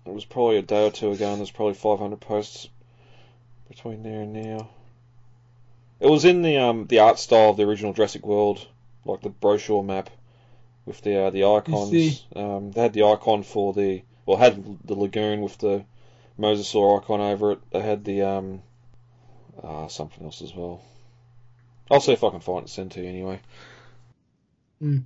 it 0.06 0.14
was 0.14 0.26
probably 0.26 0.58
a 0.58 0.62
day 0.62 0.88
or 0.88 0.91
two 0.91 1.12
ago, 1.12 1.30
and 1.30 1.39
there's 1.39 1.51
probably 1.51 1.74
500 1.74 2.20
posts 2.20 2.70
between 3.70 4.03
there 4.03 4.22
and 4.22 4.34
now. 4.34 4.70
It 5.99 6.08
was 6.10 6.26
in 6.26 6.41
the 6.41 6.58
um 6.58 6.88
the 6.88 6.99
art 6.99 7.20
style 7.20 7.51
of 7.51 7.58
the 7.58 7.64
original 7.64 7.93
Jurassic 7.93 8.26
World, 8.26 8.68
like 9.06 9.22
the 9.22 9.30
brochure 9.30 9.84
map. 9.84 10.10
with 10.86 11.01
the 11.01 11.16
uh, 11.26 11.30
the 11.32 11.45
icons. 11.45 12.26
Um, 12.36 12.72
they 12.72 12.82
had 12.82 12.93
the 12.93 13.03
icon 13.03 13.43
for 13.43 13.74
the 13.74 14.03
well 14.26 14.38
had 14.38 14.80
the 14.86 14.95
lagoon 14.95 15.41
with 15.41 15.58
the 15.58 15.86
mosasaur 16.39 17.01
icon 17.01 17.22
over 17.22 17.53
it. 17.53 17.60
They 17.72 17.82
had 17.82 18.03
the 18.03 18.22
um 18.24 18.62
uh, 19.64 19.88
something 19.88 20.24
else 20.24 20.41
as 20.41 20.53
well. 20.53 20.82
I'll 21.89 22.01
see 22.01 22.14
if 22.14 22.24
I 22.24 22.30
can 22.30 22.39
find 22.39 22.58
it 22.58 22.62
and 22.62 22.70
send 22.70 22.91
to 22.91 23.01
you 23.01 23.08
anyway. 23.10 23.39
Hmm. 24.80 24.99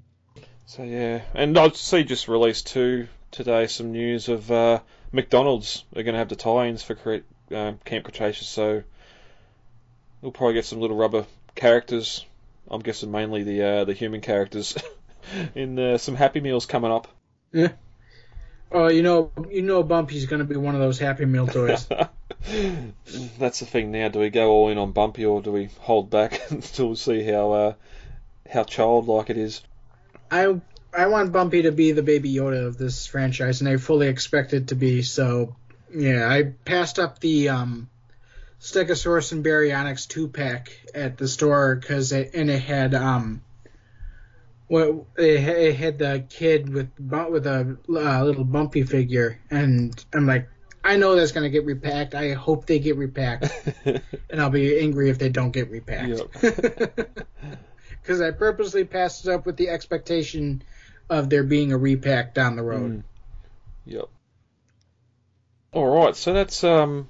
So 0.70 0.84
yeah, 0.84 1.22
and 1.34 1.58
I 1.58 1.70
see 1.70 2.04
just 2.04 2.28
released 2.28 2.68
too 2.68 3.08
today 3.32 3.66
some 3.66 3.92
news 3.92 4.30
of 4.30 4.52
uh, 4.52 4.82
McDonald's 5.12 5.84
are 5.96 6.04
going 6.04 6.14
to 6.14 6.20
have 6.20 6.30
the 6.30 6.36
tie-ins 6.36 6.84
for 6.84 7.24
um, 7.56 7.80
Camp 7.86 8.04
Cretaceous. 8.06 8.48
So 8.48 8.84
we'll 10.22 10.32
probably 10.32 10.54
get 10.54 10.66
some 10.66 10.80
little 10.80 10.96
rubber 10.96 11.26
characters. 11.56 12.24
I'm 12.70 12.82
guessing 12.82 13.10
mainly 13.10 13.42
the 13.42 13.64
uh, 13.64 13.86
the 13.86 13.94
human 13.94 14.22
characters 14.22 14.78
in 15.56 15.80
uh, 15.80 15.98
some 15.98 16.14
Happy 16.14 16.40
Meals 16.40 16.68
coming 16.68 16.92
up. 16.92 17.08
Yeah. 17.52 17.72
Oh, 18.72 18.90
you 18.90 19.02
know, 19.02 19.32
you 19.50 19.64
know, 19.64 19.82
Bumpy's 19.82 20.28
going 20.28 20.42
to 20.42 20.46
be 20.46 20.56
one 20.56 20.76
of 20.76 20.82
those 20.82 21.00
Happy 21.00 21.26
Meal 21.26 21.48
toys. 21.48 21.88
That's 23.40 23.60
the 23.60 23.66
thing 23.66 23.90
now. 23.90 24.10
Do 24.10 24.20
we 24.20 24.30
go 24.30 24.52
all 24.52 24.70
in 24.70 24.78
on 24.78 24.92
Bumpy 24.92 25.26
or 25.26 25.42
do 25.42 25.52
we 25.52 25.70
hold 25.80 26.12
back 26.12 26.40
until 26.52 26.90
we 26.90 26.96
see 26.96 27.24
how 27.24 27.54
uh, 27.54 27.74
how 28.48 28.66
childlike 28.66 29.32
it 29.32 29.38
is? 29.38 29.64
I 30.32 30.62
I 30.94 31.08
want 31.08 31.32
Bumpy 31.32 31.64
to 31.64 31.72
be 31.72 31.92
the 31.92 32.04
Baby 32.04 32.34
Yoda 32.34 32.66
of 32.66 32.78
this 32.78 33.06
franchise, 33.06 33.62
and 33.62 33.70
I 33.70 33.78
fully 33.78 34.08
expect 34.08 34.54
it 34.54 34.68
to 34.68 34.76
be. 34.76 35.02
So, 35.04 35.56
yeah, 35.94 36.28
I 36.28 36.44
passed 36.66 36.98
up 36.98 37.20
the 37.20 37.50
um, 37.50 37.90
Stegosaurus 38.60 39.32
and 39.32 39.46
Baryonyx 39.46 40.08
two 40.08 40.28
pack 40.28 40.72
at 40.96 41.18
the 41.18 41.28
store 41.28 41.76
because 41.76 42.12
it 42.12 42.32
and 42.34 42.50
it 42.50 42.62
had 42.62 42.96
um, 42.96 43.42
well, 44.68 45.08
it, 45.18 45.48
it 45.48 45.76
had 45.76 46.00
the 46.00 46.26
kid 46.30 46.72
with 46.74 46.90
with 47.00 47.48
a 47.48 47.78
uh, 47.90 48.24
little 48.24 48.44
Bumpy 48.44 48.84
figure, 48.84 49.40
and 49.50 50.04
I'm 50.14 50.28
like, 50.28 50.48
I 50.84 50.98
know 50.98 51.16
that's 51.16 51.32
gonna 51.32 51.50
get 51.50 51.66
repacked. 51.66 52.16
I 52.16 52.34
hope 52.34 52.66
they 52.66 52.80
get 52.80 52.96
repacked, 52.98 53.52
and 53.86 54.42
I'll 54.42 54.50
be 54.50 54.80
angry 54.80 55.10
if 55.10 55.18
they 55.18 55.30
don't 55.30 55.52
get 55.52 55.70
repacked. 55.70 56.22
Because 58.02 58.22
I 58.22 58.32
purposely 58.32 58.86
passed 58.86 59.28
it 59.28 59.32
up 59.32 59.46
with 59.46 59.58
the 59.58 59.70
expectation 59.70 60.64
of 61.10 61.30
there 61.30 61.44
being 61.44 61.72
a 61.72 61.78
repack 61.78 62.34
down 62.34 62.56
the 62.56 62.64
road. 62.64 63.00
Mm. 63.00 63.04
Yep. 63.86 64.06
All 65.74 65.88
right, 65.88 66.16
so 66.16 66.34
that's 66.34 66.64
um 66.64 67.08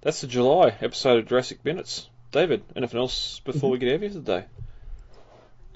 that's 0.00 0.20
the 0.20 0.26
July 0.26 0.74
episode 0.80 1.18
of 1.18 1.26
Jurassic 1.26 1.64
Minutes. 1.64 2.08
David, 2.32 2.64
anything 2.74 2.98
else 2.98 3.40
before 3.44 3.70
we 3.70 3.78
get 3.78 3.90
out 3.90 3.94
of 3.94 4.00
here 4.00 4.10
today? 4.10 4.44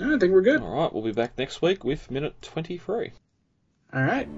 I 0.01 0.19
think 0.19 0.33
we're 0.33 0.43
good. 0.43 0.61
All 0.61 0.75
right, 0.75 0.93
we'll 0.93 1.05
be 1.05 1.13
back 1.13 1.39
next 1.39 1.63
week 1.63 1.85
with 1.85 2.11
minute 2.11 2.41
twenty-three. 2.43 3.13
All 3.93 4.03
right. 4.03 4.29